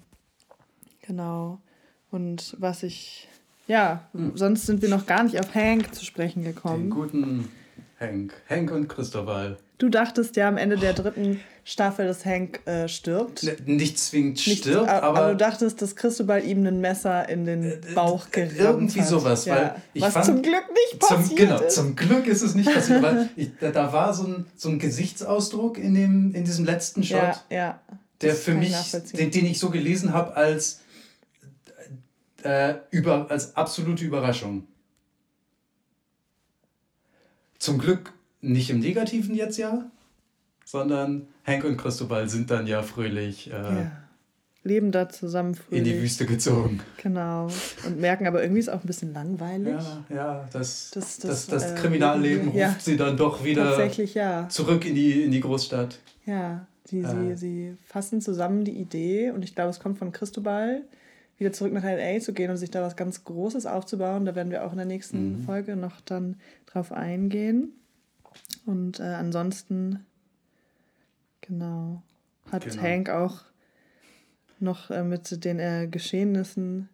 genau. 1.01 1.59
Und 2.11 2.55
was 2.59 2.83
ich, 2.83 3.27
ja, 3.67 4.03
sonst 4.35 4.65
sind 4.65 4.81
wir 4.81 4.89
noch 4.89 5.05
gar 5.05 5.23
nicht 5.23 5.39
auf 5.39 5.53
Hank 5.55 5.93
zu 5.93 6.03
sprechen 6.05 6.43
Den 6.43 6.55
gekommen. 6.55 6.89
guten 6.89 7.49
Hank. 7.99 8.33
Hank 8.49 8.71
und 8.71 8.87
Christopher. 8.87 9.57
Du 9.79 9.89
dachtest 9.89 10.35
ja 10.35 10.47
am 10.47 10.57
Ende 10.57 10.77
der 10.77 10.93
dritten 10.93 11.39
Staffel, 11.63 12.07
dass 12.07 12.25
Hank 12.25 12.61
äh, 12.65 12.87
stirbt. 12.87 13.43
Ne, 13.43 13.55
Nicht 13.65 13.99
zwingend 13.99 14.45
Nicht- 14.47 14.59
stirbt, 14.63 14.87
aber, 14.89 15.19
aber, 15.19 15.29
du 15.31 15.37
dachtest, 15.37 15.81
dass 15.81 15.95
Cristobal 15.95 16.43
ihm 16.43 16.65
ein 16.65 16.79
Messer 16.79 17.27
in 17.29 17.45
den 17.45 17.81
Bauch 17.93 18.31
gerammt 18.31 18.57
irgendwie 18.59 19.01
hat. 19.01 19.07
sowas, 19.07 19.47
weil 19.47 19.75
ich 19.93 20.01
Was 20.01 20.13
fand- 20.13 20.25
zum 20.25 20.41
Glück 20.41 20.63
nicht 20.91 21.03
zum, 21.03 21.17
passiert 21.17 21.39
genau, 21.39 21.59
ist. 21.59 21.75
zum 21.75 21.95
Glück 21.95 22.25
ist 22.27 22.41
es 22.41 22.55
nicht 22.55 22.71
passiert, 22.73 23.01
weil 23.03 23.29
ich, 23.35 23.49
da, 23.59 23.71
da 23.71 23.91
war 23.93 24.13
so 24.13 24.23
ein, 24.25 24.45
so 24.55 24.69
ein 24.69 24.79
Gesichtsausdruck 24.79 25.77
in, 25.77 25.93
dem, 25.93 26.33
in 26.33 26.43
diesem 26.45 26.65
letzten 26.65 27.03
Shot, 27.03 27.17
ja, 27.19 27.35
ja. 27.49 27.79
der 28.21 28.29
das 28.31 28.39
für 28.43 28.53
mich, 28.53 28.73
den, 29.13 29.31
den 29.31 29.45
ich 29.45 29.59
so 29.59 29.69
gelesen 29.69 30.13
habe 30.13 30.35
als, 30.35 30.81
äh, 32.43 32.75
über, 32.91 33.29
als 33.31 33.55
absolute 33.55 34.03
Überraschung. 34.05 34.67
Zum 37.59 37.79
Glück 37.79 38.13
nicht 38.41 38.69
im 38.69 38.79
Negativen 38.79 39.35
jetzt 39.35 39.57
ja, 39.57 39.89
sondern 40.63 41.27
Hank 41.45 41.63
und 41.63 41.77
Christobal 41.77 42.29
sind 42.29 42.51
dann 42.51 42.67
ja 42.67 42.83
fröhlich 42.83 43.47
äh, 43.51 43.53
ja. 43.53 43.91
Leben 44.63 44.91
da 44.91 45.09
zusammen 45.09 45.55
fröhlich. 45.55 45.79
in 45.79 45.83
die 45.85 46.01
Wüste 46.01 46.25
gezogen. 46.25 46.81
Genau. 47.01 47.47
Und 47.85 47.99
merken 47.99 48.27
aber 48.27 48.41
irgendwie 48.43 48.59
ist 48.59 48.67
es 48.67 48.73
auch 48.73 48.81
ein 48.83 48.87
bisschen 48.87 49.13
langweilig. 49.13 49.73
Ja, 50.09 50.15
ja, 50.15 50.49
das, 50.51 50.91
Das- 50.93 51.17
das, 51.19 51.47
das, 51.47 51.47
das, 51.47 51.71
äh, 51.71 51.75
Kriminalleben 51.75 52.53
ja. 52.53 52.67
ruft 52.69 52.81
sie 52.83 52.97
dann 52.97 53.17
doch 53.17 53.43
wieder 53.43 53.63
Tatsächlich 53.69 54.13
ja. 54.13 54.47
zurück 54.49 54.85
in 54.85 54.93
die, 54.93 55.23
in 55.23 55.31
die 55.31 55.39
Großstadt. 55.39 55.99
Ja, 56.25 56.67
sie, 56.85 56.99
Äh. 56.99 57.07
sie, 57.07 57.35
sie 57.37 57.77
fassen 57.85 58.21
zusammen 58.21 58.65
die 58.65 58.73
Idee 58.79 59.31
und 59.31 59.43
ich 59.43 59.55
glaube, 59.55 59.69
es 59.71 59.79
kommt 59.79 59.97
von 59.97 60.11
Cristobal, 60.11 60.81
wieder 61.37 61.53
zurück 61.53 61.73
nach 61.73 61.83
LA 61.83 62.19
zu 62.19 62.33
gehen 62.33 62.49
und 62.51 62.57
sich 62.57 62.71
da 62.71 62.81
was 62.81 62.95
ganz 62.95 63.23
Großes 63.23 63.65
aufzubauen. 63.65 64.25
Da 64.25 64.35
werden 64.35 64.51
wir 64.51 64.65
auch 64.65 64.71
in 64.71 64.77
der 64.77 64.85
nächsten 64.87 65.33
Mhm. 65.39 65.43
Folge 65.43 65.75
noch 65.75 66.01
dann 66.01 66.37
drauf 66.65 66.91
eingehen. 66.91 67.73
Und 68.65 68.99
äh, 68.99 69.03
ansonsten, 69.03 70.05
genau, 71.41 72.01
hat 72.51 72.63
Genau. 72.65 72.81
Hank 72.81 73.09
auch 73.09 73.41
noch 74.59 74.89
äh, 74.89 75.03
mit 75.03 75.43
den 75.43 75.59
äh, 75.59 75.87
Geschehnissen 75.89 76.89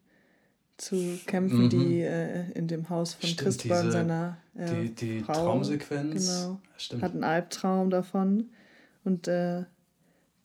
zu 0.78 1.20
kämpfen, 1.28 1.66
Mhm. 1.66 1.70
die 1.70 2.02
äh, 2.02 2.52
in 2.54 2.68
dem 2.68 2.90
Haus 2.90 3.14
von 3.14 3.30
Stimmt, 3.30 3.64
diese- 3.64 3.92
seiner 3.92 4.38
äh, 4.56 4.82
die 4.84 4.96
die 4.96 5.20
Frau, 5.22 5.34
Traumsequenz. 5.34 6.28
Genau 6.44 6.60
Stimmt. 6.78 7.04
hat 7.04 7.14
einen 7.14 7.24
Albtraum 7.24 7.90
davon 7.90 8.50
und 9.04 9.28
äh, 9.28 9.64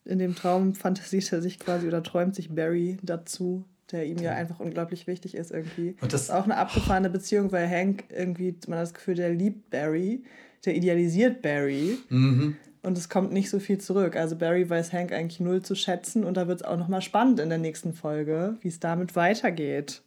in 0.05 0.19
dem 0.19 0.35
Traum 0.35 0.73
fantasiert 0.75 1.31
er 1.33 1.41
sich 1.41 1.59
quasi 1.59 1.87
oder 1.87 2.03
träumt 2.03 2.35
sich 2.35 2.53
Barry 2.53 2.97
dazu, 3.03 3.65
der 3.91 4.05
ihm 4.05 4.17
ja 4.17 4.33
einfach 4.33 4.59
unglaublich 4.59 5.07
wichtig 5.07 5.35
ist 5.35 5.51
irgendwie. 5.51 5.89
Und 6.01 6.11
Das 6.11 6.11
das, 6.11 6.21
ist 6.23 6.31
auch 6.31 6.43
eine 6.45 6.57
abgefahrene 6.57 7.09
Beziehung, 7.09 7.51
weil 7.51 7.69
Hank 7.69 8.05
irgendwie, 8.09 8.55
man 8.67 8.79
hat 8.79 8.83
das 8.83 8.93
Gefühl, 8.93 9.15
der 9.15 9.31
liebt 9.33 9.69
Barry, 9.69 10.23
der 10.65 10.75
idealisiert 10.75 11.41
Barry 11.41 11.97
mhm. 12.09 12.55
und 12.83 12.97
es 12.97 13.09
kommt 13.09 13.31
nicht 13.31 13.49
so 13.49 13.59
viel 13.59 13.77
zurück. 13.79 14.15
Also 14.15 14.35
Barry 14.35 14.69
weiß 14.69 14.93
Hank 14.93 15.11
eigentlich 15.11 15.39
null 15.39 15.61
zu 15.61 15.75
schätzen 15.75 16.23
und 16.23 16.35
da 16.37 16.47
wird 16.47 16.61
es 16.61 16.67
auch 16.67 16.77
nochmal 16.77 17.01
spannend 17.01 17.39
in 17.39 17.49
der 17.49 17.57
nächsten 17.57 17.93
Folge, 17.93 18.57
wie 18.61 18.67
es 18.67 18.79
damit 18.79 19.15
weitergeht. 19.15 20.01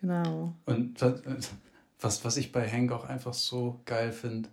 Genau. 0.00 0.54
Und 0.66 1.00
das- 1.00 1.22
was, 2.00 2.24
was 2.24 2.36
ich 2.36 2.50
bei 2.50 2.68
Hank 2.68 2.90
auch 2.90 3.04
einfach 3.04 3.32
so 3.32 3.80
geil 3.84 4.10
finde, 4.10 4.48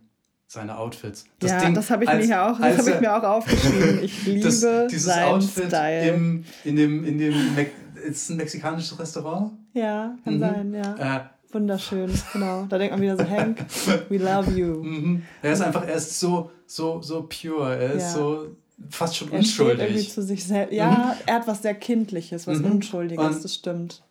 seine 0.51 0.77
Outfits. 0.79 1.25
ja, 1.43 1.59
Ding, 1.61 1.75
das 1.75 1.91
habe 1.91 2.03
ich, 2.05 2.09
als- 2.09 2.27
mir 2.27 2.41
auch- 2.43 2.57
das 2.59 2.79
als 2.79 2.87
hab 2.87 2.95
ich 2.95 3.01
mir 3.01 3.15
auch 3.15 3.23
aufgeschrieben. 3.23 3.99
Ich 4.03 4.25
liebe 4.25 4.41
das, 4.45 4.65
dieses 4.89 5.09
Outfit 5.15 5.67
Style. 5.67 6.07
im, 6.09 6.43
in 6.63 6.75
dem, 6.75 7.05
in 7.05 7.17
dem 7.19 7.55
Me 7.55 7.67
ist 8.07 8.29
ein 8.29 8.37
mexikanisches 8.37 8.97
Restaurant. 8.97 9.51
Ja, 9.73 10.15
kann 10.23 10.35
Mhm. 10.35 10.39
sein, 10.39 10.73
ja. 10.73 11.17
Äh, 11.17 11.19
Wunderschön, 11.51 12.11
genau. 12.33 12.65
Da 12.67 12.77
denkt 12.79 12.93
man 12.93 13.01
wieder 13.01 13.15
so, 13.17 13.27
Hank, 13.29 13.63
we 14.09 14.17
love 14.17 14.49
you. 14.51 14.81
mhm. 14.83 15.21
Er 15.43 15.53
ist 15.53 15.61
einfach, 15.61 15.83
er 15.87 15.95
ist 15.95 16.19
so, 16.19 16.49
so, 16.65 16.99
so 17.01 17.27
pure, 17.29 17.75
er 17.77 17.93
ist 17.93 18.03
Ja. 18.03 18.09
so 18.13 18.55
fast 18.89 19.17
schon 19.17 19.31
Er 19.31 19.43
steht 19.43 19.59
irgendwie 19.59 19.83
unschuldig. 19.85 20.11
zu 20.13 20.23
sich 20.23 20.43
selbst. 20.45 20.73
Ja, 20.73 21.15
er 21.27 21.35
hat 21.35 21.47
was 21.47 21.61
sehr 21.61 21.75
Kindliches, 21.75 22.47
was 22.47 22.57
Mhm. 22.59 22.71
Unschuldiges, 22.71 23.23
Und 23.35 23.43
das 23.43 23.53
stimmt. 23.53 24.01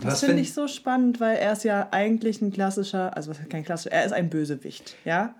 Das 0.00 0.20
finde 0.20 0.36
find- 0.36 0.46
ich 0.46 0.54
so 0.54 0.68
spannend, 0.68 1.18
weil 1.20 1.36
er 1.38 1.52
ist 1.52 1.64
ja 1.64 1.88
eigentlich 1.90 2.40
ein 2.40 2.52
klassischer, 2.52 3.16
also 3.16 3.32
kein 3.48 3.64
klassischer, 3.64 3.92
er 3.92 4.04
ist 4.06 4.12
ein 4.12 4.30
Bösewicht, 4.30 4.94
ja. 5.04 5.34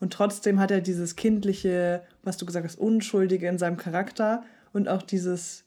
Und 0.00 0.12
trotzdem 0.12 0.58
hat 0.58 0.70
er 0.70 0.80
dieses 0.80 1.14
kindliche, 1.14 2.02
was 2.22 2.38
du 2.38 2.46
gesagt 2.46 2.66
hast, 2.66 2.78
Unschuldige 2.78 3.46
in 3.46 3.58
seinem 3.58 3.76
Charakter 3.76 4.42
und 4.72 4.88
auch 4.88 5.02
dieses 5.02 5.64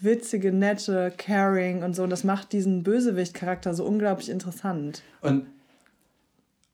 witzige, 0.00 0.52
nette, 0.52 1.12
caring 1.16 1.82
und 1.82 1.94
so. 1.94 2.02
Und 2.02 2.10
das 2.10 2.24
macht 2.24 2.52
diesen 2.52 2.82
Bösewicht-Charakter 2.82 3.74
so 3.74 3.84
unglaublich 3.84 4.28
interessant. 4.28 5.02
Und 5.20 5.46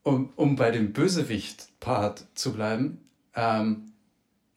um, 0.01 0.33
um 0.35 0.55
bei 0.55 0.71
dem 0.71 0.91
Bösewicht-Part 0.91 2.25
zu 2.33 2.53
bleiben, 2.53 2.99
ähm, 3.35 3.93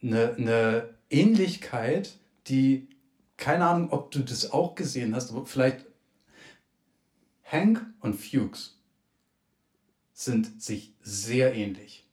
eine 0.03 0.35
ne 0.39 0.89
Ähnlichkeit, 1.11 2.19
die, 2.49 2.89
keine 3.37 3.67
Ahnung, 3.67 3.91
ob 3.91 4.11
du 4.11 4.21
das 4.21 4.51
auch 4.51 4.75
gesehen 4.75 5.15
hast, 5.15 5.31
aber 5.31 5.47
vielleicht 5.47 5.85
Hank 7.45 7.85
und 8.01 8.15
Fuchs 8.15 8.81
sind 10.13 10.61
sich 10.61 10.95
sehr 11.01 11.55
ähnlich. 11.55 12.06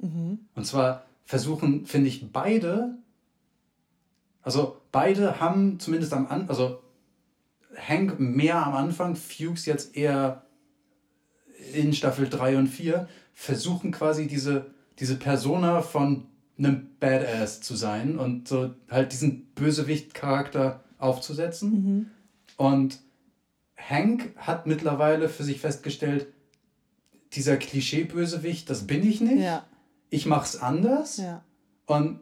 Und 0.00 0.64
zwar 0.64 1.04
versuchen, 1.24 1.86
finde 1.86 2.08
ich, 2.08 2.32
beide, 2.32 2.96
also 4.42 4.80
beide 4.92 5.40
haben 5.40 5.78
zumindest 5.80 6.12
am 6.12 6.26
Anfang, 6.26 6.48
also 6.48 6.82
Hank 7.76 8.18
mehr 8.18 8.64
am 8.64 8.74
Anfang, 8.74 9.16
Fuchs 9.16 9.66
jetzt 9.66 9.96
eher 9.96 10.42
in 11.72 11.92
Staffel 11.92 12.28
3 12.28 12.58
und 12.58 12.66
4 12.68 13.08
versuchen 13.34 13.92
quasi 13.92 14.26
diese, 14.26 14.70
diese 14.98 15.16
Persona 15.16 15.82
von 15.82 16.26
einem 16.56 16.88
Badass 16.98 17.60
zu 17.60 17.76
sein 17.76 18.18
und 18.18 18.48
so 18.48 18.74
halt 18.90 19.12
diesen 19.12 19.46
Bösewicht-Charakter 19.54 20.82
aufzusetzen. 20.98 22.10
Und 22.56 23.00
Hank 23.76 24.34
hat 24.36 24.66
mittlerweile 24.66 25.28
für 25.28 25.44
sich 25.44 25.60
festgestellt, 25.60 26.26
dieser 27.32 27.56
Klischee-Bösewicht, 27.56 28.68
das 28.70 28.86
bin 28.86 29.06
ich 29.06 29.20
nicht. 29.20 29.40
Ja, 29.40 29.66
Ich 30.10 30.26
mach's 30.26 30.56
anders. 30.56 31.16
ja. 31.18 31.42
Und 31.86 32.20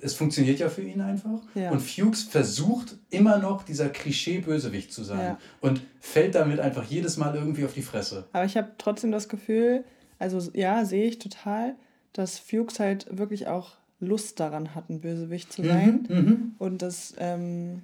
es 0.00 0.14
funktioniert 0.14 0.58
ja 0.58 0.68
für 0.68 0.82
ihn 0.82 1.00
einfach. 1.00 1.40
Ja. 1.54 1.70
Und 1.70 1.80
Fuchs 1.80 2.22
versucht 2.22 2.96
immer 3.10 3.38
noch 3.38 3.62
dieser 3.62 3.88
Klischee-Bösewicht 3.88 4.92
zu 4.92 5.02
sein. 5.04 5.18
Ja. 5.20 5.38
Und 5.60 5.80
fällt 6.00 6.34
damit 6.34 6.60
einfach 6.60 6.84
jedes 6.84 7.16
Mal 7.16 7.34
irgendwie 7.34 7.64
auf 7.64 7.72
die 7.72 7.82
Fresse. 7.82 8.26
Aber 8.32 8.44
ich 8.44 8.56
habe 8.56 8.72
trotzdem 8.78 9.10
das 9.10 9.28
Gefühl, 9.28 9.84
also 10.18 10.38
ja, 10.52 10.84
sehe 10.84 11.06
ich 11.08 11.18
total, 11.18 11.74
dass 12.12 12.38
Fuchs 12.38 12.78
halt 12.78 13.06
wirklich 13.16 13.46
auch 13.46 13.72
Lust 13.98 14.38
daran 14.38 14.74
hat, 14.74 14.90
ein 14.90 15.00
Bösewicht 15.00 15.52
zu 15.52 15.64
sein. 15.64 16.06
Mhm. 16.08 16.54
Und 16.58 16.82
dass, 16.82 17.14
ähm, 17.18 17.82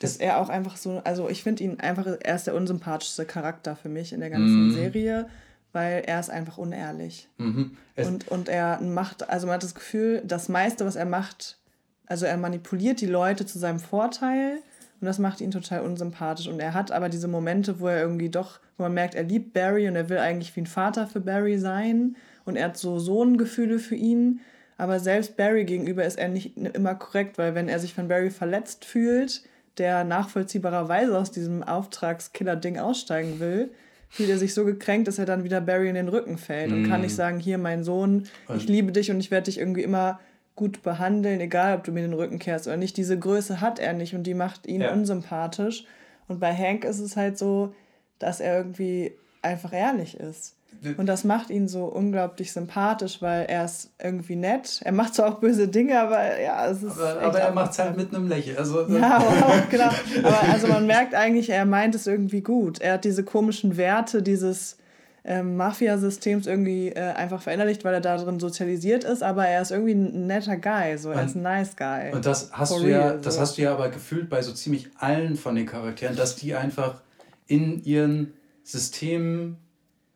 dass 0.00 0.14
Das- 0.14 0.20
er 0.20 0.40
auch 0.40 0.48
einfach 0.48 0.76
so, 0.76 0.98
also 1.04 1.28
ich 1.28 1.42
finde 1.44 1.62
ihn 1.62 1.78
einfach, 1.78 2.06
er 2.20 2.34
ist 2.34 2.46
der 2.48 2.54
unsympathischste 2.56 3.24
Charakter 3.24 3.76
für 3.76 3.88
mich 3.88 4.12
in 4.12 4.18
der 4.20 4.30
ganzen 4.30 4.68
Mhm. 4.68 4.72
Serie, 4.74 5.28
weil 5.72 6.02
er 6.06 6.20
ist 6.20 6.30
einfach 6.30 6.58
unehrlich. 6.58 7.28
Mhm. 7.38 7.76
Und, 7.96 8.28
und 8.28 8.48
er 8.48 8.80
macht, 8.80 9.28
also 9.28 9.46
man 9.46 9.54
hat 9.54 9.62
das 9.62 9.74
Gefühl, 9.74 10.22
das 10.24 10.48
meiste, 10.48 10.84
was 10.84 10.96
er 10.96 11.04
macht, 11.04 11.58
also 12.06 12.26
er 12.26 12.36
manipuliert 12.36 13.00
die 13.00 13.06
Leute 13.06 13.46
zu 13.46 13.58
seinem 13.58 13.78
Vorteil 13.78 14.58
und 15.00 15.06
das 15.06 15.18
macht 15.18 15.40
ihn 15.40 15.50
total 15.50 15.82
unsympathisch. 15.82 16.48
Und 16.48 16.60
er 16.60 16.74
hat 16.74 16.92
aber 16.92 17.08
diese 17.08 17.28
Momente, 17.28 17.80
wo 17.80 17.86
er 17.86 18.00
irgendwie 18.00 18.28
doch, 18.28 18.58
wo 18.76 18.82
man 18.82 18.94
merkt, 18.94 19.14
er 19.14 19.22
liebt 19.22 19.52
Barry 19.52 19.88
und 19.88 19.96
er 19.96 20.08
will 20.08 20.18
eigentlich 20.18 20.54
wie 20.56 20.62
ein 20.62 20.66
Vater 20.66 21.06
für 21.06 21.20
Barry 21.20 21.58
sein 21.58 22.16
und 22.44 22.56
er 22.56 22.66
hat 22.66 22.76
so 22.76 22.98
Sohngefühle 22.98 23.78
für 23.78 23.94
ihn. 23.94 24.40
Aber 24.76 24.98
selbst 24.98 25.36
Barry 25.36 25.64
gegenüber 25.64 26.04
ist 26.04 26.18
er 26.18 26.28
nicht 26.28 26.56
immer 26.56 26.94
korrekt, 26.94 27.38
weil 27.38 27.54
wenn 27.54 27.68
er 27.68 27.78
sich 27.78 27.94
von 27.94 28.08
Barry 28.08 28.30
verletzt 28.30 28.84
fühlt, 28.84 29.42
der 29.78 30.04
nachvollziehbarerweise 30.04 31.16
aus 31.16 31.30
diesem 31.30 31.62
Auftragskiller-Ding 31.62 32.78
aussteigen 32.78 33.40
will, 33.40 33.70
fühlt 34.10 34.28
er 34.28 34.38
sich 34.38 34.52
so 34.54 34.64
gekränkt, 34.64 35.08
dass 35.08 35.18
er 35.18 35.24
dann 35.26 35.44
wieder 35.44 35.60
Barry 35.60 35.88
in 35.88 35.94
den 35.94 36.08
Rücken 36.08 36.36
fällt 36.36 36.72
und 36.72 36.86
kann 36.88 37.00
nicht 37.00 37.14
sagen, 37.14 37.38
hier 37.38 37.58
mein 37.58 37.84
Sohn, 37.84 38.26
ich 38.54 38.66
liebe 38.68 38.92
dich 38.92 39.10
und 39.10 39.20
ich 39.20 39.30
werde 39.30 39.44
dich 39.44 39.58
irgendwie 39.58 39.82
immer 39.82 40.20
gut 40.56 40.82
behandeln, 40.82 41.40
egal 41.40 41.76
ob 41.78 41.84
du 41.84 41.92
mir 41.92 42.02
den 42.02 42.12
Rücken 42.12 42.38
kehrst 42.38 42.66
oder 42.66 42.76
nicht. 42.76 42.96
Diese 42.96 43.18
Größe 43.18 43.60
hat 43.60 43.78
er 43.78 43.92
nicht 43.94 44.14
und 44.14 44.24
die 44.24 44.34
macht 44.34 44.66
ihn 44.66 44.82
Ja. 44.82 44.92
unsympathisch. 44.92 45.84
Und 46.28 46.38
bei 46.40 46.54
Hank 46.54 46.84
ist 46.84 46.98
es 46.98 47.16
halt 47.16 47.38
so, 47.38 47.72
dass 48.18 48.40
er 48.40 48.58
irgendwie 48.58 49.12
einfach 49.42 49.72
ehrlich 49.72 50.18
ist. 50.20 50.54
Und 50.96 51.06
das 51.06 51.24
macht 51.24 51.50
ihn 51.50 51.68
so 51.68 51.84
unglaublich 51.84 52.52
sympathisch, 52.52 53.20
weil 53.20 53.44
er 53.46 53.66
ist 53.66 53.90
irgendwie 54.02 54.36
nett. 54.36 54.80
Er 54.82 54.92
macht 54.92 55.14
zwar 55.14 55.28
auch 55.28 55.38
böse 55.38 55.68
Dinge, 55.68 56.00
aber 56.00 56.40
ja, 56.40 56.66
es 56.68 56.82
ist. 56.82 56.98
aber, 56.98 57.20
aber 57.20 57.38
er 57.38 57.52
macht 57.52 57.72
es 57.72 57.78
halt 57.78 57.96
mit 57.96 58.14
einem 58.14 58.28
Lächeln. 58.28 58.56
Also, 58.56 58.88
ja, 58.88 59.16
aber 59.16 59.26
auch, 59.26 59.68
genau. 59.68 59.90
Aber 60.22 60.40
also 60.50 60.68
man 60.68 60.86
merkt 60.86 61.14
eigentlich, 61.14 61.50
er 61.50 61.66
meint 61.66 61.94
es 61.94 62.06
irgendwie 62.06 62.40
gut. 62.40 62.80
Er 62.80 62.94
hat 62.94 63.04
diese 63.04 63.24
komischen 63.24 63.76
Werte 63.76 64.22
dieses 64.22 64.78
ähm, 65.24 65.56
Mafia-Systems 65.56 66.46
irgendwie 66.46 66.88
äh, 66.88 67.12
einfach 67.12 67.42
verinnerlicht, 67.42 67.84
weil 67.84 67.94
er 67.94 68.00
da 68.00 68.16
drin 68.16 68.40
sozialisiert 68.40 69.04
ist, 69.04 69.22
aber 69.22 69.46
er 69.46 69.62
ist 69.62 69.70
irgendwie 69.70 69.92
ein 69.92 70.26
netter 70.26 70.56
Guy, 70.56 70.96
so 70.96 71.10
er 71.10 71.24
ist 71.24 71.36
ein 71.36 71.42
nice 71.42 71.76
Guy. 71.76 72.12
Und 72.12 72.24
das 72.24 72.50
hast 72.52 72.72
For 72.72 72.80
du 72.80 72.88
ja, 72.88 73.00
real, 73.00 73.20
das 73.20 73.34
so. 73.34 73.40
hast 73.40 73.58
du 73.58 73.62
ja 73.62 73.72
aber 73.72 73.90
gefühlt 73.90 74.30
bei 74.30 74.40
so 74.40 74.52
ziemlich 74.52 74.88
allen 74.96 75.36
von 75.36 75.54
den 75.54 75.66
Charakteren, 75.66 76.16
dass 76.16 76.36
die 76.36 76.54
einfach 76.54 77.02
in 77.46 77.84
ihren 77.84 78.32
Systemen 78.64 79.58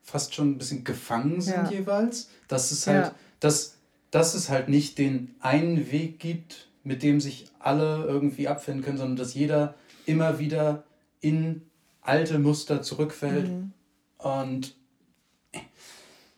fast 0.05 0.35
schon 0.35 0.53
ein 0.53 0.59
bisschen 0.59 0.85
gefangen 0.85 1.41
sind 1.41 1.55
Ja. 1.65 1.71
jeweils. 1.71 2.31
Das 2.47 2.71
ist 2.71 2.87
halt, 2.87 3.07
Ja. 3.07 3.15
dass 3.41 3.73
dass 4.13 4.35
es 4.35 4.49
halt 4.49 4.69
nicht 4.69 4.99
den 4.99 5.35
einen 5.41 5.91
Weg 5.91 6.21
gibt, 6.21 6.69
mit 6.85 7.03
dem 7.03 7.21
sich 7.21 7.47
alle 7.59 8.05
irgendwie 8.05 8.47
abfinden 8.47 8.85
können, 8.85 8.97
sondern 8.99 9.17
dass 9.17 9.35
jeder 9.35 9.75
immer 10.07 10.39
wieder 10.39 10.85
in 11.21 11.63
alte 12.01 12.39
Muster 12.39 12.81
zurückfällt 12.83 13.49
Mhm. 13.49 13.73
und 14.19 14.77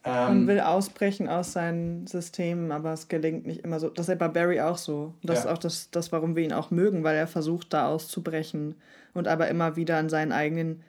Man 0.05 0.43
ähm, 0.43 0.47
will 0.47 0.61
ausbrechen 0.61 1.29
aus 1.29 1.53
seinen 1.53 2.07
Systemen, 2.07 2.71
aber 2.71 2.93
es 2.93 3.09
gelingt 3.09 3.45
nicht 3.45 3.65
immer 3.65 3.81
so. 3.81 3.89
Das 3.91 4.05
ist 4.05 4.11
ja 4.11 4.15
bei 4.15 4.29
Barry 4.29 4.61
auch 4.61 4.79
so. 4.79 5.15
Und 5.21 5.29
das 5.29 5.43
Ja. 5.45 5.51
ist 5.51 5.57
auch 5.57 5.59
das, 5.59 5.91
das, 5.91 6.13
warum 6.13 6.37
wir 6.37 6.45
ihn 6.45 6.53
auch 6.53 6.71
mögen, 6.71 7.03
weil 7.03 7.17
er 7.17 7.27
versucht, 7.27 7.73
da 7.73 7.89
auszubrechen 7.89 8.77
und 9.15 9.27
aber 9.27 9.49
immer 9.49 9.75
wieder 9.77 9.97
an 9.99 10.09
seinen 10.09 10.31
eigenen 10.33 10.83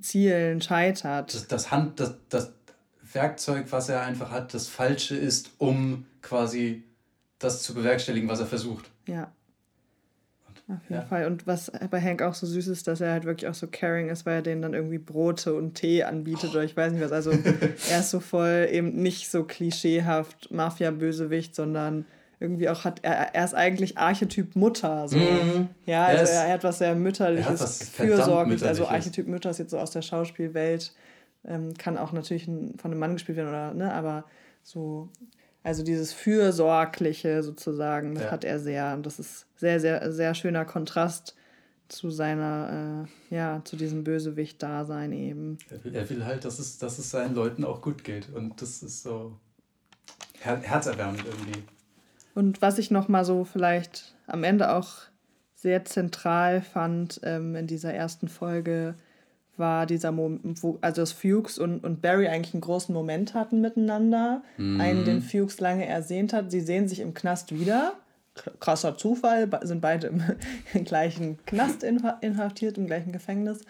Zielen 0.00 0.60
scheitert. 0.60 1.32
das, 1.34 1.46
das 1.46 1.70
Hand, 1.70 2.00
das, 2.00 2.14
das 2.28 2.52
Werkzeug, 3.12 3.66
was 3.70 3.88
er 3.88 4.02
einfach 4.02 4.30
hat, 4.30 4.54
das 4.54 4.68
Falsche 4.68 5.16
ist, 5.16 5.52
um 5.58 6.06
quasi 6.22 6.84
das 7.38 7.62
zu 7.62 7.74
bewerkstelligen, 7.74 8.28
was 8.28 8.40
er 8.40 8.46
versucht. 8.46 8.90
Ja. 9.06 9.32
Auf 10.66 10.82
jeden 10.88 11.02
ja. 11.02 11.06
Fall. 11.06 11.26
Und 11.26 11.46
was 11.46 11.70
bei 11.90 12.00
Hank 12.00 12.22
auch 12.22 12.32
so 12.32 12.46
süß 12.46 12.68
ist, 12.68 12.88
dass 12.88 13.02
er 13.02 13.12
halt 13.12 13.24
wirklich 13.24 13.48
auch 13.50 13.54
so 13.54 13.66
caring 13.66 14.08
ist, 14.08 14.24
weil 14.24 14.36
er 14.36 14.42
denen 14.42 14.62
dann 14.62 14.72
irgendwie 14.72 14.98
Brote 14.98 15.54
und 15.54 15.74
Tee 15.74 16.04
anbietet 16.04 16.50
oder 16.50 16.64
ich 16.64 16.74
weiß 16.74 16.92
nicht 16.92 17.02
was. 17.02 17.12
Also 17.12 17.32
er 17.90 18.00
ist 18.00 18.10
so 18.10 18.20
voll 18.20 18.68
eben 18.70 19.02
nicht 19.02 19.30
so 19.30 19.44
klischeehaft 19.44 20.50
Mafia-Bösewicht, 20.50 21.54
sondern 21.54 22.06
irgendwie 22.44 22.68
auch 22.68 22.84
hat, 22.84 23.00
er, 23.02 23.34
er 23.34 23.44
ist 23.44 23.54
eigentlich 23.54 23.98
Archetyp 23.98 24.54
Mutter. 24.56 25.08
So. 25.08 25.16
Mhm. 25.18 25.68
Ja, 25.86 26.04
Er 26.08 26.20
also 26.20 26.22
ist- 26.24 26.30
er 26.30 26.52
hat 26.52 26.62
was 26.64 26.78
sehr 26.78 26.94
mütterliches, 26.94 27.46
er 27.60 27.64
was 27.64 27.82
fürsorgliches. 27.90 28.62
Also. 28.66 28.86
Archetyp 28.86 29.26
Mütter 29.26 29.50
ist 29.50 29.58
jetzt 29.58 29.70
so 29.72 29.78
aus 29.78 29.90
der 29.90 30.02
Schauspielwelt, 30.02 30.92
ähm, 31.46 31.74
kann 31.76 31.98
auch 31.98 32.12
natürlich 32.12 32.46
ein, 32.46 32.78
von 32.78 32.90
einem 32.90 33.00
Mann 33.00 33.14
gespielt 33.14 33.36
werden, 33.36 33.48
oder, 33.48 33.74
ne, 33.74 33.92
aber 33.92 34.24
so, 34.62 35.08
also 35.62 35.82
dieses 35.82 36.12
Fürsorgliche 36.12 37.42
sozusagen, 37.42 38.14
das 38.14 38.24
Ja. 38.24 38.30
hat 38.30 38.44
er 38.44 38.58
sehr. 38.60 38.94
Und 38.94 39.04
das 39.06 39.18
ist 39.18 39.46
sehr, 39.56 39.80
sehr, 39.80 40.12
sehr 40.12 40.34
schöner 40.34 40.64
Kontrast 40.64 41.34
zu 41.88 42.10
seiner, 42.10 43.06
äh, 43.30 43.34
ja, 43.34 43.60
zu 43.64 43.76
diesem 43.76 44.04
Bösewicht-Dasein 44.04 45.12
eben. 45.12 45.58
Er 45.70 45.84
will, 45.84 45.94
er 45.94 46.08
will 46.10 46.24
halt, 46.24 46.44
dass 46.46 46.58
es, 46.58 46.78
dass 46.78 46.98
es 46.98 47.10
seinen 47.10 47.34
Leuten 47.34 47.64
auch 47.64 47.82
gut 47.82 48.04
geht. 48.04 48.30
Und 48.34 48.60
das 48.62 48.82
ist 48.82 49.02
so 49.02 49.38
her 50.40 50.60
herzerwärmend 50.62 51.22
irgendwie. 51.26 51.62
Und 52.34 52.60
was 52.62 52.78
ich 52.78 52.90
noch 52.90 53.08
mal 53.08 53.24
so 53.24 53.44
vielleicht 53.44 54.14
am 54.26 54.42
Ende 54.44 54.72
auch 54.74 54.90
sehr 55.54 55.84
zentral 55.84 56.60
fand 56.60 57.20
ähm, 57.22 57.54
in 57.56 57.66
dieser 57.66 57.94
ersten 57.94 58.28
Folge, 58.28 58.94
war 59.56 59.86
dieser 59.86 60.10
Moment, 60.10 60.62
wo 60.62 60.78
also 60.80 61.02
dass 61.02 61.12
Fuchs 61.12 61.58
und, 61.58 61.84
und 61.84 62.02
Barry 62.02 62.26
eigentlich 62.26 62.54
einen 62.54 62.60
großen 62.60 62.92
Moment 62.92 63.34
hatten 63.34 63.60
miteinander. 63.60 64.42
Einen, 64.80 65.04
den 65.04 65.22
Fuchs 65.22 65.60
lange 65.60 65.86
ersehnt 65.86 66.32
hat. 66.32 66.50
Sie 66.50 66.60
sehen 66.60 66.88
sich 66.88 67.00
im 67.00 67.14
Knast 67.14 67.58
wieder. 67.58 67.94
Krasser 68.58 68.98
Zufall, 68.98 69.48
sind 69.62 69.80
beide 69.80 70.08
im, 70.08 70.20
im 70.74 70.84
gleichen 70.84 71.38
Knast 71.46 71.84
inha- 71.84 72.20
inhaftiert, 72.20 72.76
im 72.78 72.86
gleichen 72.86 73.12
Gefängnis. 73.12 73.60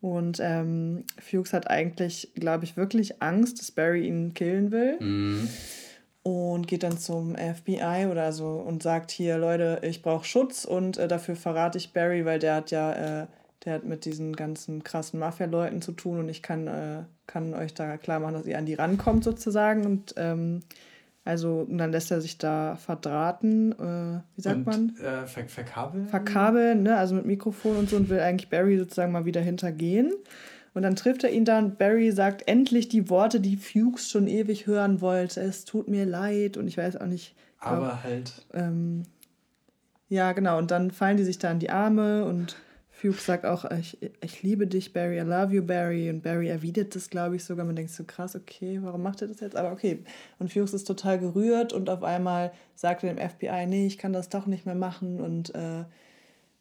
Und 0.00 0.38
ähm, 0.40 1.04
Fuchs 1.20 1.52
hat 1.52 1.68
eigentlich, 1.68 2.30
glaube 2.34 2.64
ich, 2.64 2.78
wirklich 2.78 3.20
Angst, 3.22 3.58
dass 3.60 3.70
Barry 3.70 4.06
ihn 4.08 4.32
killen 4.32 4.70
will 4.70 4.96
Mhm. 5.00 5.48
Und 6.26 6.66
geht 6.66 6.82
dann 6.82 6.98
zum 6.98 7.36
FBI 7.36 8.08
oder 8.10 8.32
so 8.32 8.48
und 8.48 8.82
sagt 8.82 9.12
hier, 9.12 9.38
Leute, 9.38 9.78
ich 9.82 10.02
brauche 10.02 10.24
Schutz 10.24 10.64
und 10.64 10.98
äh, 10.98 11.06
dafür 11.06 11.36
verrate 11.36 11.78
ich 11.78 11.92
Barry, 11.92 12.24
weil 12.24 12.40
der 12.40 12.56
hat 12.56 12.72
ja, 12.72 13.22
äh, 13.22 13.26
der 13.64 13.74
hat 13.74 13.84
mit 13.84 14.04
diesen 14.04 14.34
ganzen 14.34 14.82
krassen 14.82 15.20
Mafia-Leuten 15.20 15.82
zu 15.82 15.92
tun 15.92 16.18
und 16.18 16.28
ich 16.28 16.42
kann, 16.42 16.66
äh, 16.66 17.04
kann 17.28 17.54
euch 17.54 17.74
da 17.74 17.96
klar 17.96 18.18
machen, 18.18 18.34
dass 18.34 18.46
ihr 18.46 18.58
an 18.58 18.66
die 18.66 18.74
rankommt 18.74 19.22
sozusagen. 19.22 19.86
Und 19.86 20.14
ähm, 20.16 20.62
also 21.24 21.64
und 21.70 21.78
dann 21.78 21.92
lässt 21.92 22.10
er 22.10 22.20
sich 22.20 22.38
da 22.38 22.74
verdrahten, 22.74 23.70
äh, 23.70 24.20
wie 24.34 24.42
sagt 24.42 24.56
und, 24.56 24.66
man? 24.66 24.96
Äh, 24.96 25.28
ver 25.28 25.44
verkabeln? 25.44 26.06
verkabeln, 26.06 26.82
ne? 26.82 26.96
also 26.96 27.14
mit 27.14 27.26
Mikrofon 27.26 27.76
und 27.76 27.88
so 27.88 27.96
und 27.98 28.08
will 28.08 28.18
eigentlich 28.18 28.50
Barry 28.50 28.76
sozusagen 28.78 29.12
mal 29.12 29.26
wieder 29.26 29.42
hintergehen. 29.42 30.12
Und 30.76 30.82
dann 30.82 30.94
trifft 30.94 31.24
er 31.24 31.30
ihn 31.30 31.46
da 31.46 31.58
und 31.58 31.78
Barry 31.78 32.12
sagt 32.12 32.46
endlich 32.46 32.90
die 32.90 33.08
Worte, 33.08 33.40
die 33.40 33.56
Fuchs 33.56 34.10
schon 34.10 34.26
ewig 34.26 34.66
hören 34.66 35.00
wollte. 35.00 35.40
Es 35.40 35.64
tut 35.64 35.88
mir 35.88 36.04
leid 36.04 36.58
und 36.58 36.68
ich 36.68 36.76
weiß 36.76 36.98
auch 36.98 37.06
nicht. 37.06 37.34
glaub, 37.62 37.72
Aber 37.72 38.02
halt, 38.02 38.44
ähm, 38.52 39.04
ja, 40.10 40.32
genau. 40.32 40.58
Und 40.58 40.70
dann 40.70 40.90
fallen 40.90 41.16
die 41.16 41.24
sich 41.24 41.38
da 41.38 41.50
in 41.50 41.60
die 41.60 41.70
Arme 41.70 42.26
und 42.26 42.56
Fuchs 42.90 43.24
sagt 43.24 43.46
auch, 43.46 43.64
ich, 43.70 43.96
ich 44.20 44.42
liebe 44.42 44.66
dich, 44.66 44.92
Barry, 44.92 45.16
I 45.16 45.22
love 45.22 45.54
you, 45.54 45.62
Barry. 45.62 46.10
Und 46.10 46.22
Barry 46.22 46.48
erwidert 46.48 46.94
das, 46.94 47.08
glaube 47.08 47.36
ich, 47.36 47.44
sogar. 47.44 47.64
Man 47.64 47.74
denkt 47.74 47.92
so, 47.92 48.04
krass, 48.04 48.36
okay, 48.36 48.78
warum 48.82 49.02
macht 49.02 49.22
er 49.22 49.28
das 49.28 49.40
jetzt? 49.40 49.56
Aber 49.56 49.72
okay. 49.72 50.04
Und 50.38 50.52
Fuchs 50.52 50.74
ist 50.74 50.86
total 50.86 51.18
gerührt 51.18 51.72
und 51.72 51.88
auf 51.88 52.02
einmal 52.02 52.52
sagt 52.74 53.02
er 53.02 53.14
dem 53.14 53.30
FBI, 53.30 53.64
nee, 53.66 53.86
ich 53.86 53.96
kann 53.96 54.12
das 54.12 54.28
doch 54.28 54.44
nicht 54.44 54.66
mehr 54.66 54.74
machen 54.74 55.22
und, 55.22 55.54
äh, 55.54 55.84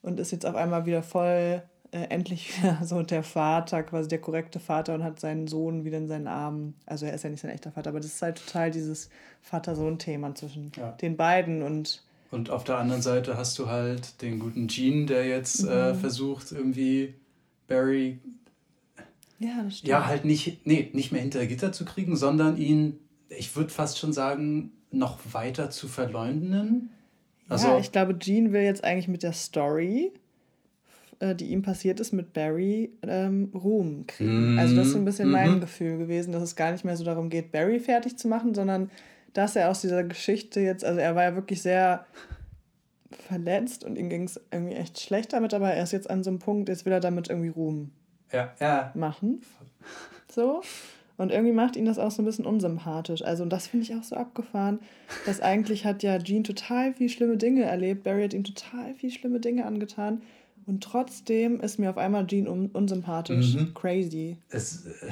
und 0.01 0.21
ist 0.21 0.31
jetzt 0.31 0.45
auf 0.45 0.55
einmal 0.55 0.85
wieder 0.85 1.03
voll, 1.03 1.63
äh, 1.95 2.07
endlich 2.09 2.57
wieder 2.61 2.79
so 2.83 3.01
der 3.01 3.23
Vater, 3.23 3.81
quasi 3.83 4.09
der 4.09 4.19
korrekte 4.19 4.59
Vater 4.59 4.93
und 4.95 5.03
hat 5.03 5.19
seinen 5.19 5.47
Sohn 5.47 5.85
wieder 5.85 5.97
in 5.97 6.07
seinen 6.07 6.27
Armen. 6.27 6.75
Also 6.85 7.05
er 7.05 7.13
ist 7.13 7.23
ja 7.23 7.29
nicht 7.29 7.41
sein 7.41 7.51
echter 7.51 7.71
Vater, 7.71 7.89
aber 7.89 7.99
das 7.99 8.13
ist 8.13 8.21
halt 8.21 8.37
total 8.45 8.69
dieses 8.71 9.09
Vater-Sohn-Thema 9.41 10.35
zwischen 10.35 10.71
Ja. 10.77 10.91
den 10.93 11.15
beiden 11.17 11.61
und 11.63 12.03
und 12.31 12.49
auf 12.49 12.63
der 12.65 12.77
anderen 12.79 13.01
Seite 13.01 13.37
hast 13.37 13.57
du 13.59 13.67
halt 13.67 14.21
den 14.21 14.39
guten 14.39 14.67
Gene, 14.67 15.05
der 15.05 15.25
jetzt 15.25 15.63
äh, 15.63 15.93
Mhm. 15.93 15.99
versucht, 15.99 16.51
irgendwie 16.51 17.13
Barry 17.67 18.19
ja, 19.39 19.63
das 19.63 19.77
stimmt. 19.77 19.89
ja 19.89 20.05
halt 20.05 20.25
nicht, 20.25 20.65
nee, 20.65 20.89
nicht 20.93 21.11
mehr 21.11 21.21
hinter 21.21 21.45
Gitter 21.45 21.71
zu 21.71 21.85
kriegen, 21.85 22.15
sondern 22.17 22.57
ihn, 22.57 22.99
ich 23.29 23.55
würde 23.55 23.69
fast 23.69 23.99
schon 23.99 24.11
sagen, 24.11 24.71
noch 24.91 25.19
weiter 25.31 25.69
zu 25.69 25.87
verleumden. 25.87 26.89
Also, 27.47 27.67
ja, 27.67 27.77
ich 27.79 27.91
glaube, 27.91 28.15
Gene 28.15 28.51
will 28.51 28.63
jetzt 28.63 28.83
eigentlich 28.83 29.07
mit 29.07 29.23
der 29.23 29.33
Story, 29.33 30.11
äh, 30.13 30.19
die 31.21 31.47
ihm 31.47 31.61
passiert 31.61 31.99
ist, 31.99 32.11
mit 32.13 32.33
Barry 32.33 32.91
ähm, 33.03 33.51
Ruhm 33.53 34.05
kriegen. 34.07 34.53
Mhm. 34.53 34.59
Also 34.59 34.75
das 34.75 34.87
ist 34.87 34.93
so 34.93 34.99
ein 34.99 35.05
bisschen 35.05 35.29
mein 35.29 35.55
Mhm. 35.55 35.61
Gefühl 35.61 35.97
gewesen, 35.97 36.31
dass 36.31 36.43
es 36.43 36.55
gar 36.55 36.71
nicht 36.71 36.85
mehr 36.85 36.97
so 36.97 37.03
darum 37.03 37.29
geht, 37.29 37.51
Barry 37.51 37.79
fertig 37.79 38.17
zu 38.17 38.27
machen, 38.27 38.53
sondern 38.53 38.89
dass 39.33 39.55
er 39.55 39.69
aus 39.69 39.81
dieser 39.81 40.03
Geschichte 40.03 40.59
jetzt, 40.61 40.85
also 40.85 40.99
er 40.99 41.15
war 41.15 41.23
ja 41.23 41.35
wirklich 41.35 41.61
sehr 41.61 42.05
verletzt 43.27 43.83
und 43.83 43.97
ihm 43.97 44.09
ging 44.09 44.23
es 44.23 44.39
irgendwie 44.51 44.75
echt 44.75 44.99
schlecht 44.99 45.33
damit, 45.33 45.53
aber 45.53 45.71
er 45.71 45.83
ist 45.83 45.91
jetzt 45.93 46.09
an 46.09 46.23
so 46.23 46.29
einem 46.29 46.39
Punkt, 46.39 46.69
jetzt 46.69 46.85
will 46.85 46.93
er 46.93 46.99
damit 46.99 47.29
irgendwie 47.29 47.49
Ruhm 47.49 47.91
ja, 48.31 48.53
ja, 48.59 48.91
machen. 48.95 49.41
So. 50.33 50.61
Und 51.17 51.31
irgendwie 51.31 51.53
macht 51.53 51.77
ihn 51.77 51.85
das 51.85 51.97
auch 51.97 52.11
so 52.11 52.21
ein 52.21 52.25
bisschen 52.25 52.45
unsympathisch. 52.45 53.23
Also, 53.23 53.43
und 53.43 53.49
das 53.49 53.67
finde 53.67 53.85
ich 53.85 53.95
auch 53.95 54.03
so 54.03 54.17
abgefahren, 54.17 54.79
dass 55.25 55.39
eigentlich 55.39 55.85
hat 55.85 56.03
ja 56.03 56.17
Gene 56.17 56.43
total 56.43 56.93
viel 56.93 57.07
schlimme 57.07 57.37
Dinge 57.37 57.63
erlebt. 57.63 58.03
Barry 58.03 58.23
hat 58.23 58.33
ihm 58.33 58.43
total 58.43 58.93
viel 58.95 59.11
schlimme 59.11 59.39
Dinge 59.39 59.65
angetan. 59.65 60.21
Und 60.67 60.83
trotzdem 60.83 61.59
ist 61.61 61.77
mir 61.79 61.89
auf 61.89 61.97
einmal 61.97 62.25
Gene 62.25 62.49
un 62.49 62.67
unsympathisch. 62.67 63.53
Mhm. 63.55 63.73
Crazy. 63.73 64.37
es, 64.49 64.85
äh, 64.85 65.11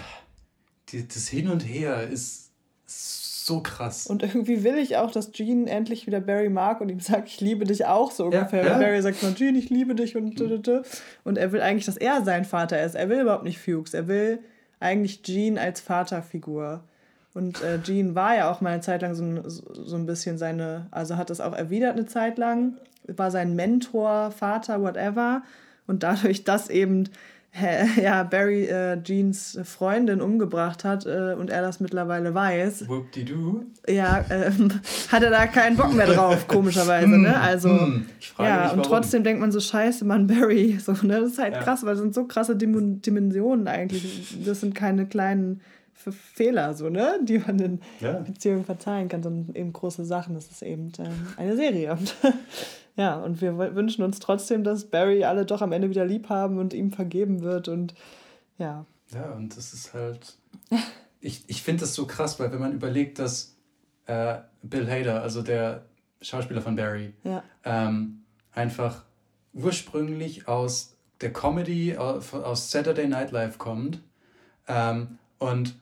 die, 0.89 1.07
das 1.07 1.27
Hin 1.27 1.47
und 1.49 1.61
Her 1.61 2.07
ist 2.07 2.49
so 2.85 3.59
krass. 3.61 4.07
Und 4.07 4.23
irgendwie 4.23 4.63
will 4.63 4.77
ich 4.77 4.97
auch, 4.97 5.11
dass 5.11 5.31
Gene 5.31 5.69
endlich 5.69 6.07
wieder 6.07 6.21
Barry 6.21 6.49
mag 6.49 6.79
und 6.81 6.89
ihm 6.89 6.99
sagt, 7.01 7.27
ich 7.27 7.41
liebe 7.41 7.65
dich 7.65 7.85
auch 7.85 8.09
so 8.11 8.31
Ja, 8.31 8.39
ungefähr. 8.39 8.63
ja. 8.65 8.71
Weil 8.73 8.79
Barry 8.79 9.01
sagt 9.01 9.21
mal, 9.21 9.33
Gene, 9.33 9.57
ich 9.59 9.69
liebe 9.69 9.95
dich 9.95 10.15
und 10.15 10.35
tü. 10.37 10.81
Und 11.23 11.37
er 11.37 11.51
will 11.51 11.61
eigentlich, 11.61 11.85
dass 11.85 11.97
er 11.97 12.23
sein 12.23 12.45
Vater 12.45 12.81
ist. 12.83 12.95
Er 12.95 13.09
will 13.09 13.21
überhaupt 13.21 13.43
nicht 13.43 13.59
Fuchs. 13.59 13.93
Er 13.93 14.07
will 14.07 14.39
eigentlich 14.79 15.23
Gene 15.23 15.59
als 15.59 15.81
Vaterfigur. 15.81 16.83
Und 17.33 17.61
äh, 17.63 17.79
Gene 17.83 18.13
war 18.15 18.35
ja 18.35 18.51
auch 18.51 18.61
mal 18.61 18.73
eine 18.73 18.81
Zeit 18.81 19.01
lang 19.01 19.15
so 19.15 19.23
ein, 19.23 19.41
so 19.47 19.95
ein 19.95 20.05
bisschen 20.05 20.37
seine, 20.37 20.87
also 20.91 21.17
hat 21.17 21.29
das 21.29 21.41
auch 21.41 21.53
erwidert 21.53 21.93
eine 21.93 22.05
Zeit 22.05 22.37
lang, 22.37 22.77
war 23.07 23.31
sein 23.31 23.55
Mentor, 23.55 24.31
Vater, 24.31 24.81
whatever. 24.81 25.41
Und 25.87 26.03
dadurch, 26.03 26.43
dass 26.45 26.69
eben 26.69 27.09
ja, 28.01 28.23
Barry 28.23 28.65
äh, 28.65 28.99
Jeans 29.03 29.59
Freundin 29.63 30.21
umgebracht 30.21 30.83
hat 30.83 31.05
äh, 31.05 31.35
und 31.37 31.51
er 31.51 31.61
das 31.61 31.79
mittlerweile 31.79 32.33
weiß, 32.33 32.89
Whoop-de-doo. 32.89 33.65
ja, 33.87 34.25
ähm, 34.31 34.69
hat 35.11 35.21
er 35.21 35.29
da 35.29 35.45
keinen 35.45 35.77
Bock 35.77 35.93
mehr 35.93 36.07
drauf, 36.07 36.47
komischerweise, 36.47 37.15
ne? 37.15 37.39
Also, 37.39 37.69
Hm, 37.69 38.05
ich 38.19 38.29
frage 38.31 38.49
ja, 38.49 38.71
und 38.71 38.83
trotzdem 38.83 39.23
denkt 39.23 39.39
man 39.39 39.51
so, 39.51 39.59
scheiße, 39.59 40.03
Mann, 40.03 40.25
Barry, 40.25 40.79
so, 40.83 40.93
ne? 41.03 41.21
Das 41.21 41.33
ist 41.33 41.37
halt 41.37 41.53
Ja. 41.53 41.61
krass, 41.61 41.83
weil 41.83 41.91
das 41.93 41.99
sind 42.01 42.15
so 42.15 42.25
krasse 42.25 42.55
Dim 42.55 43.03
Dimensionen 43.03 43.67
eigentlich. 43.67 44.35
Das 44.43 44.61
sind 44.61 44.73
keine 44.73 45.05
kleinen 45.05 45.61
F 46.07 46.15
Fehler, 46.15 46.73
so, 46.73 46.89
ne? 46.89 47.19
Die 47.23 47.39
man 47.39 47.59
in 47.59 47.81
Ja. 47.99 48.19
Beziehungen 48.19 48.65
verzeihen 48.65 49.07
kann, 49.09 49.23
sondern 49.23 49.55
eben 49.55 49.73
große 49.73 50.05
Sachen. 50.05 50.35
Das 50.35 50.47
ist 50.49 50.61
eben 50.63 50.91
ähm, 50.99 51.27
eine 51.37 51.55
Serie. 51.55 51.97
Ja, 52.95 53.15
und 53.15 53.41
wir 53.41 53.57
wünschen 53.73 54.03
uns 54.03 54.19
trotzdem, 54.19 54.63
dass 54.63 54.85
Barry 54.85 55.23
alle 55.23 55.47
doch 55.47 55.63
am 55.63 55.71
Ende 55.71 55.89
wieder 55.89 56.05
lieb 56.05 56.29
haben 56.29 56.59
und 56.59 56.75
ihm 56.75 56.91
vergeben 56.91 57.41
wird 57.41 57.67
und 57.67 57.95
ja. 58.59 58.85
Ja, 59.11 59.31
und 59.31 59.57
das 59.57 59.73
ist 59.73 59.93
halt. 59.95 60.37
Ich, 61.25 61.43
ich 61.47 61.63
finde 61.63 61.79
das 61.81 61.95
so 61.95 62.05
krass, 62.05 62.37
weil 62.39 62.51
wenn 62.51 62.59
man 62.59 62.73
überlegt, 62.73 63.17
dass 63.17 63.55
äh, 64.07 64.35
Bill 64.61 64.87
Hader, 64.91 65.23
also 65.23 65.41
der 65.41 65.85
Schauspieler 66.21 66.61
von 66.61 66.75
Barry, 66.75 67.13
Ja. 67.23 67.41
ähm, 67.63 68.23
einfach 68.51 69.05
ursprünglich 69.53 70.47
aus 70.47 70.97
der 71.21 71.31
Comedy 71.31 71.95
aus, 71.97 72.33
aus 72.33 72.69
Saturday 72.69 73.07
Night 73.07 73.31
Live 73.31 73.57
kommt 73.57 74.01
ähm, 74.67 75.17
und 75.39 75.75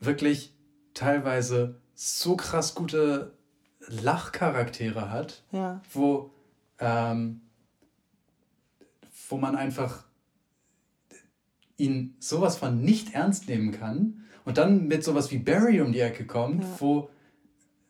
wirklich 0.00 0.54
teilweise 0.94 1.80
so 1.94 2.36
krass 2.36 2.74
gute 2.74 3.32
Lachcharaktere 3.88 5.10
hat, 5.10 5.44
Ja. 5.52 5.80
wo, 5.92 6.30
ähm, 6.78 7.40
wo 9.28 9.36
man 9.36 9.56
einfach 9.56 10.04
ihn 11.76 12.16
sowas 12.18 12.56
von 12.56 12.80
nicht 12.82 13.14
ernst 13.14 13.48
nehmen 13.48 13.72
kann 13.72 14.24
und 14.44 14.58
dann 14.58 14.86
mit 14.86 15.04
sowas 15.04 15.30
wie 15.30 15.38
Barry 15.38 15.80
um 15.80 15.92
die 15.92 16.00
Ecke 16.00 16.26
kommt, 16.26 16.62
Ja. 16.64 16.70
wo 16.78 17.10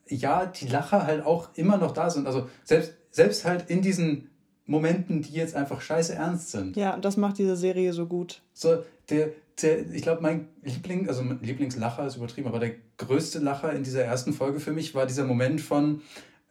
ja 0.09 0.47
die 0.47 0.69
Lacher 0.69 1.05
halt 1.07 1.25
auch 1.25 1.51
immer 1.55 1.77
noch 1.77 1.93
da 1.93 2.11
sind. 2.11 2.27
Also 2.27 2.49
selbst, 2.65 2.95
selbst 3.11 3.45
halt 3.45 3.71
in 3.71 3.83
diesen 3.83 4.31
Momenten, 4.67 5.23
die 5.23 5.33
jetzt 5.33 5.55
einfach 5.55 5.81
scheiße 5.81 6.15
ernst 6.15 6.51
sind. 6.51 6.77
Ja, 6.77 6.95
und 6.95 7.05
das 7.05 7.17
macht 7.17 7.39
diese 7.39 7.57
Serie 7.57 7.93
so 7.93 8.07
gut. 8.07 8.43
So, 8.53 8.83
der, 9.11 9.31
der, 9.63 9.91
ich 9.91 10.03
glaube, 10.03 10.23
mein 10.23 10.49
Liebling, 10.63 11.09
also 11.09 11.23
mein 11.23 11.41
Lieblingslacher 11.41 12.07
ist 12.07 12.17
übertrieben, 12.17 12.49
aber 12.49 12.59
der 12.59 12.73
größte 12.99 13.39
Lacher 13.39 13.73
in 13.73 13.83
dieser 13.83 14.03
ersten 14.03 14.33
Folge 14.33 14.61
für 14.61 14.73
mich 14.73 14.95
war 14.95 15.07
dieser 15.07 15.25
Moment 15.25 15.61
von 15.61 16.03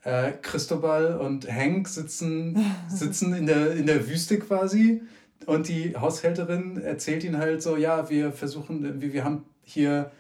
äh, 0.03 0.32
Christobal 0.41 1.18
und 1.18 1.51
Hank 1.51 1.88
sitzen, 1.88 2.58
sitzen 2.89 3.34
in, 3.34 3.45
der, 3.47 3.74
in 3.74 3.86
der 3.86 4.08
Wüste 4.08 4.39
quasi 4.39 5.01
und 5.45 5.68
die 5.68 5.95
Haushälterin 5.95 6.82
erzählt 6.82 7.24
ihnen 7.24 7.38
halt 7.38 7.62
so, 7.62 7.76
ja, 7.76 8.10
wir 8.10 8.32
versuchen, 8.32 9.01
wir, 9.01 9.14
wir 9.14 9.24
haben 9.24 9.43
hier 9.64 10.12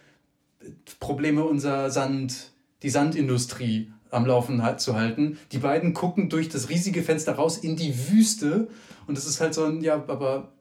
Probleme, 0.99 1.43
unser 1.43 1.89
Sand, 1.89 2.51
die 2.83 2.89
Sandindustrie 2.89 3.91
am 4.11 4.25
Laufen 4.25 4.63
halt 4.63 4.79
zu 4.79 4.95
halten. 4.95 5.37
Die 5.51 5.57
beiden 5.57 5.93
gucken 5.93 6.29
durch 6.29 6.49
das 6.49 6.69
riesige 6.69 7.03
Fenster 7.03 7.33
raus 7.33 7.57
in 7.57 7.75
die 7.75 8.09
Wüste 8.09 8.67
und 9.07 9.17
es 9.17 9.25
ist 9.25 9.41
halt 9.41 9.53
so 9.53 9.65
ein, 9.65 9.81
ja, 9.81 9.95
aber 9.95 10.51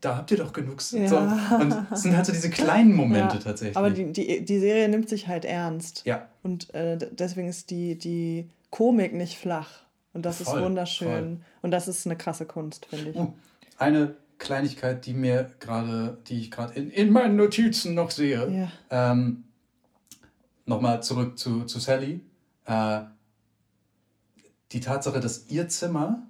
da 0.00 0.16
habt 0.16 0.30
ihr 0.30 0.38
doch 0.38 0.52
genug. 0.52 0.80
So, 0.80 0.96
Ja. 0.98 1.58
und 1.60 1.74
es 1.92 2.02
sind 2.02 2.16
halt 2.16 2.26
so 2.26 2.32
diese 2.32 2.50
kleinen 2.50 2.94
Momente 2.94 3.36
Ja, 3.36 3.42
tatsächlich. 3.42 3.76
Aber 3.76 3.90
die, 3.90 4.12
die, 4.12 4.44
die 4.44 4.58
Serie 4.58 4.88
nimmt 4.88 5.08
sich 5.08 5.28
halt 5.28 5.44
ernst. 5.44 6.02
ja, 6.06 6.26
Und 6.42 6.72
äh, 6.74 6.96
deswegen 7.12 7.48
ist 7.48 7.70
die, 7.70 7.96
die 7.98 8.48
Komik 8.70 9.12
nicht 9.14 9.36
flach. 9.38 9.82
Und 10.12 10.24
das 10.26 10.42
Voll, 10.42 10.58
ist 10.58 10.64
wunderschön. 10.64 11.08
voll. 11.08 11.38
Und 11.62 11.70
das 11.70 11.86
ist 11.88 12.06
eine 12.06 12.16
krasse 12.16 12.46
Kunst, 12.46 12.86
finde 12.86 13.10
ich. 13.10 13.16
Oh, 13.16 13.32
eine 13.78 14.14
Kleinigkeit, 14.38 15.04
die 15.06 15.12
mir 15.12 15.50
gerade, 15.60 16.18
die 16.28 16.40
ich 16.40 16.50
gerade 16.50 16.72
in, 16.74 16.90
in 16.90 17.10
meinen 17.12 17.36
Notizen 17.36 17.94
noch 17.94 18.10
sehe. 18.10 18.68
Ja. 18.90 19.10
Ähm, 19.12 19.44
Nochmal 20.66 21.02
zurück 21.02 21.36
zu, 21.38 21.64
zu 21.64 21.78
Sally. 21.80 22.20
Äh, 22.64 23.00
die 24.72 24.80
Tatsache, 24.80 25.18
dass 25.20 25.46
ihr 25.48 25.68
Zimmer, 25.68 26.22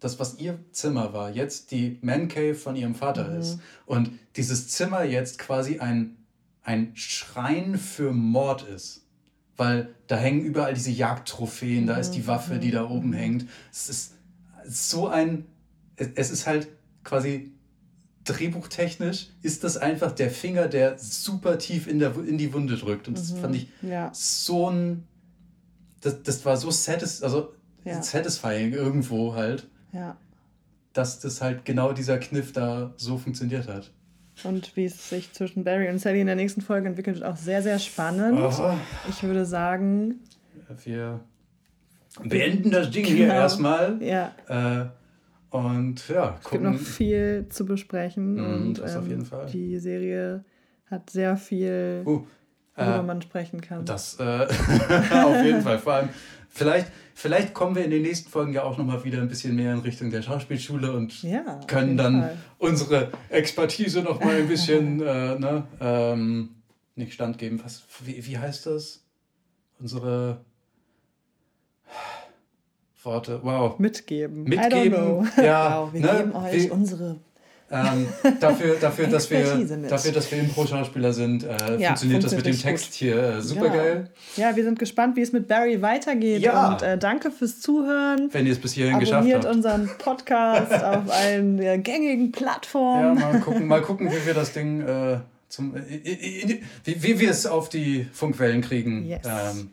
das, 0.00 0.18
was 0.20 0.38
ihr 0.38 0.58
Zimmer 0.72 1.12
war, 1.12 1.30
jetzt 1.30 1.70
die 1.72 1.98
Man 2.02 2.28
Cave 2.28 2.54
von 2.54 2.76
ihrem 2.76 2.94
Vater 2.94 3.28
Mhm. 3.28 3.40
ist. 3.40 3.58
Und 3.86 4.10
dieses 4.36 4.68
Zimmer 4.68 5.02
jetzt 5.04 5.38
quasi 5.38 5.78
ein, 5.80 6.16
ein 6.62 6.92
Schrein 6.94 7.76
für 7.78 8.12
Mord 8.12 8.62
ist. 8.62 9.04
Weil 9.56 9.92
da 10.06 10.16
hängen 10.16 10.40
überall 10.44 10.72
diese 10.74 10.92
Jagdtrophäen, 10.92 11.86
da 11.88 11.96
ist 11.96 12.12
die 12.12 12.26
Waffe, 12.28 12.58
die 12.60 12.70
da 12.70 12.88
oben 12.88 13.12
hängt. 13.12 13.46
Es 13.72 13.88
ist 13.88 14.14
so 14.64 15.08
ein. 15.08 15.46
Es 15.96 16.30
ist 16.30 16.46
halt 16.46 16.68
quasi 17.02 17.52
drehbuchtechnisch, 18.24 19.30
ist 19.42 19.64
das 19.64 19.76
einfach 19.76 20.12
der 20.12 20.30
Finger, 20.30 20.68
der 20.68 20.98
super 20.98 21.58
tief 21.58 21.86
in, 21.86 21.98
der, 21.98 22.14
in 22.18 22.38
die 22.38 22.52
Wunde 22.52 22.76
drückt. 22.76 23.08
Und 23.08 23.18
das 23.18 23.32
fand 23.32 23.56
ich 23.56 23.68
Ja. 23.82 24.10
so 24.14 24.70
ein. 24.70 25.04
Das, 26.02 26.22
das 26.22 26.44
war 26.44 26.56
so 26.56 26.70
satis 26.70 27.22
also 27.22 27.52
Ja. 27.84 28.00
satisfying 28.02 28.72
irgendwo 28.72 29.34
halt, 29.34 29.66
Ja. 29.92 30.16
dass 30.92 31.20
das 31.20 31.40
halt 31.40 31.64
genau 31.64 31.92
dieser 31.92 32.18
Kniff 32.18 32.52
da 32.52 32.92
so 32.96 33.16
funktioniert 33.18 33.68
hat. 33.68 33.90
Und 34.44 34.76
wie 34.76 34.84
es 34.84 35.08
sich 35.10 35.32
zwischen 35.32 35.64
Barry 35.64 35.88
und 35.88 35.98
Sally 35.98 36.20
in 36.20 36.26
der 36.26 36.36
nächsten 36.36 36.60
Folge 36.60 36.88
entwickelt, 36.88 37.16
wird 37.16 37.24
auch 37.26 37.36
sehr, 37.36 37.62
sehr 37.62 37.78
spannend. 37.78 38.38
Aha. 38.38 38.76
Ich 39.08 39.22
würde 39.22 39.44
sagen, 39.44 40.20
Wir 40.84 41.20
beenden 42.24 42.70
das 42.70 42.90
Ding 42.90 43.04
hier 43.04 43.26
Genau. 43.26 43.34
erstmal. 43.34 44.02
ja, 44.02 44.32
Äh, 44.48 44.86
und 45.50 46.06
ja, 46.08 46.36
es 46.42 46.50
gibt 46.50 46.62
noch 46.62 46.76
viel 46.78 47.46
zu 47.48 47.64
besprechen. 47.64 48.34
Mhm, 48.34 48.66
und 48.68 48.78
das 48.78 48.96
auf 48.96 49.04
ähm, 49.04 49.10
jeden 49.10 49.24
Fall. 49.24 49.46
die 49.46 49.78
Serie 49.78 50.44
hat 50.90 51.10
sehr 51.10 51.36
viel, 51.36 52.02
Uh, 52.04 52.24
worüber 52.76 52.98
äh, 52.98 53.02
man 53.02 53.22
sprechen 53.22 53.60
kann. 53.60 53.84
Das 53.84 54.18
äh, 54.20 54.46
auf 55.24 55.44
jeden 55.44 55.62
Fall. 55.62 55.78
Vor 55.78 55.92
allem, 55.94 56.08
vielleicht, 56.58 56.88
vielleicht 57.14 57.54
kommen 57.54 57.74
wir 57.76 57.84
in 57.84 57.90
den 57.90 58.02
nächsten 58.02 58.28
Folgen 58.30 58.52
ja 58.52 58.62
auch 58.64 58.76
nochmal 58.78 59.04
wieder 59.04 59.20
ein 59.20 59.28
bisschen 59.28 59.54
mehr 59.56 59.72
in 59.72 59.78
Richtung 59.80 60.10
der 60.10 60.22
Schauspielschule 60.22 60.92
und 60.92 61.22
ja, 61.22 61.60
können 61.66 61.96
dann 61.96 62.20
Fall. 62.22 62.36
unsere 62.58 63.10
Expertise 63.30 64.02
nochmal 64.02 64.36
ein 64.36 64.48
bisschen 64.48 65.00
äh, 65.06 65.38
ne, 65.38 65.64
ähm, 65.80 66.50
nicht 66.96 67.12
standgeben. 67.14 67.60
Was, 67.64 67.82
wie, 68.04 68.26
wie 68.26 68.38
heißt 68.38 68.66
das? 68.66 69.04
Unsere 69.80 70.40
Worte. 73.02 73.40
Wow. 73.42 73.78
mitgeben. 73.78 74.42
Mitgeben, 74.44 75.28
ja, 75.42 75.80
wow, 75.82 75.92
wir 75.92 76.00
ne, 76.00 76.16
geben 76.18 76.32
euch 76.34 76.52
wie- 76.64 76.70
unsere. 76.70 77.16
Ähm, 77.70 78.06
dafür, 78.40 78.76
dafür, 78.80 79.08
dass 79.08 79.30
wir, 79.30 79.44
dafür, 79.88 80.12
dass 80.12 80.30
wir 80.32 80.38
Impro-Schauspieler 80.40 81.12
sind, 81.12 81.44
äh, 81.44 81.76
Ja, 81.78 81.88
funktioniert 81.88 82.24
das 82.24 82.34
mit 82.34 82.46
dem 82.46 82.58
Text 82.58 82.86
gut. 82.86 82.94
hier 82.94 83.22
äh, 83.22 83.42
super 83.42 83.68
geil. 83.68 84.08
Ja, 84.36 84.56
wir 84.56 84.64
sind 84.64 84.78
gespannt, 84.78 85.16
wie 85.16 85.20
es 85.20 85.32
mit 85.32 85.48
Barry 85.48 85.82
weitergeht. 85.82 86.40
Ja. 86.40 86.68
Und 86.68 86.82
äh, 86.82 86.96
danke 86.96 87.30
fürs 87.30 87.60
Zuhören. 87.60 88.30
Wenn 88.32 88.46
ihr 88.46 88.52
es 88.52 88.58
bis 88.58 88.72
hierhin 88.72 88.98
geschafft 88.98 89.16
Abonniert 89.18 89.44
habt. 89.44 89.54
unseren 89.54 89.90
Podcast 89.98 90.72
auf 90.84 91.10
allen 91.12 91.58
der 91.58 91.76
gängigen 91.78 92.32
Ja, 92.32 92.38
Plattformen. 92.38 93.14
mal 93.18 93.40
gucken, 93.40 93.66
mal 93.66 93.82
gucken, 93.82 94.10
wie 94.10 94.26
wir 94.26 94.32
das 94.34 94.52
Ding 94.52 94.80
äh, 94.80 95.18
zum, 95.48 95.76
äh, 95.76 95.80
äh, 95.94 96.52
äh, 96.52 96.60
wie, 96.84 97.02
wie 97.02 97.20
wir 97.20 97.30
es 97.30 97.44
auf 97.46 97.68
die 97.68 98.06
Funkwellen 98.12 98.62
kriegen. 98.62 99.06
Yes. 99.06 99.20
Ähm, 99.26 99.70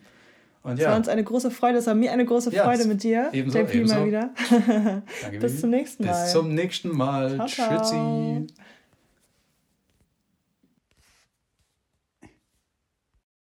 und 0.66 0.74
Es 0.80 0.84
war 0.86 0.92
ja, 0.92 0.98
uns 0.98 1.08
eine 1.08 1.24
große 1.24 1.52
Freude. 1.52 1.78
Es 1.78 1.88
war 1.88 1.96
mir 1.96 2.12
eine 2.12 2.26
große 2.26 2.52
Ja, 2.54 2.64
Freude 2.64 2.86
mit 2.86 3.04
dir. 3.04 3.30
ebenso, 3.32 3.60
JP 3.60 3.68
mal 3.74 3.76
ebenso. 3.78 4.06
wieder. 4.06 4.30
danke, 5.22 5.38
Bis 5.40 5.62
zum 5.62 5.70
nächsten 5.70 6.06
Mal. 6.06 6.24
Bis 6.24 6.32
zum 6.32 6.54
nächsten 6.54 6.90
Mal. 6.90 7.36
Ciao, 7.36 7.48
ciao. 7.48 7.80
Tschüssi. 7.82 8.48